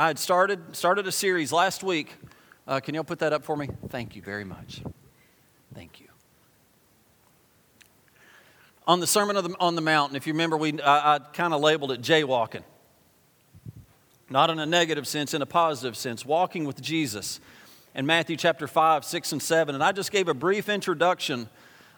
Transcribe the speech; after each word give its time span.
I 0.00 0.06
had 0.06 0.18
started, 0.18 0.74
started 0.74 1.06
a 1.06 1.12
series 1.12 1.52
last 1.52 1.82
week. 1.82 2.14
Uh, 2.66 2.80
can 2.80 2.94
y'all 2.94 3.04
put 3.04 3.18
that 3.18 3.34
up 3.34 3.44
for 3.44 3.54
me? 3.54 3.68
Thank 3.90 4.16
you 4.16 4.22
very 4.22 4.44
much. 4.44 4.80
Thank 5.74 6.00
you. 6.00 6.06
On 8.86 8.98
the 8.98 9.06
Sermon 9.06 9.36
the, 9.36 9.54
on 9.60 9.74
the 9.74 9.82
Mount, 9.82 10.16
if 10.16 10.26
you 10.26 10.32
remember, 10.32 10.56
we, 10.56 10.80
I, 10.80 11.16
I 11.16 11.18
kind 11.18 11.52
of 11.52 11.60
labeled 11.60 11.92
it 11.92 12.00
jaywalking. 12.00 12.62
Not 14.30 14.48
in 14.48 14.58
a 14.58 14.64
negative 14.64 15.06
sense, 15.06 15.34
in 15.34 15.42
a 15.42 15.46
positive 15.46 15.98
sense, 15.98 16.24
walking 16.24 16.64
with 16.64 16.80
Jesus. 16.80 17.38
In 17.94 18.06
Matthew 18.06 18.38
chapter 18.38 18.66
5, 18.66 19.04
6, 19.04 19.32
and 19.32 19.42
7. 19.42 19.74
And 19.74 19.84
I 19.84 19.92
just 19.92 20.10
gave 20.10 20.28
a 20.28 20.34
brief 20.34 20.70
introduction 20.70 21.46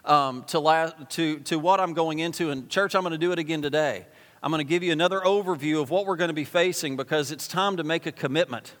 um, 0.03 0.43
to, 0.47 0.59
la- 0.59 0.89
to, 0.89 1.39
to 1.39 1.57
what 1.57 1.79
I'm 1.79 1.93
going 1.93 2.19
into. 2.19 2.49
And, 2.49 2.67
church, 2.67 2.95
I'm 2.95 3.03
going 3.03 3.13
to 3.13 3.17
do 3.17 3.31
it 3.31 3.39
again 3.39 3.61
today. 3.61 4.07
I'm 4.43 4.51
going 4.51 4.59
to 4.59 4.69
give 4.69 4.83
you 4.83 4.91
another 4.91 5.21
overview 5.21 5.81
of 5.81 5.89
what 5.89 6.05
we're 6.05 6.17
going 6.17 6.27
to 6.27 6.33
be 6.33 6.43
facing 6.43 6.97
because 6.97 7.31
it's 7.31 7.47
time 7.47 7.77
to 7.77 7.83
make 7.85 8.05
a 8.05 8.11
commitment. 8.11 8.73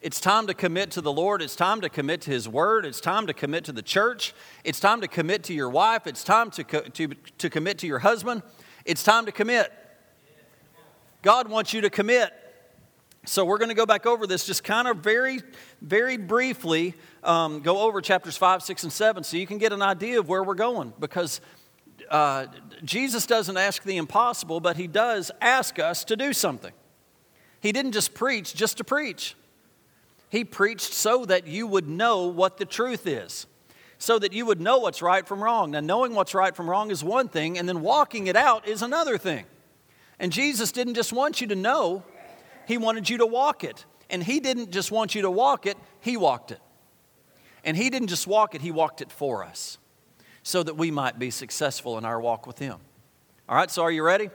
It's 0.00 0.18
time 0.18 0.46
to 0.46 0.54
commit 0.54 0.92
to 0.92 1.02
the 1.02 1.12
Lord. 1.12 1.42
It's 1.42 1.54
time 1.54 1.82
to 1.82 1.90
commit 1.90 2.22
to 2.22 2.30
His 2.30 2.48
Word. 2.48 2.86
It's 2.86 2.98
time 2.98 3.26
to 3.26 3.34
commit 3.34 3.64
to 3.64 3.72
the 3.72 3.82
church. 3.82 4.32
It's 4.64 4.80
time 4.80 5.02
to 5.02 5.08
commit 5.08 5.42
to 5.44 5.52
your 5.52 5.68
wife. 5.68 6.06
It's 6.06 6.24
time 6.24 6.50
to, 6.52 6.64
co- 6.64 6.80
to, 6.80 7.08
to 7.36 7.50
commit 7.50 7.76
to 7.80 7.86
your 7.86 7.98
husband. 7.98 8.42
It's 8.86 9.02
time 9.02 9.26
to 9.26 9.32
commit. 9.32 9.70
God 11.20 11.48
wants 11.48 11.74
you 11.74 11.82
to 11.82 11.90
commit. 11.90 12.32
So 13.26 13.44
we're 13.44 13.58
going 13.58 13.68
to 13.68 13.74
go 13.74 13.84
back 13.84 14.06
over 14.06 14.26
this 14.26 14.46
just 14.46 14.64
kind 14.64 14.88
of 14.88 14.98
very, 14.98 15.40
very 15.82 16.16
briefly, 16.16 16.94
um, 17.22 17.60
go 17.60 17.80
over 17.80 18.00
chapters 18.00 18.38
5, 18.38 18.62
6, 18.62 18.84
and 18.84 18.92
7 18.92 19.22
so 19.22 19.36
you 19.36 19.46
can 19.46 19.58
get 19.58 19.74
an 19.74 19.82
idea 19.82 20.18
of 20.18 20.30
where 20.30 20.42
we're 20.42 20.54
going 20.54 20.94
because 20.98 21.42
uh, 22.10 22.46
Jesus 22.84 23.26
doesn't 23.26 23.56
ask 23.56 23.82
the 23.82 23.96
impossible, 23.96 24.60
but 24.60 24.76
he 24.76 24.86
does 24.86 25.30
ask 25.40 25.78
us 25.78 26.04
to 26.04 26.16
do 26.16 26.32
something. 26.32 26.72
He 27.60 27.72
didn't 27.72 27.92
just 27.92 28.14
preach 28.14 28.54
just 28.54 28.78
to 28.78 28.84
preach, 28.84 29.34
he 30.28 30.44
preached 30.44 30.92
so 30.92 31.24
that 31.24 31.46
you 31.46 31.66
would 31.66 31.88
know 31.88 32.26
what 32.26 32.58
the 32.58 32.64
truth 32.64 33.06
is, 33.06 33.46
so 33.98 34.18
that 34.18 34.32
you 34.32 34.44
would 34.46 34.60
know 34.60 34.78
what's 34.78 35.00
right 35.02 35.26
from 35.26 35.42
wrong. 35.42 35.70
Now, 35.70 35.80
knowing 35.80 36.14
what's 36.14 36.34
right 36.34 36.54
from 36.54 36.68
wrong 36.68 36.90
is 36.90 37.02
one 37.02 37.28
thing, 37.28 37.58
and 37.58 37.68
then 37.68 37.80
walking 37.80 38.26
it 38.26 38.36
out 38.36 38.66
is 38.68 38.82
another 38.82 39.18
thing. 39.18 39.46
And 40.18 40.32
Jesus 40.32 40.72
didn't 40.72 40.94
just 40.94 41.12
want 41.12 41.40
you 41.40 41.46
to 41.48 41.54
know, 41.54 42.02
he 42.66 42.78
wanted 42.78 43.08
you 43.08 43.18
to 43.18 43.26
walk 43.26 43.64
it. 43.64 43.84
And 44.08 44.22
he 44.22 44.38
didn't 44.38 44.70
just 44.70 44.92
want 44.92 45.14
you 45.14 45.22
to 45.22 45.30
walk 45.30 45.66
it, 45.66 45.76
he 46.00 46.16
walked 46.16 46.52
it. 46.52 46.60
And 47.64 47.76
he 47.76 47.90
didn't 47.90 48.08
just 48.08 48.26
walk 48.26 48.54
it, 48.54 48.60
he 48.60 48.70
walked 48.70 49.00
it 49.00 49.10
for 49.10 49.44
us 49.44 49.78
so 50.46 50.62
that 50.62 50.76
we 50.76 50.92
might 50.92 51.18
be 51.18 51.28
successful 51.28 51.98
in 51.98 52.04
our 52.04 52.20
walk 52.20 52.46
with 52.46 52.60
Him. 52.60 52.78
All 53.48 53.56
right, 53.56 53.68
so 53.68 53.82
are 53.82 53.90
you 53.90 54.04
ready? 54.04 54.30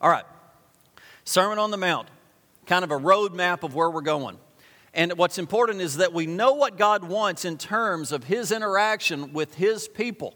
All 0.00 0.08
right. 0.08 0.24
Sermon 1.24 1.58
on 1.58 1.70
the 1.70 1.76
Mount, 1.76 2.08
kind 2.64 2.82
of 2.82 2.90
a 2.90 2.98
roadmap 2.98 3.62
of 3.62 3.74
where 3.74 3.90
we're 3.90 4.00
going. 4.00 4.38
And 4.94 5.12
what's 5.18 5.36
important 5.36 5.82
is 5.82 5.98
that 5.98 6.14
we 6.14 6.24
know 6.24 6.54
what 6.54 6.78
God 6.78 7.04
wants 7.04 7.44
in 7.44 7.58
terms 7.58 8.12
of 8.12 8.24
His 8.24 8.50
interaction 8.50 9.34
with 9.34 9.52
His 9.56 9.88
people. 9.88 10.32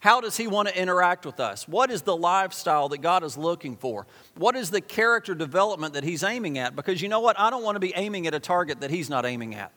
How 0.00 0.20
does 0.20 0.36
He 0.36 0.48
want 0.48 0.66
to 0.66 0.76
interact 0.76 1.24
with 1.24 1.38
us? 1.38 1.68
What 1.68 1.92
is 1.92 2.02
the 2.02 2.16
lifestyle 2.16 2.88
that 2.88 2.98
God 2.98 3.22
is 3.22 3.38
looking 3.38 3.76
for? 3.76 4.04
What 4.34 4.56
is 4.56 4.72
the 4.72 4.80
character 4.80 5.36
development 5.36 5.94
that 5.94 6.02
He's 6.02 6.24
aiming 6.24 6.58
at? 6.58 6.74
Because 6.74 7.00
you 7.00 7.08
know 7.08 7.20
what? 7.20 7.38
I 7.38 7.50
don't 7.50 7.62
want 7.62 7.76
to 7.76 7.80
be 7.80 7.92
aiming 7.94 8.26
at 8.26 8.34
a 8.34 8.40
target 8.40 8.80
that 8.80 8.90
He's 8.90 9.08
not 9.08 9.24
aiming 9.24 9.54
at. 9.54 9.70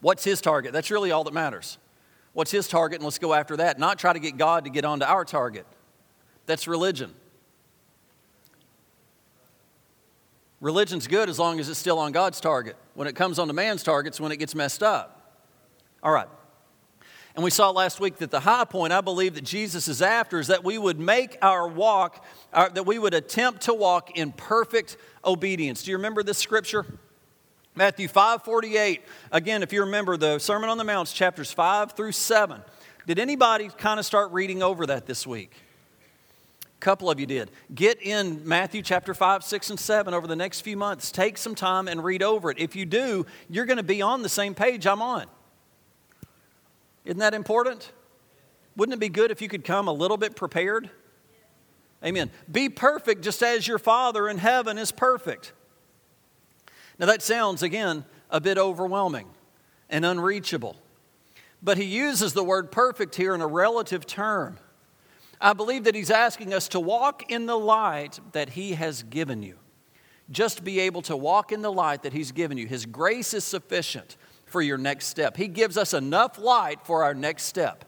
What's 0.00 0.22
His 0.22 0.40
target? 0.40 0.72
That's 0.72 0.92
really 0.92 1.10
all 1.10 1.24
that 1.24 1.34
matters. 1.34 1.76
What's 2.32 2.50
his 2.50 2.68
target? 2.68 2.96
And 2.96 3.04
let's 3.04 3.18
go 3.18 3.34
after 3.34 3.56
that. 3.56 3.78
Not 3.78 3.98
try 3.98 4.12
to 4.12 4.18
get 4.20 4.36
God 4.36 4.64
to 4.64 4.70
get 4.70 4.84
onto 4.84 5.04
our 5.04 5.24
target. 5.24 5.66
That's 6.46 6.68
religion. 6.68 7.14
Religion's 10.60 11.06
good 11.06 11.28
as 11.28 11.38
long 11.38 11.58
as 11.58 11.68
it's 11.68 11.78
still 11.78 11.98
on 11.98 12.12
God's 12.12 12.40
target. 12.40 12.76
When 12.94 13.08
it 13.08 13.16
comes 13.16 13.38
onto 13.38 13.54
man's 13.54 13.82
targets, 13.82 14.20
when 14.20 14.30
it 14.30 14.36
gets 14.36 14.54
messed 14.54 14.82
up. 14.82 15.40
All 16.02 16.12
right. 16.12 16.28
And 17.34 17.44
we 17.44 17.50
saw 17.50 17.70
last 17.70 18.00
week 18.00 18.18
that 18.18 18.30
the 18.30 18.40
high 18.40 18.64
point 18.64 18.92
I 18.92 19.00
believe 19.00 19.34
that 19.34 19.44
Jesus 19.44 19.88
is 19.88 20.02
after 20.02 20.38
is 20.38 20.48
that 20.48 20.64
we 20.64 20.76
would 20.76 20.98
make 20.98 21.38
our 21.40 21.66
walk, 21.66 22.24
our, 22.52 22.68
that 22.70 22.84
we 22.84 22.98
would 22.98 23.14
attempt 23.14 23.62
to 23.62 23.74
walk 23.74 24.18
in 24.18 24.32
perfect 24.32 24.96
obedience. 25.24 25.82
Do 25.82 25.92
you 25.92 25.96
remember 25.96 26.22
this 26.22 26.38
scripture? 26.38 26.84
Matthew 27.74 28.08
5 28.08 28.42
48. 28.42 29.02
Again, 29.32 29.62
if 29.62 29.72
you 29.72 29.80
remember 29.80 30.16
the 30.16 30.38
Sermon 30.38 30.68
on 30.68 30.78
the 30.78 30.84
Mount, 30.84 31.08
chapters 31.08 31.52
5 31.52 31.92
through 31.92 32.12
7. 32.12 32.60
Did 33.06 33.18
anybody 33.18 33.68
kind 33.68 33.98
of 33.98 34.06
start 34.06 34.32
reading 34.32 34.62
over 34.62 34.86
that 34.86 35.06
this 35.06 35.26
week? 35.26 35.52
A 36.64 36.80
couple 36.80 37.10
of 37.10 37.20
you 37.20 37.26
did. 37.26 37.50
Get 37.74 38.02
in 38.02 38.46
Matthew 38.46 38.82
chapter 38.82 39.14
5, 39.14 39.44
6, 39.44 39.70
and 39.70 39.80
7 39.80 40.14
over 40.14 40.26
the 40.26 40.36
next 40.36 40.62
few 40.62 40.76
months. 40.76 41.10
Take 41.10 41.38
some 41.38 41.54
time 41.54 41.88
and 41.88 42.02
read 42.02 42.22
over 42.22 42.50
it. 42.50 42.58
If 42.58 42.74
you 42.74 42.86
do, 42.86 43.26
you're 43.48 43.66
going 43.66 43.76
to 43.76 43.82
be 43.82 44.02
on 44.02 44.22
the 44.22 44.28
same 44.28 44.54
page 44.54 44.86
I'm 44.86 45.02
on. 45.02 45.26
Isn't 47.04 47.18
that 47.18 47.34
important? 47.34 47.92
Wouldn't 48.76 48.94
it 48.94 49.00
be 49.00 49.08
good 49.08 49.30
if 49.30 49.42
you 49.42 49.48
could 49.48 49.64
come 49.64 49.88
a 49.88 49.92
little 49.92 50.16
bit 50.16 50.36
prepared? 50.36 50.90
Amen. 52.04 52.30
Be 52.50 52.68
perfect 52.68 53.22
just 53.22 53.42
as 53.42 53.66
your 53.66 53.78
Father 53.78 54.28
in 54.28 54.38
heaven 54.38 54.78
is 54.78 54.90
perfect. 54.90 55.52
Now, 57.00 57.06
that 57.06 57.22
sounds, 57.22 57.62
again, 57.62 58.04
a 58.28 58.42
bit 58.42 58.58
overwhelming 58.58 59.26
and 59.88 60.04
unreachable. 60.04 60.76
But 61.62 61.78
he 61.78 61.84
uses 61.84 62.34
the 62.34 62.44
word 62.44 62.70
perfect 62.70 63.16
here 63.16 63.34
in 63.34 63.40
a 63.40 63.46
relative 63.46 64.06
term. 64.06 64.58
I 65.40 65.54
believe 65.54 65.84
that 65.84 65.94
he's 65.94 66.10
asking 66.10 66.52
us 66.52 66.68
to 66.68 66.78
walk 66.78 67.32
in 67.32 67.46
the 67.46 67.58
light 67.58 68.20
that 68.32 68.50
he 68.50 68.74
has 68.74 69.02
given 69.02 69.42
you. 69.42 69.56
Just 70.30 70.62
be 70.62 70.78
able 70.80 71.00
to 71.02 71.16
walk 71.16 71.52
in 71.52 71.62
the 71.62 71.72
light 71.72 72.02
that 72.02 72.12
he's 72.12 72.32
given 72.32 72.58
you. 72.58 72.66
His 72.66 72.84
grace 72.84 73.32
is 73.32 73.44
sufficient 73.44 74.18
for 74.44 74.60
your 74.60 74.76
next 74.76 75.06
step. 75.06 75.38
He 75.38 75.48
gives 75.48 75.78
us 75.78 75.94
enough 75.94 76.38
light 76.38 76.84
for 76.84 77.02
our 77.02 77.14
next 77.14 77.44
step. 77.44 77.86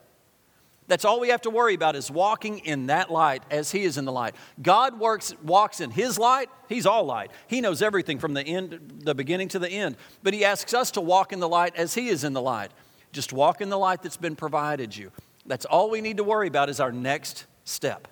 That's 0.92 1.06
all 1.06 1.20
we 1.20 1.30
have 1.30 1.40
to 1.40 1.48
worry 1.48 1.72
about 1.72 1.96
is 1.96 2.10
walking 2.10 2.58
in 2.58 2.88
that 2.88 3.10
light 3.10 3.44
as 3.50 3.72
He 3.72 3.84
is 3.84 3.96
in 3.96 4.04
the 4.04 4.12
light. 4.12 4.34
God 4.60 5.00
works, 5.00 5.32
walks 5.42 5.80
in 5.80 5.90
His 5.90 6.18
light. 6.18 6.50
He's 6.68 6.84
all 6.84 7.04
light. 7.04 7.30
He 7.46 7.62
knows 7.62 7.80
everything 7.80 8.18
from 8.18 8.34
the 8.34 8.42
end, 8.42 9.00
the 9.02 9.14
beginning 9.14 9.48
to 9.48 9.58
the 9.58 9.70
end. 9.70 9.96
But 10.22 10.34
He 10.34 10.44
asks 10.44 10.74
us 10.74 10.90
to 10.90 11.00
walk 11.00 11.32
in 11.32 11.40
the 11.40 11.48
light 11.48 11.74
as 11.76 11.94
He 11.94 12.08
is 12.08 12.24
in 12.24 12.34
the 12.34 12.42
light. 12.42 12.72
Just 13.10 13.32
walk 13.32 13.62
in 13.62 13.70
the 13.70 13.78
light 13.78 14.02
that's 14.02 14.18
been 14.18 14.36
provided 14.36 14.94
you. 14.94 15.12
That's 15.46 15.64
all 15.64 15.88
we 15.88 16.02
need 16.02 16.18
to 16.18 16.24
worry 16.24 16.46
about 16.46 16.68
is 16.68 16.78
our 16.78 16.92
next 16.92 17.46
step. 17.64 18.06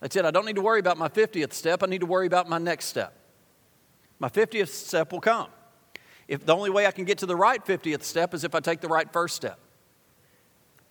That's 0.00 0.14
it. 0.14 0.26
I 0.26 0.30
don't 0.30 0.44
need 0.44 0.56
to 0.56 0.62
worry 0.62 0.80
about 0.80 0.98
my 0.98 1.08
50th 1.08 1.54
step. 1.54 1.82
I 1.82 1.86
need 1.86 2.02
to 2.02 2.06
worry 2.06 2.26
about 2.26 2.50
my 2.50 2.58
next 2.58 2.84
step. 2.84 3.14
My 4.18 4.28
50th 4.28 4.68
step 4.68 5.10
will 5.10 5.22
come. 5.22 5.48
If 6.28 6.44
the 6.44 6.54
only 6.54 6.68
way 6.68 6.86
I 6.86 6.90
can 6.90 7.06
get 7.06 7.16
to 7.20 7.26
the 7.26 7.34
right 7.34 7.64
50th 7.64 8.02
step 8.02 8.34
is 8.34 8.44
if 8.44 8.54
I 8.54 8.60
take 8.60 8.82
the 8.82 8.88
right 8.88 9.10
first 9.10 9.36
step. 9.36 9.58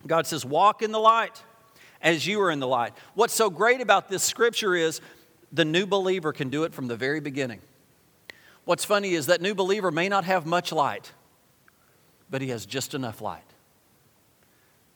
God 0.05 0.27
says, 0.27 0.45
Walk 0.45 0.81
in 0.81 0.91
the 0.91 0.99
light 0.99 1.41
as 2.01 2.27
you 2.27 2.41
are 2.41 2.51
in 2.51 2.59
the 2.59 2.67
light. 2.67 2.93
What's 3.15 3.33
so 3.33 3.49
great 3.49 3.81
about 3.81 4.09
this 4.09 4.23
scripture 4.23 4.75
is 4.75 5.01
the 5.51 5.65
new 5.65 5.85
believer 5.85 6.33
can 6.33 6.49
do 6.49 6.63
it 6.63 6.73
from 6.73 6.87
the 6.87 6.95
very 6.95 7.19
beginning. 7.19 7.61
What's 8.65 8.83
funny 8.83 9.13
is 9.13 9.27
that 9.27 9.41
new 9.41 9.55
believer 9.55 9.91
may 9.91 10.09
not 10.09 10.25
have 10.25 10.45
much 10.45 10.71
light, 10.71 11.11
but 12.29 12.41
he 12.41 12.49
has 12.49 12.65
just 12.65 12.93
enough 12.93 13.21
light 13.21 13.43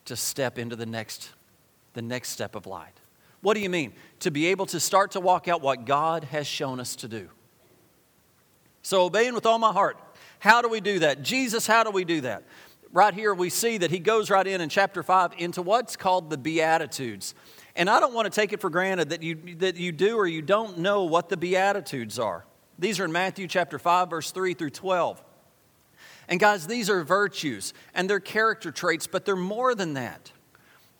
to 0.04 0.16
step 0.16 0.58
into 0.58 0.76
the 0.76 0.86
next, 0.86 1.30
the 1.94 2.02
next 2.02 2.30
step 2.30 2.54
of 2.54 2.66
light. 2.66 2.92
What 3.40 3.54
do 3.54 3.60
you 3.60 3.70
mean? 3.70 3.92
To 4.20 4.30
be 4.30 4.46
able 4.46 4.66
to 4.66 4.78
start 4.78 5.12
to 5.12 5.20
walk 5.20 5.48
out 5.48 5.62
what 5.62 5.84
God 5.84 6.24
has 6.24 6.46
shown 6.46 6.80
us 6.80 6.94
to 6.96 7.08
do. 7.08 7.28
So, 8.82 9.04
obeying 9.04 9.34
with 9.34 9.46
all 9.46 9.58
my 9.58 9.72
heart. 9.72 9.96
How 10.38 10.60
do 10.60 10.68
we 10.68 10.80
do 10.80 10.98
that? 11.00 11.22
Jesus, 11.22 11.66
how 11.66 11.84
do 11.84 11.90
we 11.90 12.04
do 12.04 12.22
that? 12.22 12.42
Right 12.92 13.14
here 13.14 13.34
we 13.34 13.50
see 13.50 13.78
that 13.78 13.90
he 13.90 13.98
goes 13.98 14.30
right 14.30 14.46
in 14.46 14.60
in 14.60 14.68
chapter 14.68 15.02
5 15.02 15.32
into 15.38 15.62
what's 15.62 15.96
called 15.96 16.30
the 16.30 16.38
Beatitudes. 16.38 17.34
And 17.74 17.88
I 17.88 18.00
don't 18.00 18.12
want 18.12 18.30
to 18.30 18.40
take 18.40 18.52
it 18.52 18.60
for 18.60 18.70
granted 18.70 19.10
that 19.10 19.22
you, 19.22 19.36
that 19.56 19.76
you 19.76 19.92
do 19.92 20.16
or 20.16 20.26
you 20.26 20.42
don't 20.42 20.78
know 20.78 21.04
what 21.04 21.28
the 21.28 21.36
Beatitudes 21.36 22.18
are. 22.18 22.44
These 22.78 23.00
are 23.00 23.06
in 23.06 23.12
Matthew 23.12 23.48
chapter 23.48 23.78
5, 23.78 24.10
verse 24.10 24.30
3 24.30 24.54
through 24.54 24.70
12. 24.70 25.22
And 26.28 26.38
guys, 26.38 26.66
these 26.66 26.90
are 26.90 27.02
virtues 27.02 27.72
and 27.94 28.08
they're 28.08 28.20
character 28.20 28.70
traits, 28.70 29.06
but 29.06 29.24
they're 29.24 29.36
more 29.36 29.74
than 29.74 29.94
that. 29.94 30.32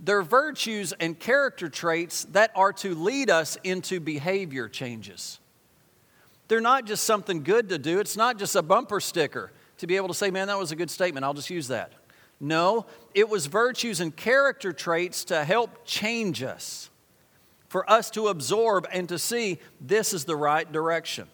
They're 0.00 0.22
virtues 0.22 0.92
and 0.98 1.18
character 1.18 1.68
traits 1.68 2.24
that 2.32 2.50
are 2.56 2.72
to 2.74 2.94
lead 2.94 3.30
us 3.30 3.56
into 3.62 4.00
behavior 4.00 4.68
changes. 4.68 5.38
They're 6.48 6.60
not 6.60 6.86
just 6.86 7.04
something 7.04 7.44
good 7.44 7.68
to 7.68 7.78
do, 7.78 8.00
it's 8.00 8.16
not 8.16 8.38
just 8.38 8.56
a 8.56 8.62
bumper 8.62 9.00
sticker 9.00 9.52
to 9.82 9.86
be 9.86 9.96
able 9.96 10.08
to 10.08 10.14
say, 10.14 10.30
man, 10.30 10.46
that 10.46 10.58
was 10.58 10.72
a 10.72 10.76
good 10.76 10.90
statement, 10.90 11.24
I'll 11.24 11.34
just 11.34 11.50
use 11.50 11.68
that. 11.68 11.92
No, 12.40 12.86
it 13.14 13.28
was 13.28 13.46
virtues 13.46 14.00
and 14.00 14.14
character 14.16 14.72
traits 14.72 15.24
to 15.26 15.44
help 15.44 15.84
change 15.84 16.42
us, 16.42 16.88
for 17.68 17.88
us 17.90 18.10
to 18.12 18.28
absorb 18.28 18.86
and 18.92 19.08
to 19.08 19.18
see 19.18 19.58
this 19.80 20.12
is 20.12 20.24
the 20.24 20.36
right 20.36 20.70
direction. 20.70 21.28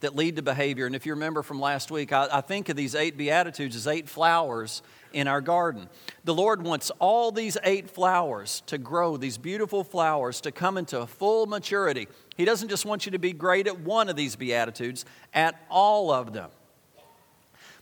that 0.00 0.16
lead 0.16 0.36
to 0.36 0.42
behavior. 0.42 0.86
And 0.86 0.94
if 0.94 1.04
you 1.04 1.12
remember 1.12 1.42
from 1.42 1.60
last 1.60 1.90
week, 1.90 2.10
I, 2.10 2.26
I, 2.32 2.40
think 2.40 2.70
of 2.70 2.76
these 2.76 2.94
eight 2.94 3.18
Beatitudes 3.18 3.76
as 3.76 3.86
eight 3.86 4.08
flowers 4.08 4.82
in 5.12 5.28
our 5.28 5.42
garden. 5.42 5.90
The 6.24 6.32
Lord 6.32 6.62
wants 6.62 6.90
all 6.98 7.32
these 7.32 7.58
eight 7.64 7.90
flowers 7.90 8.62
to 8.66 8.78
grow, 8.78 9.18
these 9.18 9.36
beautiful 9.36 9.84
flowers 9.84 10.40
to 10.40 10.52
come 10.52 10.78
into 10.78 11.06
full 11.06 11.44
maturity. 11.44 12.08
He 12.34 12.46
doesn't 12.46 12.70
just 12.70 12.86
want 12.86 13.04
you 13.04 13.12
to 13.12 13.18
be 13.18 13.34
great 13.34 13.66
at 13.66 13.80
one 13.80 14.08
of 14.08 14.16
these 14.16 14.36
Beatitudes, 14.36 15.04
at 15.34 15.62
all 15.68 16.10
of 16.10 16.32
them. 16.32 16.50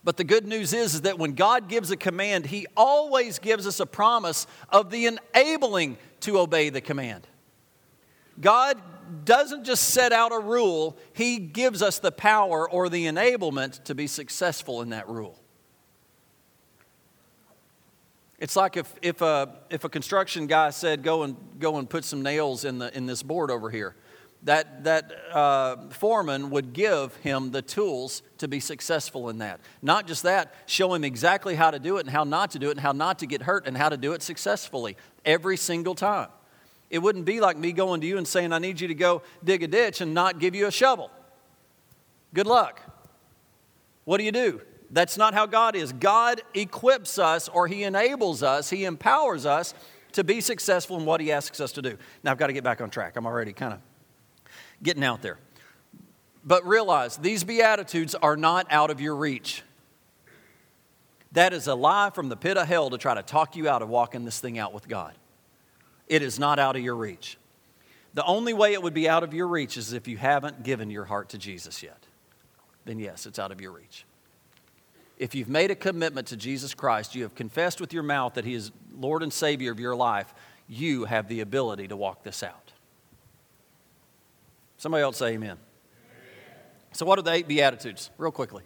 But 0.09 0.17
the 0.17 0.25
good 0.25 0.47
news 0.47 0.73
is, 0.73 0.95
is 0.95 1.01
that 1.03 1.19
when 1.19 1.33
God 1.35 1.69
gives 1.69 1.91
a 1.91 1.97
command, 1.99 2.47
He 2.47 2.67
always 2.75 3.39
gives 3.39 3.67
us 3.67 3.79
a 3.79 3.85
promise 3.85 4.47
of 4.71 4.89
the 4.89 5.05
enabling 5.05 5.99
to 6.21 6.39
obey 6.39 6.71
the 6.71 6.81
command. 6.81 7.27
God 8.41 8.81
doesn't 9.27 9.65
just 9.65 9.91
set 9.91 10.15
out 10.15 10.33
a 10.33 10.39
rule, 10.39 10.97
He 11.13 11.37
gives 11.37 11.83
us 11.83 11.99
the 11.99 12.11
power 12.11 12.67
or 12.71 12.89
the 12.89 13.05
enablement 13.05 13.85
to 13.85 13.95
be 13.95 14.07
successful 14.07 14.81
in 14.81 14.89
that 14.89 15.11
rule. 15.11 15.39
It's 18.39 18.57
like 18.57 18.79
if, 18.79 18.91
if, 19.03 19.21
a, 19.21 19.57
if 19.69 19.85
a 19.85 19.91
construction 19.91 20.47
guy 20.47 20.71
said, 20.71 21.03
go 21.03 21.25
and, 21.25 21.37
go 21.59 21.77
and 21.77 21.91
put 21.91 22.07
some 22.07 22.23
nails 22.23 22.65
in, 22.65 22.79
the, 22.79 22.97
in 22.97 23.05
this 23.05 23.23
board 23.23 23.51
over 23.51 23.69
here. 23.69 23.95
That, 24.45 24.85
that 24.85 25.13
uh, 25.33 25.89
foreman 25.91 26.51
would 26.51 26.73
give 26.73 27.15
him 27.17 27.51
the 27.51 27.61
tools 27.61 28.23
to 28.39 28.47
be 28.47 28.61
successful 28.61 29.29
in 29.29 29.39
that. 29.39 29.61
Not 29.83 30.07
just 30.07 30.23
that, 30.23 30.55
show 30.67 30.95
him 30.95 31.03
exactly 31.03 31.57
how 31.57 31.73
to 31.73 31.81
do 31.81 31.97
it 31.97 32.01
and 32.03 32.11
how 32.11 32.23
not 32.23 32.53
to 32.53 32.59
do 32.61 32.69
it 32.69 32.73
and 32.73 32.81
how 32.81 32.93
not 32.93 33.19
to 33.19 33.27
get 33.27 33.43
hurt 33.43 33.67
and 33.67 33.77
how 33.77 33.89
to 33.89 33.97
do 33.97 34.13
it 34.13 34.23
successfully 34.23 34.97
every 35.25 35.57
single 35.57 35.97
time. 35.97 36.29
It 36.89 37.01
wouldn't 37.01 37.25
be 37.25 37.41
like 37.41 37.57
me 37.57 37.73
going 37.73 38.01
to 38.01 38.07
you 38.07 38.17
and 38.17 38.27
saying, 38.27 38.53
I 38.53 38.59
need 38.59 38.81
you 38.81 38.89
to 38.89 38.95
go 38.95 39.23
dig 39.45 39.63
a 39.63 39.67
ditch 39.67 40.01
and 40.01 40.15
not 40.15 40.39
give 40.39 40.55
you 40.55 40.67
a 40.67 40.73
shovel. 40.73 41.11
Good 42.33 42.47
luck. 42.47 42.81
What 44.05 44.19
do 44.19 44.25
you 44.25 44.33
do? 44.33 44.63
That's 44.91 45.19
not 45.19 45.35
how 45.35 45.47
God 45.47 45.77
is. 45.77 45.93
God 45.93 46.43
equips 46.55 47.19
us 47.19 47.49
or 47.49 47.67
He 47.67 47.83
enables 47.83 48.43
us, 48.43 48.71
He 48.71 48.85
empowers 48.85 49.45
us 49.45 49.75
to 50.13 50.25
be 50.25 50.41
successful 50.41 50.99
in 50.99 51.05
what 51.05 51.21
He 51.21 51.31
asks 51.31 51.61
us 51.61 51.73
to 51.73 51.83
do. 51.83 51.99
Now, 52.23 52.31
I've 52.31 52.39
got 52.39 52.47
to 52.47 52.53
get 52.55 52.65
back 52.65 52.81
on 52.81 52.89
track. 52.89 53.17
I'm 53.17 53.27
already 53.27 53.53
kind 53.53 53.75
of 53.75 53.81
getting 54.83 55.05
out 55.05 55.23
there. 55.23 55.39
But 56.45 56.67
realize 56.67 57.17
these 57.17 57.45
Beatitudes 57.45 58.15
are 58.15 58.37
not 58.37 58.67
out 58.71 58.91
of 58.91 59.01
your 59.01 59.17
reach. 59.17 59.63
That 61.33 61.53
is 61.53 61.67
a 61.67 61.75
lie 61.75 62.11
from 62.11 62.29
the 62.29 62.37
pit 62.37 62.57
of 62.57 62.67
hell 62.67 62.91
to 62.91 62.99
try 62.99 63.15
to 63.15 63.23
talk 63.23 63.55
you 63.55 63.69
out 63.69 63.83
of 63.83 63.89
walking 63.89 64.25
this 64.25 64.41
thing 64.41 64.59
out 64.59 64.73
with 64.73 64.89
God 64.89 65.15
it 66.09 66.23
is 66.23 66.39
not 66.39 66.59
out 66.59 66.77
of 66.77 66.83
your 66.83 66.97
reach. 66.97 67.37
The 68.15 68.25
only 68.25 68.55
way 68.55 68.73
it 68.73 68.83
would 68.83 68.95
be 68.95 69.09
out 69.09 69.23
of 69.23 69.35
your 69.35 69.47
reach 69.47 69.77
is 69.77 69.93
if 69.93 70.09
you 70.09 70.17
haven't 70.17 70.63
given 70.63 70.91
your 70.91 71.05
heart 71.05 71.29
to 71.31 71.39
Jesus 71.39 71.83
yet. 71.83 72.07
Then, 72.85 72.99
yes, 72.99 73.27
it's 73.27 73.39
out 73.39 73.53
of 73.53 73.61
your 73.61 73.73
reach. 73.73 74.05
If 75.19 75.35
you've 75.35 75.49
made 75.49 75.71
a 75.71 75.75
commitment 75.75 76.29
to 76.29 76.37
Jesus 76.37 76.75
Christ, 76.75 77.15
you 77.15 77.25
have 77.25 77.35
confessed 77.35 77.81
with 77.81 77.93
your 77.93 78.03
mouth 78.03 78.35
that 78.35 78.45
He 78.45 78.55
is 78.55 78.71
Lord 78.99 79.23
and 79.23 79.33
Savior 79.33 79.71
of 79.71 79.79
your 79.79 79.95
life, 79.95 80.33
you 80.69 81.05
have 81.05 81.29
the 81.29 81.41
ability 81.41 81.89
to 81.89 81.97
walk 81.97 82.23
this 82.23 82.43
out. 82.43 82.68
Somebody 84.79 85.03
else 85.03 85.19
say 85.19 85.35
amen. 85.35 85.59
So, 86.93 87.05
what 87.05 87.19
are 87.19 87.23
the 87.23 87.33
eight 87.33 87.47
Beatitudes? 87.47 88.11
Real 88.17 88.33
quickly. 88.33 88.63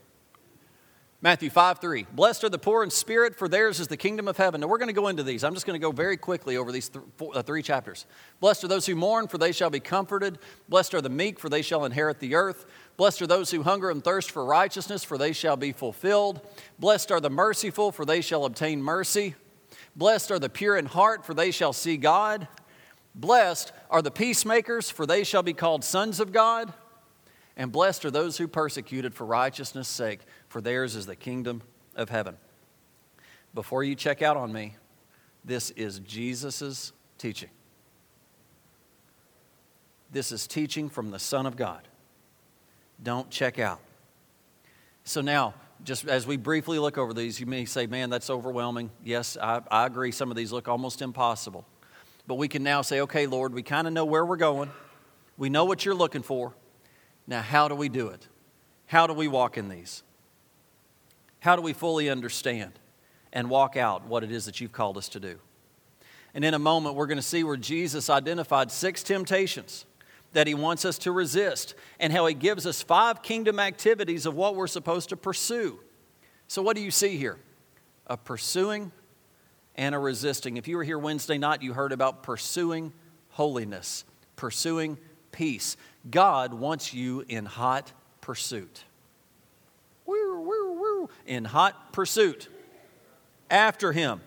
Matthew 1.23 1.51
5 1.51 1.79
3. 1.79 2.07
Blessed 2.13 2.45
are 2.45 2.49
the 2.49 2.59
poor 2.59 2.83
in 2.83 2.91
spirit, 2.91 3.39
for 3.39 3.49
theirs 3.49 3.79
is 3.79 3.87
the 3.87 3.97
kingdom 3.97 4.27
of 4.29 4.37
heaven. 4.37 4.61
Now, 4.61 4.67
we're 4.67 4.79
going 4.79 4.89
to 4.89 4.93
go 4.93 5.09
into 5.09 5.23
these. 5.23 5.45
I'm 5.45 5.55
just 5.55 5.65
going 5.65 5.81
to 5.81 5.85
go 5.85 5.93
very 5.93 6.17
quickly 6.17 6.57
over 6.57 6.73
these 6.73 6.89
th- 6.89 7.05
four, 7.17 7.37
uh, 7.37 7.43
three 7.43 7.63
chapters. 7.63 8.07
Blessed 8.41 8.65
are 8.65 8.69
those 8.69 8.87
who 8.87 8.97
mourn, 8.97 9.29
for 9.29 9.39
they 9.39 9.53
shall 9.53 9.71
be 9.71 9.81
comforted. 9.81 10.39
Blessed 10.69 10.95
are 10.95 11.01
the 11.01 11.09
meek, 11.09 11.39
for 11.39 11.49
they 11.49 11.63
shall 11.63 11.85
inherit 11.85 12.19
the 12.19 12.35
earth. 12.35 12.67
Blessed 12.97 13.23
are 13.23 13.27
those 13.29 13.53
who 13.53 13.63
hunger 13.63 13.89
and 13.89 14.03
thirst 14.03 14.33
for 14.33 14.45
righteousness, 14.45 15.05
for 15.05 15.17
they 15.17 15.33
shall 15.33 15.57
be 15.57 15.73
fulfilled. 15.73 16.41
Blessed 16.81 17.13
are 17.13 17.21
the 17.21 17.31
merciful, 17.31 17.93
for 17.93 18.05
they 18.05 18.21
shall 18.21 18.45
obtain 18.45 18.83
mercy. 18.83 19.37
Blessed 19.95 20.33
are 20.33 20.41
the 20.41 20.49
pure 20.49 20.77
in 20.77 20.87
heart, 20.87 21.25
for 21.25 21.35
they 21.35 21.53
shall 21.53 21.73
see 21.73 21.97
God. 21.97 22.49
Blessed 23.15 23.73
are 23.91 24.03
the 24.03 24.11
peacemakers, 24.11 24.91
for 24.91 25.07
they 25.07 25.25
shall 25.25 25.43
be 25.43 25.53
called 25.53 25.85
sons 25.85 26.21
of 26.21 26.33
God. 26.33 26.73
And 27.57 27.71
blessed 27.71 28.05
are 28.05 28.11
those 28.11 28.39
who 28.39 28.49
persecuted 28.49 29.15
for 29.15 29.27
righteousness' 29.27 29.89
sake 29.89 30.21
for 30.49 30.61
theirs 30.61 30.97
is 30.97 31.07
the 31.07 31.17
kingdom 31.17 31.63
of 31.95 32.09
heaven. 32.09 32.37
Before 33.55 33.85
you 33.85 33.95
check 33.95 34.23
out 34.23 34.37
on 34.37 34.53
me, 34.53 34.77
this 35.45 35.71
is 35.73 35.99
Jesus' 36.01 36.93
teaching. 37.19 37.51
This 40.11 40.33
is 40.33 40.47
teaching 40.47 40.89
from 40.89 41.11
the 41.11 41.19
Son 41.19 41.47
of 41.47 41.57
God. 41.57 41.89
Don't 43.03 43.29
check 43.31 43.59
out. 43.59 43.81
So 45.05 45.21
now, 45.21 45.55
just 45.85 46.07
as 46.07 46.27
we 46.27 46.37
briefly 46.37 46.79
look 46.79 46.97
over 46.97 47.13
these, 47.13 47.41
you 47.41 47.47
may 47.47 47.65
say, 47.65 47.87
man, 47.87 48.09
that's 48.09 48.31
overwhelming. 48.31 48.91
Yes, 49.05 49.37
I, 49.41 49.61
I 49.71 49.87
agree. 49.87 50.13
Some 50.13 50.31
of 50.31 50.37
these 50.37 50.53
look 50.53 50.69
almost 50.69 51.03
impossible. 51.03 51.67
But 52.33 52.39
we 52.39 52.49
can 52.49 52.63
now 52.63 52.81
say, 52.81 53.03
okay, 53.03 53.27
Lord, 53.27 53.53
we 53.53 53.63
kind 53.63 53.87
of 53.87 53.93
know 53.93 54.07
where 54.07 54.25
we're 54.25 54.39
going. 54.39 54.71
We 55.37 55.51
know 55.51 55.67
what 55.67 55.85
you're 55.85 55.95
looking 55.95 56.23
for. 56.23 56.55
Now, 57.27 57.43
how 57.43 57.69
do 57.69 57.75
we 57.75 57.91
do 57.91 58.09
it? 58.09 58.27
How 58.87 59.07
do 59.07 59.13
we 59.13 59.29
walk 59.29 59.59
in 59.59 59.69
these? 59.69 60.03
How 61.41 61.57
do 61.57 61.61
we 61.61 61.75
fully 61.75 62.09
understand 62.09 62.73
and 63.35 63.51
walk 63.51 63.77
out 63.77 64.07
what 64.07 64.25
it 64.25 64.33
is 64.33 64.47
that 64.47 64.63
you've 64.63 64.73
called 64.73 64.97
us 64.97 65.11
to 65.11 65.21
do? 65.21 65.41
And 66.33 66.43
in 66.43 66.55
a 66.55 66.59
moment, 66.59 66.95
we're 66.95 67.07
going 67.07 67.19
to 67.19 67.23
see 67.23 67.45
where 67.45 67.59
Jesus 67.59 68.09
identified 68.09 68.71
six 68.71 69.03
temptations 69.03 69.85
that 70.33 70.47
he 70.47 70.55
wants 70.55 70.87
us 70.87 70.97
to 71.01 71.13
resist 71.13 71.75
and 72.01 72.15
how 72.15 72.25
he 72.25 72.33
gives 72.33 72.65
us 72.65 72.81
five 72.81 73.23
kingdom 73.23 73.61
activities 73.61 74.25
of 74.25 74.35
what 74.35 74.57
we're 74.57 74.67
supposed 74.69 75.11
to 75.11 75.19
pursue. 75.19 75.81
So, 76.49 76.63
what 76.63 76.77
do 76.77 76.83
you 76.83 76.93
see 76.93 77.19
here? 77.19 77.37
A 78.07 78.17
pursuing 78.17 78.91
and 79.77 79.95
a 79.95 79.99
resisting. 79.99 80.57
If 80.57 80.69
you 80.69 80.77
were 80.77 80.85
here 80.85 80.99
Wednesday 80.99 81.39
night, 81.39 81.63
you 81.63 81.73
heard 81.73 81.93
about 81.93 82.23
pursuing 82.23 82.93
holiness, 83.31 84.05
pursuing 84.37 84.99
peace. 85.31 85.77
God 86.11 86.55
wants 86.55 86.93
you 86.93 87.25
in 87.29 87.47
hot 87.47 87.93
pursuit 88.21 88.85
in 91.27 91.45
hot 91.45 91.93
pursuit 91.93 92.49
after 93.51 93.93
him. 93.93 94.21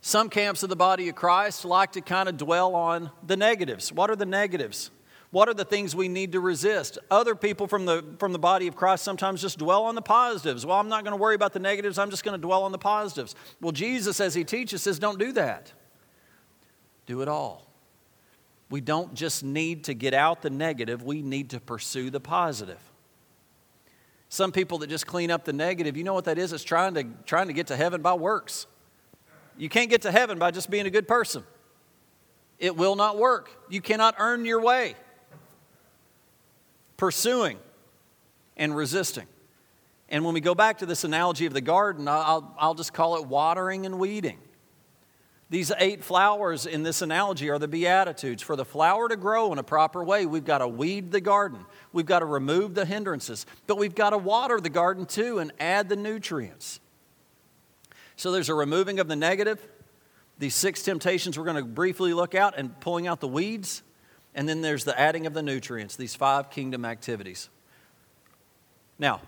Some 0.00 0.28
camps 0.28 0.62
of 0.62 0.68
the 0.68 0.76
body 0.76 1.08
of 1.08 1.14
Christ 1.14 1.64
like 1.64 1.92
to 1.92 2.00
kind 2.00 2.28
of 2.28 2.36
dwell 2.36 2.74
on 2.74 3.10
the 3.26 3.36
negatives. 3.36 3.90
What 3.90 4.10
are 4.10 4.16
the 4.16 4.26
negatives? 4.26 4.90
What 5.34 5.48
are 5.48 5.54
the 5.54 5.64
things 5.64 5.96
we 5.96 6.06
need 6.06 6.30
to 6.30 6.38
resist? 6.38 6.96
Other 7.10 7.34
people 7.34 7.66
from 7.66 7.86
the, 7.86 8.04
from 8.20 8.32
the 8.32 8.38
body 8.38 8.68
of 8.68 8.76
Christ 8.76 9.02
sometimes 9.02 9.42
just 9.42 9.58
dwell 9.58 9.82
on 9.82 9.96
the 9.96 10.00
positives. 10.00 10.64
Well, 10.64 10.78
I'm 10.78 10.88
not 10.88 11.02
going 11.02 11.10
to 11.10 11.20
worry 11.20 11.34
about 11.34 11.52
the 11.52 11.58
negatives, 11.58 11.98
I'm 11.98 12.10
just 12.10 12.22
going 12.22 12.40
to 12.40 12.40
dwell 12.40 12.62
on 12.62 12.70
the 12.70 12.78
positives. 12.78 13.34
Well, 13.60 13.72
Jesus, 13.72 14.20
as 14.20 14.36
he 14.36 14.44
teaches, 14.44 14.82
says, 14.82 15.00
don't 15.00 15.18
do 15.18 15.32
that. 15.32 15.72
Do 17.06 17.20
it 17.20 17.26
all. 17.26 17.66
We 18.70 18.80
don't 18.80 19.12
just 19.14 19.42
need 19.42 19.82
to 19.84 19.94
get 19.94 20.14
out 20.14 20.40
the 20.40 20.50
negative, 20.50 21.02
we 21.02 21.20
need 21.20 21.50
to 21.50 21.58
pursue 21.58 22.10
the 22.10 22.20
positive. 22.20 22.78
Some 24.28 24.52
people 24.52 24.78
that 24.78 24.86
just 24.86 25.08
clean 25.08 25.32
up 25.32 25.44
the 25.44 25.52
negative, 25.52 25.96
you 25.96 26.04
know 26.04 26.14
what 26.14 26.26
that 26.26 26.38
is? 26.38 26.52
It's 26.52 26.62
trying 26.62 26.94
to, 26.94 27.06
trying 27.26 27.48
to 27.48 27.54
get 27.54 27.66
to 27.66 27.76
heaven 27.76 28.02
by 28.02 28.14
works. 28.14 28.68
You 29.58 29.68
can't 29.68 29.90
get 29.90 30.02
to 30.02 30.12
heaven 30.12 30.38
by 30.38 30.52
just 30.52 30.70
being 30.70 30.86
a 30.86 30.90
good 30.90 31.08
person. 31.08 31.42
It 32.60 32.76
will 32.76 32.94
not 32.94 33.18
work. 33.18 33.50
You 33.68 33.80
cannot 33.80 34.14
earn 34.18 34.44
your 34.44 34.60
way. 34.60 34.94
Pursuing 36.96 37.58
and 38.56 38.74
resisting. 38.76 39.26
And 40.08 40.24
when 40.24 40.34
we 40.34 40.40
go 40.40 40.54
back 40.54 40.78
to 40.78 40.86
this 40.86 41.04
analogy 41.04 41.46
of 41.46 41.54
the 41.54 41.60
garden, 41.60 42.06
I'll, 42.08 42.54
I'll 42.58 42.74
just 42.74 42.92
call 42.92 43.16
it 43.16 43.26
watering 43.26 43.86
and 43.86 43.98
weeding. 43.98 44.38
These 45.54 45.70
eight 45.78 46.02
flowers 46.02 46.66
in 46.66 46.82
this 46.82 47.00
analogy 47.00 47.48
are 47.48 47.60
the 47.60 47.68
Beatitudes. 47.68 48.42
For 48.42 48.56
the 48.56 48.64
flower 48.64 49.08
to 49.08 49.14
grow 49.14 49.52
in 49.52 49.58
a 49.58 49.62
proper 49.62 50.02
way, 50.02 50.26
we've 50.26 50.44
got 50.44 50.58
to 50.58 50.66
weed 50.66 51.12
the 51.12 51.20
garden. 51.20 51.64
We've 51.92 52.04
got 52.04 52.18
to 52.18 52.24
remove 52.24 52.74
the 52.74 52.84
hindrances. 52.84 53.46
But 53.68 53.78
we've 53.78 53.94
got 53.94 54.10
to 54.10 54.18
water 54.18 54.60
the 54.60 54.68
garden 54.68 55.06
too 55.06 55.38
and 55.38 55.52
add 55.60 55.88
the 55.88 55.94
nutrients. 55.94 56.80
So 58.16 58.32
there's 58.32 58.48
a 58.48 58.54
removing 58.54 58.98
of 58.98 59.06
the 59.06 59.14
negative. 59.14 59.64
These 60.40 60.56
six 60.56 60.82
temptations 60.82 61.38
we're 61.38 61.44
going 61.44 61.56
to 61.56 61.64
briefly 61.64 62.14
look 62.14 62.34
at 62.34 62.58
and 62.58 62.80
pulling 62.80 63.06
out 63.06 63.20
the 63.20 63.28
weeds. 63.28 63.83
And 64.34 64.48
then 64.48 64.62
there's 64.62 64.84
the 64.84 64.98
adding 64.98 65.26
of 65.26 65.34
the 65.34 65.42
nutrients, 65.42 65.96
these 65.96 66.14
five 66.14 66.50
kingdom 66.50 66.84
activities. 66.84 67.48
Now, 68.98 69.20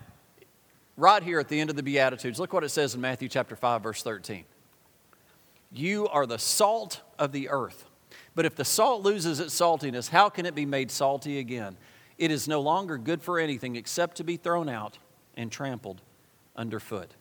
right 0.97 1.23
here 1.23 1.39
at 1.39 1.47
the 1.47 1.59
end 1.59 1.69
of 1.69 1.75
the 1.75 1.83
Beatitudes, 1.83 2.39
look 2.39 2.53
what 2.53 2.63
it 2.63 2.69
says 2.69 2.95
in 2.95 3.01
Matthew 3.01 3.29
chapter 3.29 3.55
5, 3.55 3.83
verse 3.83 4.03
13. 4.03 4.43
You 5.71 6.07
are 6.07 6.25
the 6.25 6.39
salt 6.39 7.01
of 7.19 7.31
the 7.31 7.49
earth. 7.49 7.85
But 8.35 8.45
if 8.45 8.55
the 8.55 8.65
salt 8.65 9.03
loses 9.03 9.39
its 9.39 9.59
saltiness, 9.59 10.09
how 10.09 10.29
can 10.29 10.45
it 10.45 10.55
be 10.55 10.65
made 10.65 10.91
salty 10.91 11.39
again? 11.39 11.77
It 12.17 12.31
is 12.31 12.47
no 12.47 12.61
longer 12.61 12.97
good 12.97 13.21
for 13.21 13.39
anything 13.39 13.75
except 13.75 14.17
to 14.17 14.23
be 14.23 14.37
thrown 14.37 14.69
out 14.69 14.97
and 15.35 15.51
trampled 15.51 16.01
underfoot. 16.55 17.11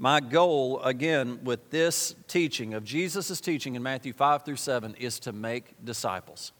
My 0.00 0.20
goal, 0.20 0.80
again, 0.82 1.40
with 1.42 1.70
this 1.70 2.14
teaching 2.28 2.72
of 2.74 2.84
Jesus' 2.84 3.40
teaching 3.40 3.74
in 3.74 3.82
Matthew 3.82 4.12
5 4.12 4.44
through 4.44 4.56
7 4.56 4.94
is 4.94 5.18
to 5.20 5.32
make 5.32 5.74
disciples. 5.84 6.52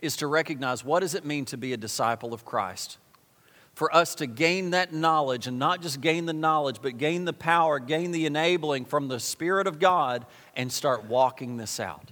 is 0.00 0.16
to 0.16 0.26
recognize 0.26 0.84
what 0.84 1.00
does 1.00 1.14
it 1.14 1.24
mean 1.24 1.44
to 1.46 1.56
be 1.56 1.72
a 1.72 1.76
disciple 1.76 2.34
of 2.34 2.44
Christ? 2.44 2.98
For 3.74 3.94
us 3.94 4.16
to 4.16 4.26
gain 4.26 4.70
that 4.70 4.92
knowledge 4.92 5.46
and 5.46 5.58
not 5.58 5.80
just 5.80 6.00
gain 6.00 6.26
the 6.26 6.32
knowledge, 6.32 6.78
but 6.82 6.98
gain 6.98 7.24
the 7.24 7.32
power, 7.32 7.78
gain 7.78 8.10
the 8.10 8.26
enabling 8.26 8.84
from 8.84 9.06
the 9.06 9.20
Spirit 9.20 9.66
of 9.68 9.78
God 9.78 10.26
and 10.56 10.70
start 10.70 11.04
walking 11.04 11.56
this 11.56 11.78
out. 11.78 12.10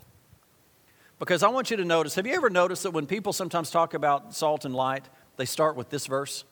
Because 1.19 1.43
I 1.43 1.49
want 1.49 1.71
you 1.71 1.77
to 1.77 1.85
notice 1.85 2.15
have 2.15 2.27
you 2.27 2.35
ever 2.35 2.51
noticed 2.51 2.85
that 2.85 2.93
when 2.93 3.07
people 3.07 3.33
sometimes 3.33 3.71
talk 3.71 3.93
about 3.93 4.35
salt 4.35 4.65
and 4.65 4.75
light, 4.75 5.09
they 5.37 5.45
start 5.45 5.77
with 5.77 5.91
this 5.91 6.07
verse? 6.07 6.45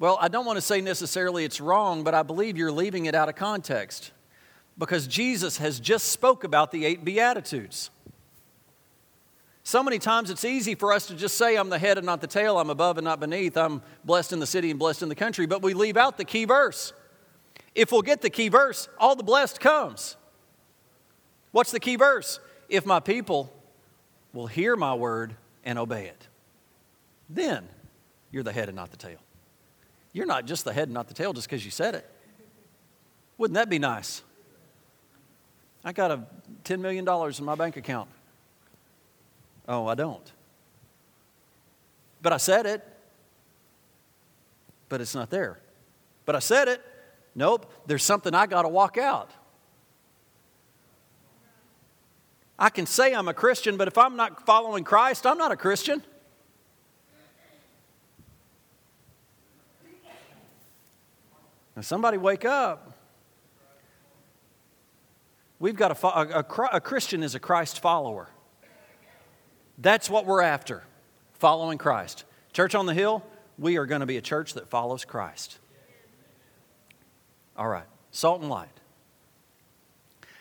Well, 0.00 0.16
I 0.18 0.28
don't 0.28 0.46
want 0.46 0.56
to 0.56 0.62
say 0.62 0.80
necessarily 0.80 1.44
it's 1.44 1.60
wrong, 1.60 2.04
but 2.04 2.14
I 2.14 2.22
believe 2.22 2.56
you're 2.56 2.72
leaving 2.72 3.04
it 3.04 3.14
out 3.14 3.28
of 3.28 3.36
context 3.36 4.12
because 4.78 5.06
Jesus 5.06 5.58
has 5.58 5.78
just 5.78 6.06
spoke 6.06 6.42
about 6.42 6.72
the 6.72 6.86
eight 6.86 7.04
beatitudes. 7.04 7.90
So 9.62 9.82
many 9.82 9.98
times 9.98 10.30
it's 10.30 10.42
easy 10.44 10.74
for 10.74 10.94
us 10.94 11.06
to 11.08 11.14
just 11.14 11.36
say, 11.36 11.54
I'm 11.56 11.68
the 11.68 11.78
head 11.78 11.98
and 11.98 12.06
not 12.06 12.22
the 12.22 12.26
tail, 12.26 12.58
I'm 12.58 12.70
above 12.70 12.96
and 12.96 13.04
not 13.04 13.20
beneath, 13.20 13.58
I'm 13.58 13.82
blessed 14.02 14.32
in 14.32 14.40
the 14.40 14.46
city 14.46 14.70
and 14.70 14.78
blessed 14.78 15.02
in 15.02 15.10
the 15.10 15.14
country, 15.14 15.44
but 15.44 15.60
we 15.60 15.74
leave 15.74 15.98
out 15.98 16.16
the 16.16 16.24
key 16.24 16.46
verse. 16.46 16.94
If 17.74 17.92
we'll 17.92 18.00
get 18.00 18.22
the 18.22 18.30
key 18.30 18.48
verse, 18.48 18.88
all 18.98 19.14
the 19.14 19.22
blessed 19.22 19.60
comes. 19.60 20.16
What's 21.52 21.72
the 21.72 21.78
key 21.78 21.96
verse? 21.96 22.40
If 22.70 22.86
my 22.86 23.00
people 23.00 23.52
will 24.32 24.46
hear 24.46 24.76
my 24.76 24.94
word 24.94 25.36
and 25.62 25.78
obey 25.78 26.06
it, 26.06 26.26
then 27.28 27.68
you're 28.32 28.42
the 28.42 28.52
head 28.52 28.70
and 28.70 28.76
not 28.76 28.90
the 28.92 28.96
tail. 28.96 29.18
You're 30.12 30.26
not 30.26 30.46
just 30.46 30.64
the 30.64 30.72
head 30.72 30.84
and 30.84 30.94
not 30.94 31.08
the 31.08 31.14
tail 31.14 31.32
just 31.32 31.48
because 31.48 31.64
you 31.64 31.70
said 31.70 31.94
it. 31.94 32.08
Wouldn't 33.38 33.54
that 33.54 33.68
be 33.68 33.78
nice? 33.78 34.22
I 35.84 35.92
got 35.92 36.10
a 36.10 36.22
$10 36.64 36.80
million 36.80 37.08
in 37.08 37.44
my 37.44 37.54
bank 37.54 37.76
account. 37.76 38.08
Oh, 39.66 39.86
I 39.86 39.94
don't. 39.94 40.32
But 42.20 42.32
I 42.32 42.36
said 42.36 42.66
it. 42.66 42.86
But 44.88 45.00
it's 45.00 45.14
not 45.14 45.30
there. 45.30 45.60
But 46.26 46.36
I 46.36 46.40
said 46.40 46.68
it. 46.68 46.82
Nope, 47.34 47.72
there's 47.86 48.02
something 48.02 48.34
I 48.34 48.46
got 48.46 48.62
to 48.62 48.68
walk 48.68 48.98
out. 48.98 49.30
I 52.58 52.68
can 52.68 52.84
say 52.84 53.14
I'm 53.14 53.28
a 53.28 53.34
Christian, 53.34 53.76
but 53.76 53.88
if 53.88 53.96
I'm 53.96 54.16
not 54.16 54.44
following 54.44 54.84
Christ, 54.84 55.26
I'm 55.26 55.38
not 55.38 55.50
a 55.52 55.56
Christian. 55.56 56.02
Now, 61.80 61.84
somebody 61.84 62.18
wake 62.18 62.44
up. 62.44 62.92
We've 65.58 65.74
got 65.74 65.98
a, 65.98 66.06
a, 66.06 66.40
a, 66.40 66.68
a 66.74 66.80
Christian 66.82 67.22
is 67.22 67.34
a 67.34 67.40
Christ 67.40 67.80
follower. 67.80 68.28
That's 69.78 70.10
what 70.10 70.26
we're 70.26 70.42
after, 70.42 70.84
following 71.38 71.78
Christ. 71.78 72.26
Church 72.52 72.74
on 72.74 72.84
the 72.84 72.92
Hill, 72.92 73.24
we 73.58 73.78
are 73.78 73.86
going 73.86 74.00
to 74.00 74.06
be 74.06 74.18
a 74.18 74.20
church 74.20 74.52
that 74.54 74.68
follows 74.68 75.06
Christ. 75.06 75.58
All 77.56 77.68
right, 77.68 77.86
salt 78.10 78.42
and 78.42 78.50
light. 78.50 78.68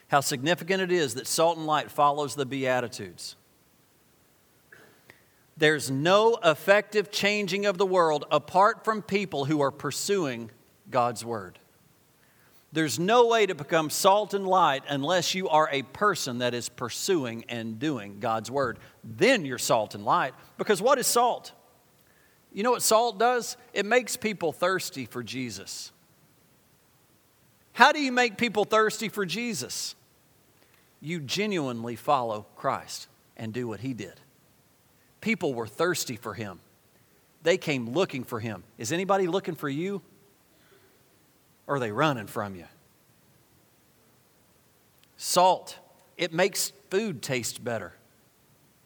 How 0.10 0.20
significant 0.20 0.82
it 0.82 0.92
is 0.92 1.16
that 1.16 1.26
salt 1.26 1.58
and 1.58 1.66
light 1.66 1.90
follows 1.90 2.36
the 2.36 2.46
Beatitudes. 2.46 3.38
There's 5.56 5.90
no 5.90 6.38
effective 6.44 7.12
changing 7.12 7.66
of 7.66 7.78
the 7.78 7.86
world 7.86 8.26
apart 8.30 8.84
from 8.84 9.02
people 9.02 9.46
who 9.46 9.62
are 9.62 9.72
pursuing 9.72 10.52
God's 10.90 11.24
Word. 11.24 11.60
There's 12.72 13.00
no 13.00 13.28
way 13.28 13.48
to 13.48 13.56
become 13.56 13.90
salt 13.90 14.34
and 14.34 14.48
light 14.48 14.84
unless 14.88 15.34
you 15.34 15.50
are 15.50 15.68
a 15.72 15.82
person 15.82 16.40
that 16.40 16.54
is 16.54 16.70
pursuing 16.70 17.46
and 17.50 17.80
doing 17.80 18.20
God's 18.20 18.52
Word. 18.52 18.78
Then 19.04 19.44
you're 19.44 19.58
salt 19.58 19.96
and 19.96 20.06
light. 20.06 20.34
Because 20.58 20.82
what 20.82 21.00
is 21.00 21.08
salt? 21.08 21.52
You 22.54 22.64
know 22.64 22.72
what 22.72 22.84
salt 22.84 23.18
does? 23.18 23.58
It 23.74 23.86
makes 23.86 24.18
people 24.18 24.52
thirsty 24.52 25.06
for 25.06 25.24
Jesus. 25.24 25.92
How 27.74 27.92
do 27.92 28.02
you 28.02 28.12
make 28.12 28.38
people 28.38 28.66
thirsty 28.66 29.10
for 29.10 29.26
Jesus? 29.26 29.96
You 31.02 31.20
genuinely 31.20 31.96
follow 31.96 32.46
Christ 32.56 33.08
and 33.38 33.54
do 33.54 33.68
what 33.68 33.80
He 33.80 33.94
did. 33.94 34.20
People 35.22 35.54
were 35.54 35.68
thirsty 35.68 36.18
for 36.18 36.34
Him, 36.34 36.60
they 37.42 37.58
came 37.58 37.92
looking 37.92 38.24
for 38.24 38.40
Him. 38.40 38.64
Is 38.78 38.92
anybody 38.92 39.28
looking 39.28 39.56
for 39.56 39.70
you? 39.70 40.02
Or 41.70 41.76
are 41.76 41.80
they 41.80 41.92
running 41.92 42.26
from 42.26 42.56
you? 42.56 42.66
Salt, 45.18 45.78
it 46.18 46.34
makes 46.34 46.74
food 46.90 47.22
taste 47.22 47.64
better. 47.64 47.94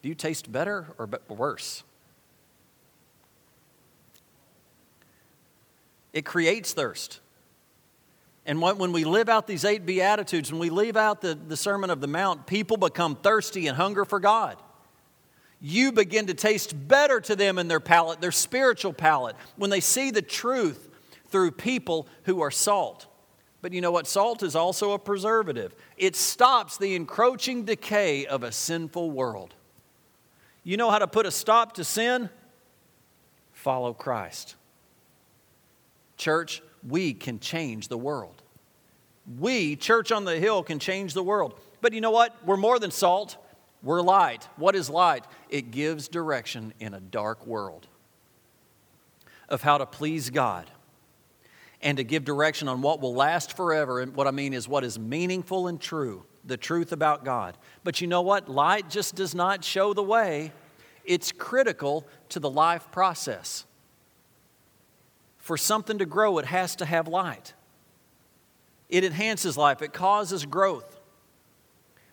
Do 0.02 0.10
you 0.10 0.16
taste 0.16 0.52
better 0.52 0.88
or 0.98 1.10
worse? 1.30 1.84
It 6.12 6.26
creates 6.26 6.74
thirst. 6.74 7.22
And 8.46 8.62
when 8.62 8.92
we 8.92 9.06
live 9.06 9.30
out 9.30 9.48
these 9.48 9.64
eight 9.64 9.86
Beatitudes, 9.86 10.52
when 10.52 10.60
we 10.60 10.70
leave 10.70 10.98
out 10.98 11.22
the, 11.22 11.36
the 11.36 11.56
Sermon 11.56 11.90
of 11.90 12.02
the 12.02 12.08
Mount, 12.08 12.46
people 12.46 12.76
become 12.76 13.16
thirsty 13.16 13.68
and 13.68 13.78
hunger 13.78 14.04
for 14.04 14.20
God. 14.20 14.58
You 15.62 15.94
begin 15.94 16.28
to 16.28 16.34
taste 16.34 16.76
better 16.90 17.22
to 17.22 17.38
them 17.38 17.58
in 17.58 17.70
their 17.70 17.80
palate, 17.80 18.20
their 18.20 18.34
spiritual 18.34 18.92
palate, 18.92 19.38
when 19.56 19.70
they 19.70 19.80
see 19.80 20.12
the 20.12 20.22
truth 20.22 20.90
through 21.34 21.50
people 21.50 22.08
who 22.26 22.42
are 22.42 22.52
salt. 22.52 23.08
But 23.64 23.74
you 23.74 23.82
know 23.82 23.92
what? 23.92 24.06
Salt 24.06 24.44
is 24.44 24.56
also 24.56 24.92
a 24.92 25.00
preservative, 25.00 25.74
it 25.98 26.16
stops 26.16 26.78
the 26.78 26.96
encroaching 26.96 27.66
decay 27.66 28.28
of 28.28 28.44
a 28.44 28.52
sinful 28.52 29.10
world. 29.10 29.56
You 30.64 30.78
know 30.78 30.92
how 30.92 31.00
to 31.00 31.08
put 31.08 31.26
a 31.26 31.32
stop 31.32 31.74
to 31.74 31.84
sin? 31.84 32.30
Follow 33.52 33.94
Christ. 33.94 34.56
Church, 36.18 36.62
we 36.88 37.16
can 37.16 37.40
change 37.40 37.88
the 37.88 37.98
world. 37.98 38.44
We, 39.40 39.76
Church 39.76 40.12
on 40.12 40.26
the 40.26 40.40
Hill, 40.40 40.62
can 40.62 40.78
change 40.78 41.16
the 41.16 41.24
world. 41.24 41.60
But 41.82 41.94
you 41.94 42.02
know 42.02 42.12
what? 42.12 42.36
We're 42.46 42.58
more 42.58 42.78
than 42.78 42.92
salt. 42.92 43.38
We're 43.82 44.02
light. 44.02 44.48
What 44.58 44.76
is 44.76 44.88
light? 44.88 45.26
It 45.50 45.72
gives 45.72 46.08
direction 46.08 46.76
in 46.80 46.94
a 46.94 47.00
dark 47.00 47.48
world 47.48 47.88
of 49.50 49.64
how 49.64 49.80
to 49.80 49.88
please 49.88 50.30
God 50.30 50.70
and 51.84 51.98
to 51.98 52.04
give 52.04 52.24
direction 52.24 52.68
on 52.68 52.82
what 52.82 53.02
will 53.02 53.14
last 53.14 53.56
forever. 53.56 54.00
And 54.00 54.16
what 54.16 54.26
I 54.26 54.32
mean 54.32 54.54
is 54.54 54.68
what 54.68 54.84
is 54.84 54.98
meaningful 54.98 55.68
and 55.68 55.80
true, 55.80 56.26
the 56.46 56.58
truth 56.58 56.92
about 56.94 57.26
God. 57.26 57.58
But 57.84 58.02
you 58.02 58.08
know 58.08 58.22
what? 58.22 58.50
Light 58.50 58.90
just 58.90 59.16
does 59.16 59.36
not 59.36 59.64
show 59.64 59.94
the 59.94 60.02
way, 60.02 60.52
it's 61.06 61.32
critical 61.34 62.08
to 62.30 62.40
the 62.40 62.50
life 62.50 62.90
process. 62.92 63.66
For 65.38 65.58
something 65.58 65.98
to 65.98 66.06
grow, 66.06 66.38
it 66.38 66.46
has 66.46 66.78
to 66.78 66.86
have 66.86 67.10
light. 67.10 67.54
It 68.88 69.04
enhances 69.04 69.58
life, 69.58 69.82
it 69.82 69.92
causes 69.92 70.46
growth. 70.46 70.98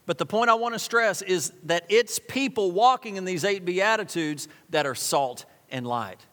But 0.06 0.18
the 0.18 0.26
point 0.26 0.50
I 0.50 0.54
want 0.54 0.74
to 0.74 0.80
stress 0.80 1.22
is 1.22 1.52
that 1.64 1.84
it's 1.88 2.18
people 2.18 2.72
walking 2.72 3.14
in 3.14 3.24
these 3.24 3.44
eight 3.44 3.64
Beatitudes 3.64 4.48
that 4.70 4.84
are 4.84 4.96
salt 4.96 5.44
and 5.70 5.86
light. 5.86 6.26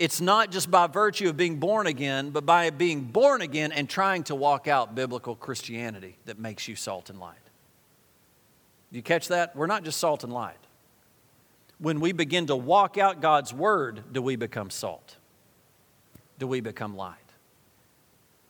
It's 0.00 0.18
not 0.18 0.50
just 0.50 0.70
by 0.70 0.86
virtue 0.86 1.28
of 1.28 1.36
being 1.36 1.56
born 1.56 1.86
again, 1.86 2.30
but 2.30 2.46
by 2.46 2.70
being 2.70 3.02
born 3.02 3.42
again 3.42 3.70
and 3.70 3.86
trying 3.86 4.22
to 4.24 4.34
walk 4.34 4.66
out 4.66 4.94
biblical 4.94 5.36
Christianity 5.36 6.16
that 6.24 6.38
makes 6.38 6.66
you 6.66 6.74
salt 6.74 7.10
and 7.10 7.20
light. 7.20 7.36
Do 8.90 8.96
you 8.96 9.02
catch 9.02 9.28
that? 9.28 9.54
We're 9.54 9.66
not 9.66 9.84
just 9.84 10.00
salt 10.00 10.24
and 10.24 10.32
light. 10.32 10.56
When 11.78 12.00
we 12.00 12.12
begin 12.12 12.46
to 12.46 12.56
walk 12.56 12.96
out 12.96 13.20
God's 13.20 13.52
word, 13.52 14.02
do 14.10 14.22
we 14.22 14.36
become 14.36 14.70
salt? 14.70 15.16
Do 16.38 16.46
we 16.46 16.62
become 16.62 16.96
light? 16.96 17.16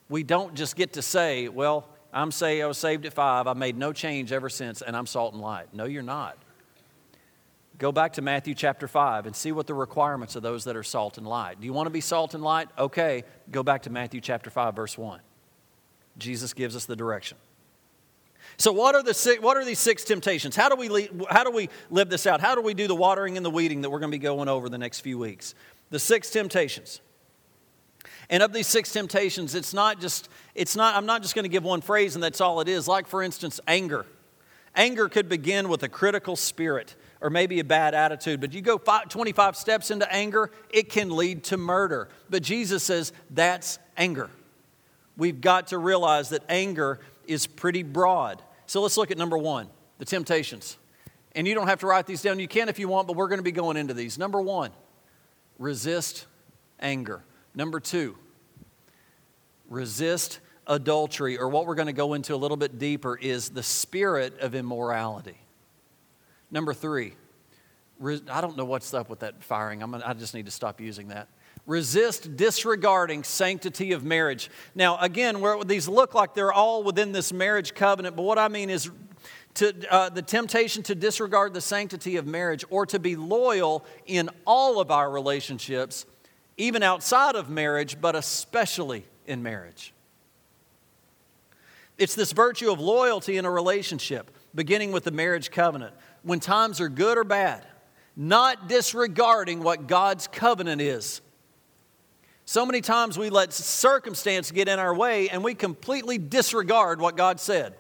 We 0.08 0.22
don't 0.22 0.54
just 0.54 0.76
get 0.76 0.92
to 0.92 1.02
say, 1.02 1.48
well, 1.48 1.88
I'm 2.12 2.30
say 2.30 2.62
I 2.62 2.66
was 2.68 2.78
saved 2.78 3.06
at 3.06 3.12
five, 3.12 3.48
I 3.48 3.54
made 3.54 3.76
no 3.76 3.92
change 3.92 4.30
ever 4.30 4.50
since, 4.50 4.82
and 4.82 4.96
I'm 4.96 5.06
salt 5.06 5.32
and 5.32 5.42
light. 5.42 5.74
No, 5.74 5.82
you're 5.84 6.04
not. 6.04 6.38
Go 7.80 7.92
back 7.92 8.12
to 8.12 8.22
Matthew 8.22 8.54
chapter 8.54 8.86
5 8.86 9.24
and 9.24 9.34
see 9.34 9.52
what 9.52 9.66
the 9.66 9.72
requirements 9.72 10.36
of 10.36 10.42
those 10.42 10.64
that 10.64 10.76
are 10.76 10.82
salt 10.82 11.16
and 11.16 11.26
light. 11.26 11.60
Do 11.60 11.66
you 11.66 11.72
want 11.72 11.86
to 11.86 11.90
be 11.90 12.02
salt 12.02 12.34
and 12.34 12.42
light? 12.44 12.68
Okay, 12.76 13.24
go 13.50 13.62
back 13.62 13.82
to 13.84 13.90
Matthew 13.90 14.20
chapter 14.20 14.50
5, 14.50 14.76
verse 14.76 14.98
1. 14.98 15.18
Jesus 16.18 16.52
gives 16.52 16.76
us 16.76 16.84
the 16.84 16.94
direction. 16.94 17.38
So, 18.58 18.70
what 18.70 18.94
are, 18.94 19.02
the 19.02 19.38
what 19.40 19.56
are 19.56 19.64
these 19.64 19.78
six 19.78 20.04
temptations? 20.04 20.54
How 20.54 20.68
do, 20.68 20.76
we, 20.76 21.08
how 21.30 21.42
do 21.42 21.50
we 21.50 21.70
live 21.88 22.10
this 22.10 22.26
out? 22.26 22.42
How 22.42 22.54
do 22.54 22.60
we 22.60 22.74
do 22.74 22.86
the 22.86 22.94
watering 22.94 23.38
and 23.38 23.46
the 23.46 23.50
weeding 23.50 23.80
that 23.80 23.88
we're 23.88 23.98
going 23.98 24.12
to 24.12 24.18
be 24.18 24.22
going 24.22 24.50
over 24.50 24.68
the 24.68 24.76
next 24.76 25.00
few 25.00 25.18
weeks? 25.18 25.54
The 25.88 25.98
six 25.98 26.28
temptations. 26.28 27.00
And 28.28 28.42
of 28.42 28.52
these 28.52 28.66
six 28.66 28.92
temptations, 28.92 29.54
it's 29.54 29.72
not 29.72 30.02
just, 30.02 30.28
it's 30.54 30.76
not, 30.76 30.96
I'm 30.96 31.06
not 31.06 31.22
just 31.22 31.34
going 31.34 31.44
to 31.44 31.50
give 31.50 31.64
one 31.64 31.80
phrase 31.80 32.14
and 32.14 32.22
that's 32.22 32.42
all 32.42 32.60
it 32.60 32.68
is. 32.68 32.86
Like, 32.86 33.06
for 33.06 33.22
instance, 33.22 33.58
anger. 33.66 34.04
Anger 34.76 35.08
could 35.08 35.30
begin 35.30 35.70
with 35.70 35.82
a 35.82 35.88
critical 35.88 36.36
spirit 36.36 36.94
or 37.20 37.30
maybe 37.30 37.60
a 37.60 37.64
bad 37.64 37.94
attitude, 37.94 38.40
but 38.40 38.52
you 38.52 38.60
go 38.62 38.78
five, 38.78 39.08
25 39.08 39.56
steps 39.56 39.90
into 39.90 40.10
anger, 40.12 40.50
it 40.70 40.88
can 40.88 41.14
lead 41.14 41.44
to 41.44 41.56
murder. 41.56 42.08
But 42.28 42.42
Jesus 42.42 42.82
says 42.82 43.12
that's 43.30 43.78
anger. 43.96 44.30
We've 45.16 45.40
got 45.40 45.68
to 45.68 45.78
realize 45.78 46.30
that 46.30 46.42
anger 46.48 46.98
is 47.26 47.46
pretty 47.46 47.82
broad. 47.82 48.42
So 48.66 48.80
let's 48.80 48.96
look 48.96 49.10
at 49.10 49.18
number 49.18 49.36
one 49.36 49.68
the 49.98 50.04
temptations. 50.06 50.78
And 51.34 51.46
you 51.46 51.54
don't 51.54 51.68
have 51.68 51.80
to 51.80 51.86
write 51.86 52.06
these 52.06 52.22
down. 52.22 52.38
You 52.38 52.48
can 52.48 52.68
if 52.68 52.78
you 52.78 52.88
want, 52.88 53.06
but 53.06 53.16
we're 53.16 53.28
going 53.28 53.38
to 53.38 53.44
be 53.44 53.52
going 53.52 53.76
into 53.76 53.94
these. 53.94 54.18
Number 54.18 54.40
one, 54.40 54.70
resist 55.58 56.26
anger. 56.80 57.22
Number 57.54 57.80
two, 57.80 58.16
resist 59.68 60.40
adultery, 60.66 61.38
or 61.38 61.48
what 61.48 61.66
we're 61.66 61.74
going 61.74 61.86
to 61.86 61.92
go 61.92 62.14
into 62.14 62.34
a 62.34 62.36
little 62.36 62.56
bit 62.56 62.78
deeper 62.78 63.16
is 63.16 63.50
the 63.50 63.62
spirit 63.62 64.40
of 64.40 64.54
immorality. 64.54 65.38
Number 66.50 66.74
three, 66.74 67.14
I 68.02 68.40
don't 68.40 68.56
know 68.56 68.64
what's 68.64 68.92
up 68.94 69.08
with 69.08 69.20
that 69.20 69.42
firing. 69.44 69.80
Gonna, 69.80 70.02
I 70.04 70.14
just 70.14 70.34
need 70.34 70.46
to 70.46 70.52
stop 70.52 70.80
using 70.80 71.08
that. 71.08 71.28
Resist 71.66 72.36
disregarding 72.36 73.22
sanctity 73.24 73.92
of 73.92 74.02
marriage. 74.02 74.50
Now, 74.74 74.98
again, 74.98 75.40
where 75.40 75.62
these 75.62 75.86
look 75.86 76.14
like 76.14 76.34
they're 76.34 76.52
all 76.52 76.82
within 76.82 77.12
this 77.12 77.32
marriage 77.32 77.74
covenant, 77.74 78.16
but 78.16 78.22
what 78.22 78.38
I 78.38 78.48
mean 78.48 78.70
is 78.70 78.90
to, 79.54 79.74
uh, 79.92 80.08
the 80.08 80.22
temptation 80.22 80.82
to 80.84 80.94
disregard 80.94 81.54
the 81.54 81.60
sanctity 81.60 82.16
of 82.16 82.26
marriage 82.26 82.64
or 82.70 82.86
to 82.86 82.98
be 82.98 83.16
loyal 83.16 83.84
in 84.06 84.30
all 84.46 84.80
of 84.80 84.90
our 84.90 85.10
relationships, 85.10 86.06
even 86.56 86.82
outside 86.82 87.36
of 87.36 87.50
marriage, 87.50 88.00
but 88.00 88.16
especially 88.16 89.04
in 89.26 89.42
marriage. 89.42 89.92
It's 91.98 92.14
this 92.14 92.32
virtue 92.32 92.72
of 92.72 92.80
loyalty 92.80 93.36
in 93.36 93.44
a 93.44 93.50
relationship, 93.50 94.30
beginning 94.54 94.90
with 94.90 95.04
the 95.04 95.10
marriage 95.10 95.50
covenant. 95.50 95.94
When 96.22 96.40
times 96.40 96.80
are 96.80 96.88
good 96.88 97.16
or 97.18 97.24
bad, 97.24 97.66
not 98.16 98.68
disregarding 98.68 99.62
what 99.62 99.86
God's 99.86 100.26
covenant 100.26 100.80
is. 100.80 101.20
So 102.44 102.66
many 102.66 102.80
times 102.80 103.16
we 103.16 103.30
let 103.30 103.52
circumstance 103.52 104.50
get 104.50 104.68
in 104.68 104.78
our 104.78 104.94
way 104.94 105.28
and 105.28 105.44
we 105.44 105.54
completely 105.54 106.18
disregard 106.18 107.00
what 107.00 107.16
God 107.16 107.38
said. 107.38 107.74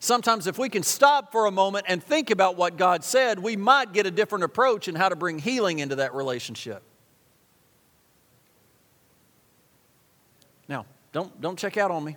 Sometimes, 0.00 0.46
if 0.46 0.58
we 0.58 0.68
can 0.68 0.84
stop 0.84 1.32
for 1.32 1.46
a 1.46 1.50
moment 1.50 1.86
and 1.88 2.02
think 2.02 2.30
about 2.30 2.56
what 2.56 2.76
God 2.76 3.02
said, 3.02 3.40
we 3.40 3.56
might 3.56 3.92
get 3.92 4.06
a 4.06 4.10
different 4.12 4.44
approach 4.44 4.86
in 4.86 4.94
how 4.94 5.08
to 5.08 5.16
bring 5.16 5.40
healing 5.40 5.80
into 5.80 5.96
that 5.96 6.14
relationship. 6.14 6.82
Now, 10.68 10.86
don't, 11.12 11.40
don't 11.40 11.58
check 11.58 11.76
out 11.76 11.90
on 11.90 12.04
me. 12.04 12.16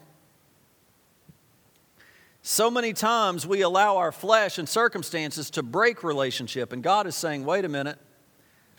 So 2.44 2.72
many 2.72 2.94
times 2.94 3.46
we 3.46 3.62
allow 3.62 3.98
our 3.98 4.12
flesh 4.12 4.58
and 4.58 4.68
circumstances 4.68 5.52
to 5.52 5.64
break 5.64 6.04
relationship, 6.04 6.74
and 6.74 6.82
God 6.82 7.06
is 7.06 7.16
saying, 7.16 7.46
wait 7.46 7.66
a 7.66 7.70
minute, 7.70 8.00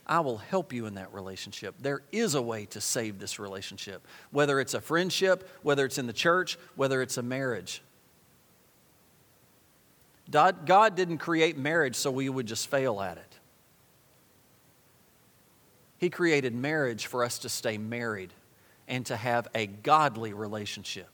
I 0.05 0.19
will 0.19 0.39
help 0.39 0.73
you 0.73 0.87
in 0.87 0.95
that 0.95 1.15
relationship. 1.15 1.77
There 1.81 2.03
is 2.11 2.35
a 2.35 2.43
way 2.43 2.67
to 2.67 2.81
save 2.81 3.21
this 3.21 3.39
relationship, 3.39 4.07
whether 4.33 4.59
it's 4.59 4.75
a 4.75 4.81
friendship, 4.81 5.49
whether 5.63 5.85
it's 5.85 5.97
in 5.97 6.09
the 6.09 6.13
church, 6.13 6.59
whether 6.75 7.03
it's 7.03 7.19
a 7.19 7.23
marriage. 7.23 7.83
God, 10.29 10.97
didn't 10.97 11.19
create 11.19 11.57
marriage 11.57 11.95
so 11.95 12.11
we 12.11 12.29
would 12.29 12.47
just 12.47 12.69
fail 12.69 13.01
at 13.01 13.17
it. 13.17 13.39
He 15.99 16.11
created 16.11 16.53
marriage 16.53 17.07
for 17.07 17.23
us 17.23 17.39
to 17.41 17.49
stay 17.49 17.79
married 17.79 18.33
and 18.89 19.07
to 19.07 19.15
have 19.15 19.47
a 19.55 19.67
godly 19.69 20.33
relationship. 20.33 21.12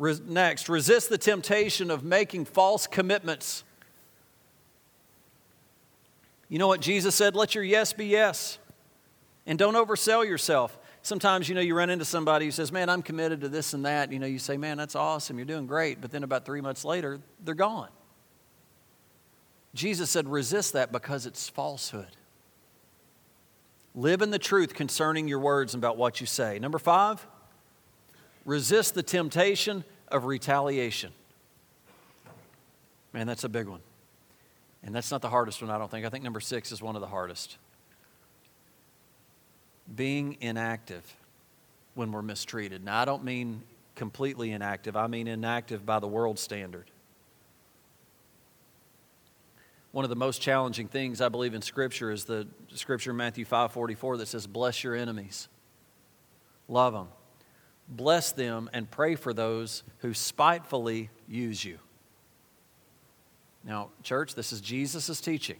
Next, 0.00 0.70
resist 0.70 1.10
the 1.10 1.18
temptation 1.18 1.90
of 1.90 2.02
making 2.02 2.46
false 2.46 2.86
commitments. 2.86 3.64
You 6.48 6.58
know 6.58 6.68
what 6.68 6.80
Jesus 6.80 7.14
said? 7.14 7.36
Let 7.36 7.54
your 7.54 7.62
yes 7.62 7.92
be 7.92 8.06
yes. 8.06 8.58
And 9.46 9.58
don't 9.58 9.74
oversell 9.74 10.26
yourself. 10.26 10.78
Sometimes, 11.02 11.48
you 11.48 11.54
know, 11.54 11.60
you 11.60 11.74
run 11.74 11.90
into 11.90 12.04
somebody 12.04 12.46
who 12.46 12.50
says, 12.50 12.72
Man, 12.72 12.88
I'm 12.88 13.02
committed 13.02 13.42
to 13.42 13.48
this 13.48 13.74
and 13.74 13.84
that. 13.84 14.10
You 14.10 14.18
know, 14.18 14.26
you 14.26 14.38
say, 14.38 14.56
Man, 14.56 14.78
that's 14.78 14.96
awesome. 14.96 15.38
You're 15.38 15.46
doing 15.46 15.66
great. 15.66 16.00
But 16.00 16.10
then 16.10 16.22
about 16.22 16.44
three 16.46 16.60
months 16.60 16.84
later, 16.84 17.20
they're 17.44 17.54
gone. 17.54 17.88
Jesus 19.74 20.10
said, 20.10 20.28
Resist 20.28 20.72
that 20.72 20.92
because 20.92 21.26
it's 21.26 21.48
falsehood. 21.48 22.16
Live 23.94 24.22
in 24.22 24.30
the 24.30 24.38
truth 24.38 24.72
concerning 24.74 25.28
your 25.28 25.40
words 25.40 25.74
about 25.74 25.96
what 25.96 26.20
you 26.20 26.26
say. 26.26 26.58
Number 26.58 26.78
five, 26.78 27.26
resist 28.44 28.94
the 28.94 29.02
temptation 29.02 29.84
of 30.08 30.24
retaliation. 30.24 31.12
Man, 33.12 33.26
that's 33.26 33.44
a 33.44 33.48
big 33.48 33.66
one. 33.66 33.80
And 34.82 34.94
that's 34.94 35.10
not 35.10 35.20
the 35.20 35.28
hardest 35.28 35.60
one, 35.60 35.70
I 35.70 35.78
don't 35.78 35.90
think. 35.90 36.06
I 36.06 36.08
think 36.08 36.24
number 36.24 36.40
six 36.40 36.72
is 36.72 36.80
one 36.80 36.94
of 36.94 37.00
the 37.00 37.08
hardest. 37.08 37.58
Being 39.94 40.36
inactive 40.40 41.16
when 41.94 42.12
we're 42.12 42.22
mistreated. 42.22 42.84
Now, 42.84 43.00
I 43.00 43.04
don't 43.04 43.24
mean 43.24 43.62
completely 43.94 44.52
inactive, 44.52 44.96
I 44.96 45.06
mean 45.06 45.28
inactive 45.28 45.84
by 45.84 45.98
the 45.98 46.08
world 46.08 46.38
standard. 46.38 46.90
One 49.92 50.04
of 50.04 50.08
the 50.08 50.16
most 50.16 50.40
challenging 50.40 50.86
things 50.86 51.20
I 51.20 51.28
believe 51.28 51.52
in 51.52 51.62
Scripture 51.62 52.10
is 52.10 52.24
the 52.24 52.46
Scripture 52.74 53.10
in 53.10 53.16
Matthew 53.16 53.44
5 53.44 53.72
44 53.72 54.18
that 54.18 54.28
says, 54.28 54.46
Bless 54.46 54.82
your 54.84 54.94
enemies, 54.94 55.48
love 56.68 56.92
them, 56.92 57.08
bless 57.90 58.32
them, 58.32 58.70
and 58.72 58.90
pray 58.90 59.16
for 59.16 59.34
those 59.34 59.82
who 59.98 60.14
spitefully 60.14 61.10
use 61.28 61.64
you. 61.64 61.78
Now, 63.64 63.90
church, 64.02 64.34
this 64.34 64.52
is 64.52 64.60
Jesus' 64.60 65.20
teaching. 65.20 65.58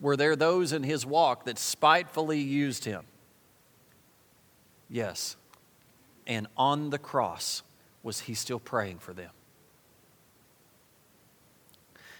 Were 0.00 0.16
there 0.16 0.36
those 0.36 0.72
in 0.72 0.82
his 0.82 1.06
walk 1.06 1.46
that 1.46 1.58
spitefully 1.58 2.40
used 2.40 2.84
him? 2.84 3.04
Yes. 4.88 5.36
And 6.26 6.46
on 6.56 6.90
the 6.90 6.98
cross, 6.98 7.62
was 8.02 8.20
he 8.20 8.34
still 8.34 8.60
praying 8.60 8.98
for 8.98 9.14
them? 9.14 9.30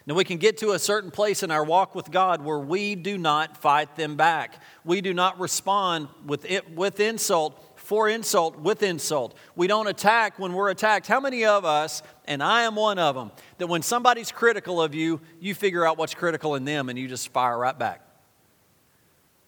Now, 0.07 0.15
we 0.15 0.25
can 0.25 0.39
get 0.39 0.59
to 0.59 0.71
a 0.71 0.79
certain 0.79 1.11
place 1.11 1.43
in 1.43 1.51
our 1.51 1.65
walk 1.65 1.97
with 1.97 2.13
God 2.13 2.41
where 2.41 2.61
we 2.61 2.95
do 2.95 3.19
not 3.19 3.57
fight 3.57 3.97
them 3.97 4.17
back. 4.17 4.63
We 4.85 5.01
do 5.01 5.13
not 5.13 5.41
respond 5.41 6.07
with, 6.25 6.45
it, 6.45 6.77
with 6.77 7.01
insult 7.01 7.61
for 7.87 8.09
insult 8.09 8.59
with 8.59 8.83
insult. 8.83 9.37
We 9.55 9.69
don't 9.69 9.87
attack 9.87 10.41
when 10.41 10.55
we're 10.55 10.71
attacked. 10.71 11.07
How 11.07 11.21
many 11.21 11.45
of 11.45 11.65
us, 11.65 12.03
and 12.25 12.43
I 12.43 12.63
am 12.63 12.75
one 12.75 12.99
of 12.99 13.15
them, 13.15 13.31
that 13.59 13.69
when 13.69 13.81
somebody's 13.81 14.33
critical 14.33 14.83
of 14.83 14.93
you, 14.93 15.21
you 15.39 15.55
figure 15.55 15.87
out 15.87 15.97
what's 15.97 16.13
critical 16.13 16.57
in 16.57 16.65
them 16.65 16.89
and 16.89 16.99
you 16.99 17.07
just 17.07 17.29
fire 17.29 17.57
right 17.57 17.79
back? 17.79 18.03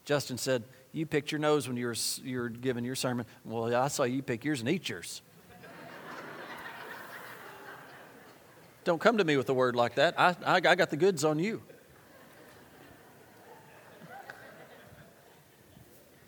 Justin 0.04 0.38
said, 0.38 0.62
You 0.92 1.04
picked 1.04 1.32
your 1.32 1.40
nose 1.40 1.66
when 1.66 1.76
you 1.76 1.86
were, 1.86 1.96
you 2.22 2.38
were 2.38 2.48
giving 2.48 2.84
your 2.84 2.94
sermon. 2.94 3.26
Well, 3.44 3.74
I 3.74 3.88
saw 3.88 4.04
you 4.04 4.22
pick 4.22 4.44
yours 4.44 4.60
and 4.60 4.68
eat 4.68 4.88
yours. 4.88 5.20
Don't 8.84 9.00
come 9.00 9.18
to 9.18 9.24
me 9.24 9.36
with 9.36 9.48
a 9.48 9.54
word 9.54 9.74
like 9.74 9.96
that. 9.96 10.14
I, 10.16 10.36
I, 10.46 10.54
I 10.54 10.74
got 10.76 10.90
the 10.90 10.96
goods 10.96 11.24
on 11.24 11.40
you. 11.40 11.60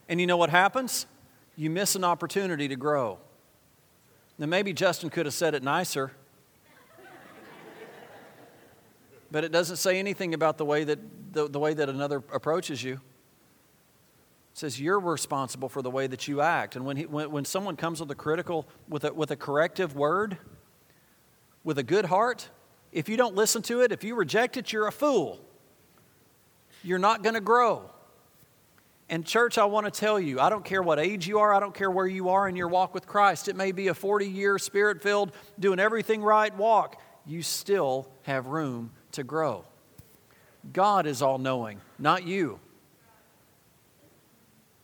And 0.09 0.21
you 0.21 0.27
know 0.27 0.37
what 0.37 0.51
happens? 0.51 1.07
You 1.61 1.69
miss 1.69 1.95
an 1.95 2.05
opportunity 2.05 2.69
to 2.69 2.77
grow. 2.77 3.19
Now, 4.39 4.47
maybe 4.47 4.73
Justin 4.73 5.11
could 5.11 5.27
have 5.27 5.35
said 5.35 5.55
it 5.55 5.63
nicer, 5.63 6.11
but 9.31 9.45
it 9.45 9.53
doesn't 9.53 9.77
say 9.77 9.99
anything 9.99 10.33
about 10.33 10.57
the 10.57 10.65
way 10.65 10.85
that, 10.85 10.99
the, 11.35 11.51
the 11.51 11.59
way 11.59 11.75
that 11.75 11.91
another 11.91 12.23
approaches 12.33 12.83
you. 12.83 12.95
It 12.95 13.01
says 14.55 14.81
you're 14.81 14.99
responsible 14.99 15.69
for 15.69 15.83
the 15.83 15.91
way 15.91 16.07
that 16.07 16.27
you 16.27 16.41
act. 16.41 16.77
And 16.77 16.87
when, 16.87 16.97
he, 16.97 17.05
when, 17.05 17.31
when 17.31 17.45
someone 17.45 17.77
comes 17.77 18.01
with 18.01 18.11
a 18.11 18.15
critical, 18.15 18.67
with 18.89 19.05
a, 19.05 19.13
with 19.13 19.31
a 19.31 19.37
corrective 19.37 19.95
word, 19.95 20.39
with 21.63 21.77
a 21.77 21.83
good 21.83 22.07
heart, 22.07 22.49
if 22.91 23.07
you 23.07 23.19
don't 23.19 23.35
listen 23.35 23.61
to 23.65 23.83
it, 23.83 23.93
if 23.93 24.03
you 24.03 24.15
reject 24.15 24.57
it, 24.57 24.73
you're 24.73 24.87
a 24.87 24.93
fool. 24.93 25.39
You're 26.83 26.99
not 26.99 27.23
going 27.23 27.35
to 27.35 27.41
grow. 27.43 27.91
And, 29.11 29.27
church, 29.27 29.59
I 29.59 29.65
want 29.65 29.87
to 29.87 29.91
tell 29.91 30.21
you, 30.21 30.39
I 30.39 30.49
don't 30.51 30.65
care 30.65 30.81
what 30.85 31.01
age 31.01 31.27
you 31.27 31.41
are, 31.41 31.53
I 31.53 31.59
don't 31.59 31.75
care 31.75 31.91
where 31.91 32.07
you 32.07 32.29
are 32.29 32.49
in 32.49 32.55
your 32.55 32.69
walk 32.69 32.95
with 32.95 33.09
Christ. 33.09 33.49
It 33.49 33.57
may 33.57 33.73
be 33.73 33.89
a 33.89 33.95
40 33.95 34.27
year 34.27 34.57
spirit 34.57 35.03
filled, 35.03 35.33
doing 35.59 35.81
everything 35.81 36.23
right 36.23 36.57
walk. 36.57 37.03
You 37.27 37.43
still 37.43 38.09
have 38.23 38.47
room 38.47 38.93
to 39.13 39.25
grow. 39.25 39.65
God 40.73 41.07
is 41.09 41.23
all 41.23 41.39
knowing, 41.39 41.81
not 41.99 42.25
you. 42.25 42.61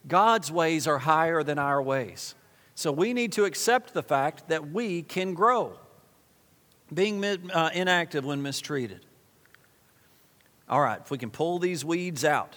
God's 0.09 0.51
ways 0.51 0.89
are 0.89 0.99
higher 0.99 1.45
than 1.45 1.61
our 1.61 1.81
ways. 1.81 2.35
So 2.75 2.91
we 2.91 3.13
need 3.13 3.31
to 3.33 3.45
accept 3.45 3.95
the 3.95 4.03
fact 4.03 4.49
that 4.49 4.73
we 4.73 5.03
can 5.03 5.35
grow, 5.35 5.79
being 6.93 7.25
uh, 7.25 7.71
inactive 7.73 8.25
when 8.25 8.43
mistreated. 8.43 9.07
All 10.69 10.81
right, 10.81 11.01
if 11.01 11.13
we 11.13 11.19
can 11.19 11.31
pull 11.31 11.61
these 11.61 11.85
weeds 11.85 12.25
out 12.25 12.57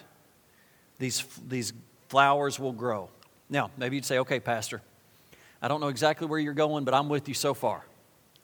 these, 0.99 1.23
these 1.47 1.73
flowers 2.09 2.59
will 2.59 2.73
grow. 2.73 3.09
Now, 3.49 3.71
maybe 3.77 3.95
you'd 3.95 4.05
say, 4.05 4.19
okay, 4.19 4.39
Pastor, 4.39 4.81
I 5.61 5.67
don't 5.67 5.81
know 5.81 5.87
exactly 5.87 6.27
where 6.27 6.39
you're 6.39 6.53
going, 6.53 6.83
but 6.83 6.93
I'm 6.93 7.09
with 7.09 7.27
you 7.27 7.33
so 7.33 7.53
far. 7.53 7.85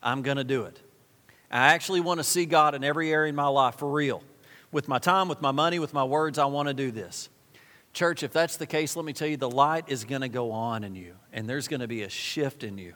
I'm 0.01 0.21
going 0.21 0.37
to 0.37 0.43
do 0.43 0.63
it. 0.63 0.79
I 1.51 1.73
actually 1.73 2.01
want 2.01 2.19
to 2.19 2.23
see 2.23 2.45
God 2.45 2.75
in 2.75 2.83
every 2.83 3.11
area 3.11 3.29
in 3.29 3.35
my 3.35 3.47
life 3.47 3.75
for 3.75 3.89
real. 3.89 4.23
With 4.71 4.87
my 4.87 4.99
time, 4.99 5.27
with 5.27 5.41
my 5.41 5.51
money, 5.51 5.79
with 5.79 5.93
my 5.93 6.03
words, 6.03 6.37
I 6.37 6.45
want 6.45 6.67
to 6.67 6.73
do 6.73 6.91
this. 6.91 7.29
Church, 7.93 8.23
if 8.23 8.33
that's 8.33 8.57
the 8.57 8.65
case, 8.65 8.95
let 8.95 9.05
me 9.05 9.13
tell 9.13 9.27
you, 9.27 9.37
the 9.37 9.49
light 9.49 9.85
is 9.87 10.03
going 10.03 10.21
to 10.21 10.27
go 10.27 10.51
on 10.51 10.83
in 10.83 10.95
you, 10.95 11.15
and 11.31 11.47
there's 11.47 11.69
going 11.69 11.79
to 11.79 11.87
be 11.87 12.01
a 12.01 12.09
shift 12.09 12.63
in 12.63 12.77
you. 12.77 12.93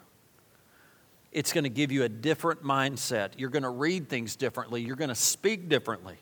It's 1.32 1.52
going 1.52 1.64
to 1.64 1.70
give 1.70 1.90
you 1.90 2.02
a 2.02 2.08
different 2.08 2.62
mindset. 2.62 3.30
You're 3.38 3.50
going 3.50 3.62
to 3.62 3.70
read 3.70 4.08
things 4.08 4.36
differently. 4.36 4.82
You're 4.82 4.96
going 4.96 5.08
to 5.08 5.14
speak 5.14 5.68
differently. 5.68 6.16